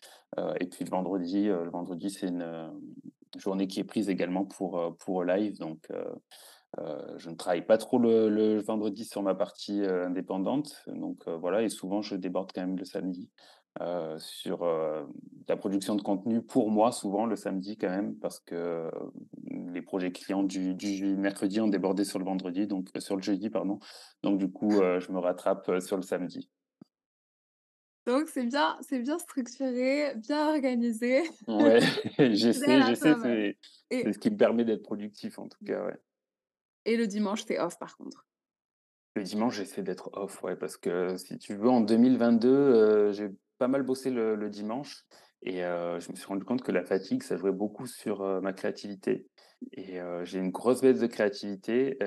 et 0.59 0.65
puis 0.65 0.83
le 0.83 0.89
vendredi, 0.89 1.49
vendredi, 1.71 2.09
c'est 2.09 2.27
une, 2.27 2.71
journée 3.37 3.67
qui 3.67 3.81
est 3.81 3.83
prise 3.83 4.09
également 4.09 4.45
pour, 4.45 4.95
pour 4.97 5.23
live 5.23 5.59
donc 5.59 5.89
Heu, 6.79 7.17
je 7.17 7.29
ne 7.29 7.35
travaille 7.35 7.65
pas 7.65 7.77
trop 7.77 7.99
le 7.99 8.29
le 8.29 8.59
vendredi 8.61 9.05
sur 9.05 9.21
ma 9.23 9.35
partie, 9.35 9.81
heu, 9.81 10.03
indépendante, 10.05 10.83
donc 10.87 11.27
heu, 11.27 11.35
voilà 11.35 11.61
et 11.63 11.69
souvent 11.69 12.01
je 12.01 12.15
déborde 12.15 12.51
quand 12.53 12.61
même 12.61 12.77
le 12.77 12.85
samedi, 12.85 13.31
sur, 14.19 14.65
la 15.47 15.57
production 15.57 15.95
de 15.95 16.01
contenu 16.01 16.41
pour 16.41 16.71
moi, 16.71 16.91
souvent 16.91 17.25
le 17.25 17.35
samedi 17.35 17.77
quand 17.77 17.89
même 17.89 18.15
parce 18.19 18.39
que, 18.39 18.89
les 19.73 19.81
projets 19.81 20.11
clients 20.11 20.43
du 20.43 20.73
du 20.75 21.15
mercredi 21.17 21.59
ont 21.61 21.67
débordé 21.67 22.05
sur 22.05 22.19
le 22.19 22.25
vendredi 22.25 22.67
donc 22.67 22.89
sur 22.99 23.15
le 23.17 23.21
jeudi 23.21 23.49
pardon, 23.49 23.79
donc 24.23 24.37
du 24.39 24.51
coup, 24.51 24.81
je 24.81 25.11
me 25.11 25.19
rattrape, 25.19 25.69
sur 25.81 25.97
le 25.97 26.03
samedi. 26.03 26.49
Donc 28.05 28.27
c'est 28.29 28.45
bien 28.45 28.77
c'est 28.81 28.99
bien 28.99 29.17
structuré, 29.17 30.13
bien 30.15 30.49
organisé, 30.49 31.23
Ouais, 31.47 31.79
j'essaie 32.33 32.81
j'essaie, 32.81 33.15
c'est 33.15 33.57
c'est 34.03 34.13
et 34.13 34.13
ce 34.13 34.19
qui 34.19 34.31
me 34.31 34.37
permet 34.37 34.65
d'être 34.65 34.83
productif 34.83 35.37
en 35.39 35.47
tout 35.47 35.59
cas, 35.63 35.85
ouais. 35.85 35.97
Et 36.85 36.97
le 36.97 37.07
dimanche, 37.07 37.45
tu 37.45 37.57
off 37.57 37.77
par 37.79 37.97
contre? 37.97 38.25
Le 39.15 39.23
dimanche, 39.23 39.55
j'essaie 39.55 39.81
d'être 39.83 40.09
off, 40.13 40.43
ouais, 40.43 40.55
parce 40.57 40.75
que 40.77 41.15
si 41.17 41.37
tu 41.37 41.55
veux, 41.55 41.69
en 41.69 41.79
2022, 41.81 42.49
heu, 42.49 43.11
j'ai 43.13 43.29
pas 43.57 43.67
mal 43.69 43.83
bossé 43.83 44.09
le 44.09 44.49
dimanche 44.49 45.05
et 45.41 45.63
heu, 45.63 45.99
je 45.99 46.11
me 46.11 46.15
suis 46.17 46.25
rendu 46.25 46.43
compte 46.43 46.61
que 46.63 46.71
la 46.73 46.83
fatigue, 46.83 47.23
ça 47.23 47.37
jouait 47.37 47.53
beaucoup 47.53 47.87
sur, 47.87 48.23
heu, 48.23 48.41
ma 48.41 48.51
créativité 48.51 49.29
et 49.71 50.01
heu, 50.01 50.25
j'ai 50.25 50.39
une 50.39 50.51
grosse 50.51 50.81
baisse 50.81 50.99
de 50.99 51.07
créativité, 51.07 51.97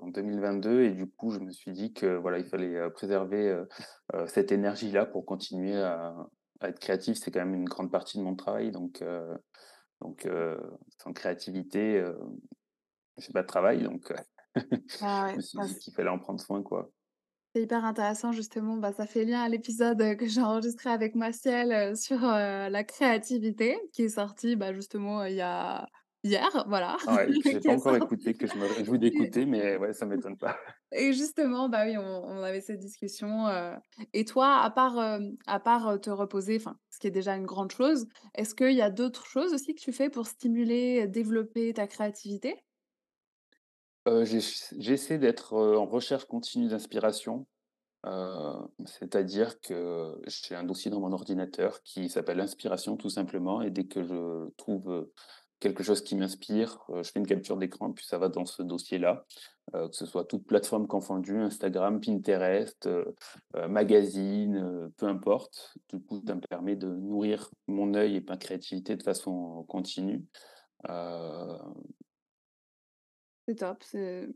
en 0.00 0.08
2022 0.08 0.82
et 0.82 0.92
du 0.92 1.06
coup, 1.10 1.30
je 1.32 1.40
me 1.40 1.50
suis 1.50 1.72
dit 1.72 1.92
que, 1.92 2.06
voilà, 2.16 2.38
il 2.38 2.44
fallait, 2.46 2.88
préserver, 2.90 3.60
cette 4.28 4.52
énergie-là 4.52 5.06
pour 5.06 5.26
continuer 5.26 5.76
à 5.76 6.14
être 6.62 6.78
créatif. 6.78 7.18
C'est 7.18 7.30
quand 7.32 7.40
même 7.44 7.54
une 7.54 7.64
grande 7.68 7.90
partie 7.90 8.18
de 8.18 8.22
mon 8.22 8.36
travail 8.36 8.70
donc 8.70 9.02
donc 10.00 10.28
sans 11.02 11.12
créativité, 11.12 12.04
j'ai 13.18 13.32
pas 13.32 13.42
de 13.42 13.46
travail 13.48 13.82
donc 13.82 14.10
heu, 14.10 14.16
Ah 15.00 15.24
je 15.32 15.36
ouais, 15.36 15.38
me 15.38 15.42
suis 15.42 15.58
bah, 15.58 15.64
dit 15.64 15.76
qu'il 15.78 15.94
fallait 15.94 16.10
en 16.10 16.18
prendre 16.18 16.40
soin, 16.40 16.62
quoi. 16.62 16.90
C'est 17.54 17.62
hyper 17.62 17.84
intéressant 17.84 18.32
justement, 18.32 18.76
bah, 18.76 18.92
ça 18.92 19.06
fait 19.06 19.24
lien 19.24 19.40
à 19.42 19.48
l'épisode, 19.48 20.00
heu, 20.02 20.14
que 20.16 20.26
j'ai 20.26 20.42
enregistré 20.42 20.90
avec 20.90 21.14
Maciel, 21.14 21.72
heu, 21.72 21.94
sur, 21.94 22.18
la 22.20 22.84
créativité 22.84 23.78
qui 23.92 24.02
est 24.02 24.08
sorti, 24.10 24.54
bah, 24.56 24.72
justement, 24.74 25.24
il 25.24 25.34
y 25.36 25.40
a 25.40 25.86
hier, 26.24 26.64
voilà, 26.68 26.96
Ouais, 27.06 27.36
que 27.42 27.50
j'ai 27.50 27.60
qui 27.60 27.68
pas 27.68 27.72
encore 27.72 27.96
sorti 27.96 27.96
écouté, 27.96 28.36
que 28.36 28.46
je 28.46 28.56
me 28.58 28.66
réjouis 28.66 28.98
d'écouter, 28.98 29.46
mais 29.46 29.76
ouais, 29.76 29.92
ça 29.92 30.04
m'étonne 30.06 30.36
pas. 30.36 30.58
et 30.92 31.12
justement, 31.12 31.68
bah, 31.68 31.84
oui, 31.86 31.96
on 31.98 32.02
on 32.24 32.42
avait 32.42 32.60
cette 32.62 32.78
discussion, 32.80 33.46
et 34.14 34.24
toi, 34.24 34.56
à 34.62 34.70
part, 34.70 34.98
à 35.46 35.60
part, 35.60 36.00
te 36.00 36.08
reposer, 36.10 36.56
enfin, 36.56 36.78
ce 36.90 36.98
qui 36.98 37.06
est 37.08 37.10
déjà 37.10 37.36
une 37.36 37.44
grande 37.46 37.72
chose, 37.72 38.06
est-ce 38.34 38.54
qu'il 38.54 38.72
y 38.72 38.80
a 38.82 38.90
d'autres 38.90 39.26
choses 39.26 39.52
aussi 39.54 39.74
que 39.74 39.80
tu 39.80 39.92
fais 39.92 40.08
pour 40.10 40.26
stimuler, 40.26 41.06
développer 41.06 41.74
ta 41.74 41.86
créativité? 41.86 42.56
J'essaie 44.24 45.18
d'être, 45.18 45.54
en 45.54 45.86
recherche 45.86 46.24
continue 46.26 46.68
d'inspiration, 46.68 47.46
c'est-à-dire 48.84 49.60
que 49.60 50.20
j'ai 50.26 50.54
un 50.54 50.64
dossier 50.64 50.90
dans 50.90 51.00
mon 51.00 51.12
ordinateur 51.12 51.82
qui 51.82 52.08
s'appelle 52.08 52.40
«Inspiration» 52.40 52.96
tout 52.96 53.10
simplement 53.10 53.60
et 53.60 53.70
dès 53.70 53.84
que 53.84 54.02
je 54.02 54.48
trouve, 54.56 55.08
quelque 55.60 55.82
chose 55.82 56.02
qui 56.02 56.14
m'inspire, 56.14 56.78
je 57.02 57.10
fais 57.10 57.18
une 57.18 57.26
capture 57.26 57.56
d'écran 57.56 57.92
puis 57.92 58.06
ça 58.06 58.18
va 58.18 58.28
dans 58.28 58.46
ce 58.46 58.62
dossier-là, 58.62 59.26
que 59.72 59.92
ce 59.92 60.06
soit 60.06 60.24
toute 60.24 60.46
plateforme 60.46 60.86
confondue, 60.86 61.40
Instagram, 61.40 62.00
Pinterest, 62.00 62.88
magazine, 63.68 64.90
peu 64.96 65.06
importe. 65.06 65.74
Du 65.88 66.00
coup, 66.00 66.22
ça 66.26 66.36
me 66.36 66.40
permet 66.40 66.76
de 66.76 66.86
nourrir 66.86 67.50
mon 67.66 67.94
œil 67.94 68.16
et 68.16 68.20
ma 68.20 68.36
créativité 68.36 68.94
de 68.94 69.02
façon 69.02 69.64
continue, 69.68 70.24
C'est 73.48 73.54
top, 73.56 73.82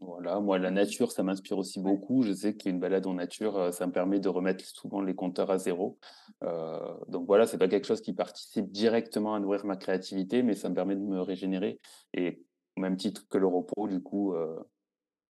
Voilà, 0.01 0.41
moi, 0.41 0.59
la 0.59 0.73
nature, 0.73 1.13
ça 1.13 1.23
m'inspire 1.23 1.59
aussi 1.59 1.79
beaucoup. 1.81 2.23
Je 2.23 2.33
sais 2.33 2.57
qu'une 2.57 2.81
balade 2.81 3.07
en 3.07 3.15
nature, 3.15 3.57
heu, 3.59 3.71
ça 3.73 3.87
me 3.87 3.93
permet 3.93 4.19
de 4.19 4.29
remettre 4.29 4.65
souvent 4.65 5.01
les 5.01 5.15
compteurs 5.15 5.51
à 5.53 5.59
zéro. 5.59 5.99
Heu, 6.43 6.79
donc 7.09 7.27
voilà, 7.27 7.47
c'est 7.47 7.59
pas 7.59 7.69
quelque 7.69 7.87
chose 7.87 8.01
qui 8.01 8.13
participe 8.13 8.71
directement 8.73 9.35
à 9.35 9.41
nourrir 9.41 9.65
ma 9.65 9.77
créativité, 9.77 10.43
mais 10.43 10.55
ça 10.55 10.69
me 10.69 10.75
permet 10.75 10.97
de 10.97 11.01
me 11.03 11.21
régénérer 11.21 11.81
et 12.15 12.43
au 12.77 12.81
même 12.81 12.97
titre 12.97 13.29
que 13.29 13.39
le 13.39 13.47
repos, 13.47 13.87
du 13.87 14.03
coup, 14.03 14.35
heu, 14.35 14.57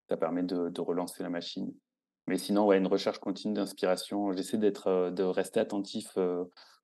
ça 0.09 0.17
permet 0.17 0.43
de 0.45 0.69
de 0.71 0.81
relancer 0.81 1.23
la 1.23 1.31
machine. 1.31 1.73
Mais 2.29 2.39
sinon, 2.39 2.67
ouais, 2.67 2.79
une 2.79 2.87
recherche 2.87 3.19
continue 3.19 3.55
d'inspiration. 3.55 4.33
J'essaie 4.33 4.59
d'être, 4.59 5.11
de 5.11 5.23
rester 5.25 5.61
attentif, 5.61 6.17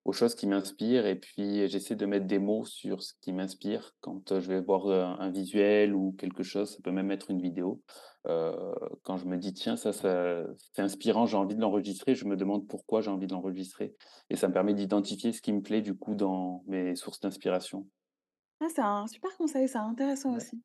aux 0.05 0.13
choses 0.13 0.35
qui 0.35 0.47
m'inspirent 0.47 1.07
et 1.07 1.17
puis 1.17 1.69
j'essaie 1.69 1.97
de 1.97 2.07
mettre 2.07 2.27
des 2.27 2.39
mots 2.39 2.65
sur 2.65 3.03
ce 3.03 3.13
qui 3.21 3.33
m'inspire 3.33 3.93
quand, 4.01 4.41
je 4.41 4.49
vais 4.49 4.61
voir, 4.63 4.87
un 5.21 5.31
visuel 5.31 5.95
ou 5.95 6.13
quelque 6.13 6.43
chose, 6.43 6.71
ça 6.73 6.79
peut 6.83 6.91
même 6.93 7.11
être 7.11 7.31
une 7.31 7.41
vidéo. 7.43 7.83
Quand 8.25 9.17
je 9.17 9.27
me 9.27 9.37
dis: 9.37 9.53
«Tiens, 9.55 9.77
ça 9.77 9.93
ça 9.93 10.45
c'est 10.73 10.83
inspirant, 10.83 11.27
j'ai 11.27 11.37
envie 11.37 11.55
de 11.57 11.61
l'enregistrer», 11.61 12.15
je 12.15 12.27
me 12.27 12.37
demande 12.37 12.67
pourquoi 12.69 13.01
j'ai 13.01 13.11
envie 13.11 13.27
de 13.27 13.33
l'enregistrer 13.33 13.95
et 14.31 14.37
ça 14.37 14.49
me 14.49 14.53
permet 14.55 14.75
d'identifier 14.75 15.33
ce 15.33 15.43
qui 15.43 15.53
me 15.53 15.63
plaît, 15.63 15.83
du 15.83 15.97
coup, 15.97 16.15
dans 16.15 16.63
mes 16.67 16.95
sources 16.97 17.21
d'inspiration. 17.21 17.87
Ah, 18.61 18.67
c'est 18.75 18.81
un 18.83 19.07
super 19.07 19.37
conseil, 19.37 19.69
c'est 19.69 19.79
intéressant 19.79 20.35
Ouais, 20.35 20.37
aussi. 20.37 20.63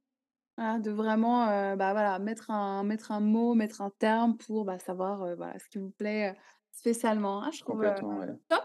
Voilà, 0.58 0.80
de 0.80 0.92
vraiment, 0.92 1.46
bah, 1.78 1.94
voilà, 1.94 2.20
mettre 2.20 2.52
un 2.52 2.84
mettre 2.84 3.12
un 3.12 3.22
mot, 3.22 3.56
mettre 3.56 3.82
un 3.82 3.92
terme 4.00 4.38
pour, 4.38 4.66
bah, 4.66 4.80
savoir, 4.80 5.36
voilà, 5.38 5.60
ce 5.60 5.70
qui 5.70 5.80
vous 5.80 5.92
plaît, 5.92 6.36
spécialement. 6.72 7.44
Ah, 7.44 7.52
je 7.52 7.62
trouve, 7.62 7.82
complètement, 7.82 8.20
ouais. 8.20 8.28
top, 8.50 8.64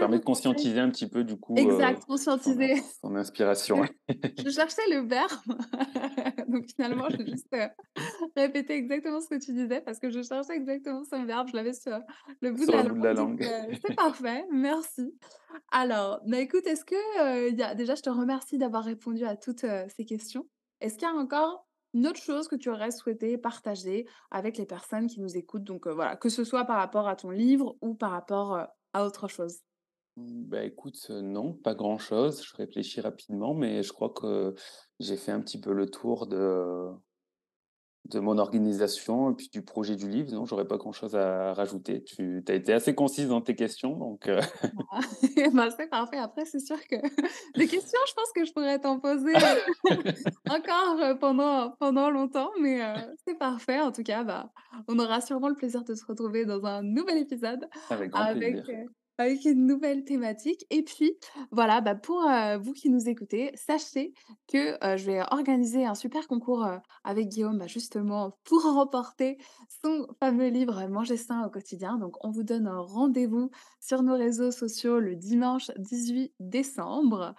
permet 0.00 0.18
de 0.20 0.24
conscientiser 0.24 0.80
un 0.80 0.90
petit 0.90 1.08
peu, 1.08 1.24
du 1.24 1.36
coup, 1.38 1.70
heu, 1.70 1.96
Exact, 1.96 2.04
conscientiser. 2.06 2.82
son 3.04 3.16
inspiration. 3.16 3.82
Je 4.42 4.48
cherchais 4.50 4.82
le 4.90 5.06
verbe, 5.06 5.30
donc 6.48 6.64
finalement, 6.74 7.08
j'ai 7.10 7.26
juste, 7.26 7.46
heu, 7.54 7.68
répété 8.36 8.74
exactement 8.74 9.20
ce 9.20 9.28
que 9.28 9.38
tu 9.44 9.52
disais 9.52 9.80
parce 9.82 9.98
que 9.98 10.10
je 10.10 10.22
cherchais 10.22 10.56
exactement 10.56 11.04
ce 11.04 11.16
verbe, 11.26 11.48
je 11.48 11.56
l'avais 11.56 11.74
sur 11.74 12.00
le 12.40 12.52
bout 12.52 12.66
de 12.66 12.70
Sur 12.70 12.76
le 12.76 12.82
la 12.82 12.84
bout 12.84 12.94
de 12.98 13.02
la 13.02 13.12
langue, 13.12 13.42
heu, 13.46 13.74
c'est 13.84 13.94
parfait, 13.94 14.46
merci. 14.50 15.18
Alors, 15.72 16.20
bah, 16.26 16.38
écoute, 16.40 16.66
est-ce 16.66 16.84
que, 16.84 17.50
il 17.50 17.58
y 17.58 17.62
a 17.62 17.74
déjà, 17.74 17.94
je 17.96 18.02
te 18.02 18.10
remercie 18.10 18.58
d'avoir 18.58 18.84
répondu 18.84 19.24
à 19.24 19.36
toutes, 19.36 19.66
ces 19.96 20.04
questions. 20.06 20.48
Est-ce 20.80 20.98
qu'il 20.98 21.08
y 21.08 21.10
a 21.10 21.14
encore 21.14 21.68
une 21.94 22.06
autre 22.06 22.20
chose 22.20 22.48
que 22.48 22.56
tu 22.56 22.70
aurais 22.70 22.92
souhaité 22.92 23.38
partager 23.38 24.06
avec 24.30 24.58
les 24.58 24.66
personnes 24.66 25.08
qui 25.08 25.20
nous 25.20 25.36
écoutent? 25.36 25.64
Donc, 25.64 25.88
voilà, 25.88 26.16
que 26.16 26.28
ce 26.28 26.44
soit 26.44 26.64
par 26.66 26.78
rapport 26.78 27.08
à 27.08 27.16
ton 27.16 27.30
livre 27.30 27.76
ou 27.82 27.94
par 27.94 28.12
rapport, 28.12 28.54
à 28.94 29.04
autre 29.06 29.28
chose? 29.28 29.60
Bah, 30.16 30.64
écoute, 30.64 31.06
heu, 31.10 31.20
non, 31.20 31.52
pas 31.54 31.74
grand-chose. 31.74 32.44
Je 32.44 32.54
réfléchis 32.56 33.00
rapidement, 33.00 33.54
mais 33.54 33.82
je 33.82 33.92
crois 33.92 34.10
que 34.10 34.54
j'ai 34.98 35.16
fait 35.16 35.32
un 35.32 35.40
petit 35.40 35.60
peu 35.60 35.72
le 35.72 35.86
tour 35.90 36.26
de 36.26 36.90
de 38.06 38.18
mon 38.18 38.38
organisation 38.38 39.30
et 39.30 39.34
puis 39.34 39.48
du 39.50 39.62
projet 39.62 39.94
du 39.96 40.08
livre. 40.08 40.32
Non, 40.32 40.44
j'aurais 40.46 40.66
pas 40.66 40.78
grand-chose 40.78 41.14
à 41.16 41.52
rajouter. 41.54 42.02
Tu 42.02 42.42
as 42.48 42.54
été 42.54 42.72
assez 42.72 42.94
concise 42.94 43.28
dans 43.28 43.40
tes 43.42 43.54
questions, 43.54 43.96
donc 43.96 44.28
heu 44.28 44.40
Ah, 44.92 45.00
bah, 45.54 45.68
c'est 45.70 45.88
parfait. 45.88 46.18
Après, 46.18 46.44
c'est 46.44 46.60
sûr 46.60 46.76
que 46.86 46.96
des 47.56 47.66
questions, 47.66 47.98
je 48.08 48.14
pense 48.14 48.32
que 48.34 48.44
je 48.44 48.52
pourrais 48.52 48.78
t'en 48.80 49.00
poser, 49.00 49.42
heu, 49.44 49.62
encore, 50.48 51.18
pendant 51.18 51.72
pendant 51.78 52.10
longtemps, 52.10 52.50
mais 52.60 52.80
c'est 53.26 53.38
parfait. 53.38 53.80
En 53.80 53.92
tout 53.92 54.02
cas, 54.02 54.24
bah, 54.24 54.52
on 54.88 54.98
aura 54.98 55.20
sûrement 55.20 55.48
le 55.48 55.56
plaisir 55.56 55.84
de 55.84 55.94
se 55.94 56.04
retrouver 56.04 56.44
dans 56.46 56.64
un 56.66 56.82
nouvel 56.82 57.18
épisode 57.18 57.68
avec 57.90 58.10
grand 58.10 58.26
avec, 58.26 58.26
plaisir. 58.26 58.64
heu 58.68 58.86
avec 59.20 59.44
une 59.44 59.66
nouvelle 59.66 60.04
thématique. 60.04 60.66
Et 60.70 60.82
puis, 60.82 61.16
voilà, 61.50 61.80
bah, 61.80 61.94
pour, 61.94 62.22
heu, 62.22 62.56
vous 62.58 62.72
qui 62.72 62.90
nous 62.90 63.08
écoutez, 63.08 63.52
sachez 63.54 64.12
que, 64.48 64.74
heu, 64.94 64.96
je 64.96 65.06
vais 65.06 65.20
organiser 65.30 65.84
un 65.86 65.94
super 65.94 66.26
concours, 66.28 66.64
heu, 66.64 66.78
avec 67.04 67.28
Guillaume, 67.28 67.58
bah, 67.58 67.66
justement 67.66 68.38
pour 68.44 68.62
remporter 68.64 69.38
son 69.84 70.06
fameux 70.18 70.48
livre 70.48 70.86
«Manger 70.88 71.16
sain 71.16 71.44
au 71.46 71.50
quotidien». 71.50 71.98
Donc 71.98 72.16
on 72.24 72.30
vous 72.30 72.42
donne 72.42 72.66
un 72.66 72.80
rendez-vous 72.80 73.50
sur 73.80 74.02
nos 74.02 74.14
réseaux 74.16 74.50
sociaux 74.50 74.98
le 75.00 75.16
dimanche 75.16 75.70
18 75.78 76.34
décembre, 76.40 77.34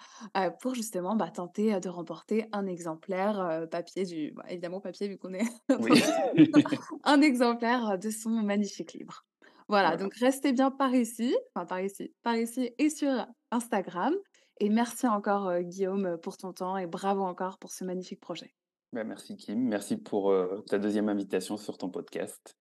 pour 0.62 0.76
justement, 0.76 1.16
bah, 1.16 1.30
tenter, 1.32 1.80
de 1.80 1.90
remporter 1.90 2.46
un 2.52 2.66
exemplaire, 2.68 3.68
papier 3.72 4.06
du 4.06 4.34
évidemment 4.50 4.80
papier 4.82 5.08
vu 5.08 5.18
qu'on 5.18 5.34
est 5.34 5.44
Oui. 5.78 6.02
un 7.04 7.22
exemplaire, 7.22 7.98
de 8.00 8.10
son 8.10 8.30
magnifique 8.32 8.94
livre. 8.94 9.24
Voilà, 9.72 9.92
Voilà. 9.92 10.04
donc 10.04 10.14
restez 10.16 10.52
bien 10.52 10.70
par 10.70 10.94
ici, 10.94 11.34
enfin 11.56 11.66
par 11.66 11.80
ici, 11.80 12.14
par 12.24 12.36
ici 12.36 12.74
et 12.78 12.90
sur 12.90 13.26
Instagram 13.52 14.14
et 14.60 14.68
merci 14.68 15.08
encore, 15.08 15.62
Guillaume, 15.62 16.18
pour 16.22 16.36
ton 16.36 16.52
temps 16.52 16.76
et 16.76 16.88
bravo 16.88 17.24
encore 17.24 17.58
pour 17.58 17.72
ce 17.72 17.86
magnifique 17.86 18.20
projet. 18.20 18.54
Bah, 18.92 19.06
merci 19.06 19.38
Kim, 19.38 19.66
merci 19.66 19.96
pour, 19.96 20.36
ta 20.68 20.78
deuxième 20.78 21.08
invitation 21.08 21.56
sur 21.56 21.78
ton 21.78 21.90
podcast 21.90 22.58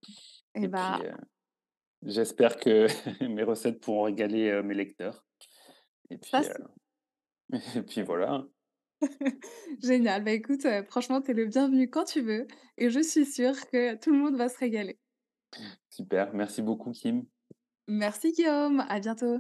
Et 0.55 0.59
et 0.59 0.61
puis, 0.61 0.69
bah, 0.69 1.01
j'espère 2.05 2.57
que 2.59 2.87
mes 3.29 3.43
recettes 3.43 3.81
pourront 3.81 4.05
régaler, 4.05 4.63
mes 4.63 4.75
lecteurs 4.75 5.27
et 6.11 6.19
puis, 6.19 6.31
et 7.97 8.03
voilà, 8.05 8.47
génial. 9.83 10.23
Bah, 10.23 10.31
écoute, 10.31 10.65
franchement, 10.89 11.21
tu 11.21 11.33
es 11.33 11.35
le 11.35 11.47
bienvenu 11.47 11.91
quand 11.91 12.05
tu 12.05 12.21
veux 12.21 12.47
et 12.79 12.89
je 12.89 13.01
suis 13.01 13.27
sûre 13.27 13.55
que 13.73 13.97
tout 13.97 14.13
le 14.13 14.19
monde 14.19 14.37
va 14.37 14.49
se 14.49 14.59
régaler. 14.59 15.01
Super, 15.89 16.33
merci 16.35 16.63
beaucoup 16.63 16.93
Kim. 16.93 17.25
Merci 17.89 18.33
Guillaume, 18.33 18.85
à 18.89 19.01
bientôt. 19.01 19.39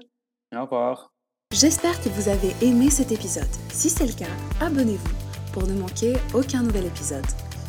Au 0.54 0.62
revoir. 0.62 1.14
J'espère 1.52 2.00
que 2.02 2.08
vous 2.08 2.28
avez 2.28 2.54
aimé 2.62 2.90
cet 2.90 3.12
épisode. 3.12 3.48
Si 3.72 3.90
c'est 3.90 4.06
le 4.06 4.12
cas, 4.12 4.30
abonnez-vous 4.61 5.52
pour 5.52 5.66
ne 5.66 5.74
manquer 5.74 6.14
aucun 6.34 6.62
nouvel 6.62 6.86
épisode. 6.86 7.26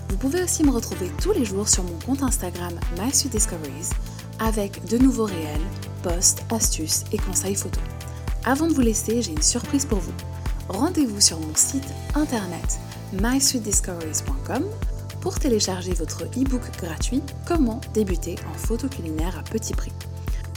Vous 0.10 0.18
pouvez 0.18 0.44
aussi 0.44 0.64
me 0.64 0.72
retrouver 0.72 1.10
tous 1.22 1.32
les 1.32 1.46
jours 1.46 1.68
sur 1.68 1.84
mon 1.84 1.98
compte 2.00 2.22
Instagram 2.22 2.74
MySweetDiscoveries 3.00 3.90
avec 4.40 4.86
de 4.86 4.98
nouveaux 4.98 5.26
réels, 5.26 5.62
posts, 6.04 6.44
astuces 6.52 7.06
et 7.12 7.18
conseils 7.18 7.56
photos. 7.56 7.84
Avant 8.44 8.68
de 8.68 8.74
vous 8.74 8.82
laisser, 8.82 9.22
j'ai 9.22 9.32
une 9.32 9.42
surprise 9.42 9.86
pour 9.86 10.00
vous. 10.00 10.14
Rendez-vous 10.68 11.22
sur 11.22 11.40
mon 11.40 11.56
site 11.56 11.88
internet 12.16 12.80
mysweetdiscoveries.com 13.14 14.66
pour 15.22 15.40
télécharger 15.40 15.94
votre 15.94 16.24
e-book 16.24 16.62
gratuit 16.78 17.22
Comment 17.48 17.80
débuter 17.94 18.36
en 18.52 18.58
photo 18.58 18.90
culinaire 18.90 19.38
à 19.38 19.44
petit 19.44 19.74
prix. 19.74 19.94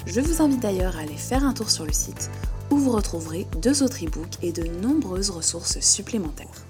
Je 0.07 0.21
vous 0.21 0.43
invite 0.43 0.61
d'ailleurs 0.61 0.97
à 0.97 1.01
aller 1.01 1.17
faire 1.17 1.45
un 1.45 1.53
tour 1.53 1.71
sur 1.71 1.87
le 1.87 1.93
site 1.93 2.31
où 2.71 2.77
vous 2.79 2.91
retrouverez 2.91 3.47
deux 3.61 3.83
autres 3.83 4.05
e-books 4.05 4.39
et 4.43 4.53
de 4.53 4.65
nombreuses 4.65 5.31
ressources 5.31 5.79
supplémentaires. 5.81 6.65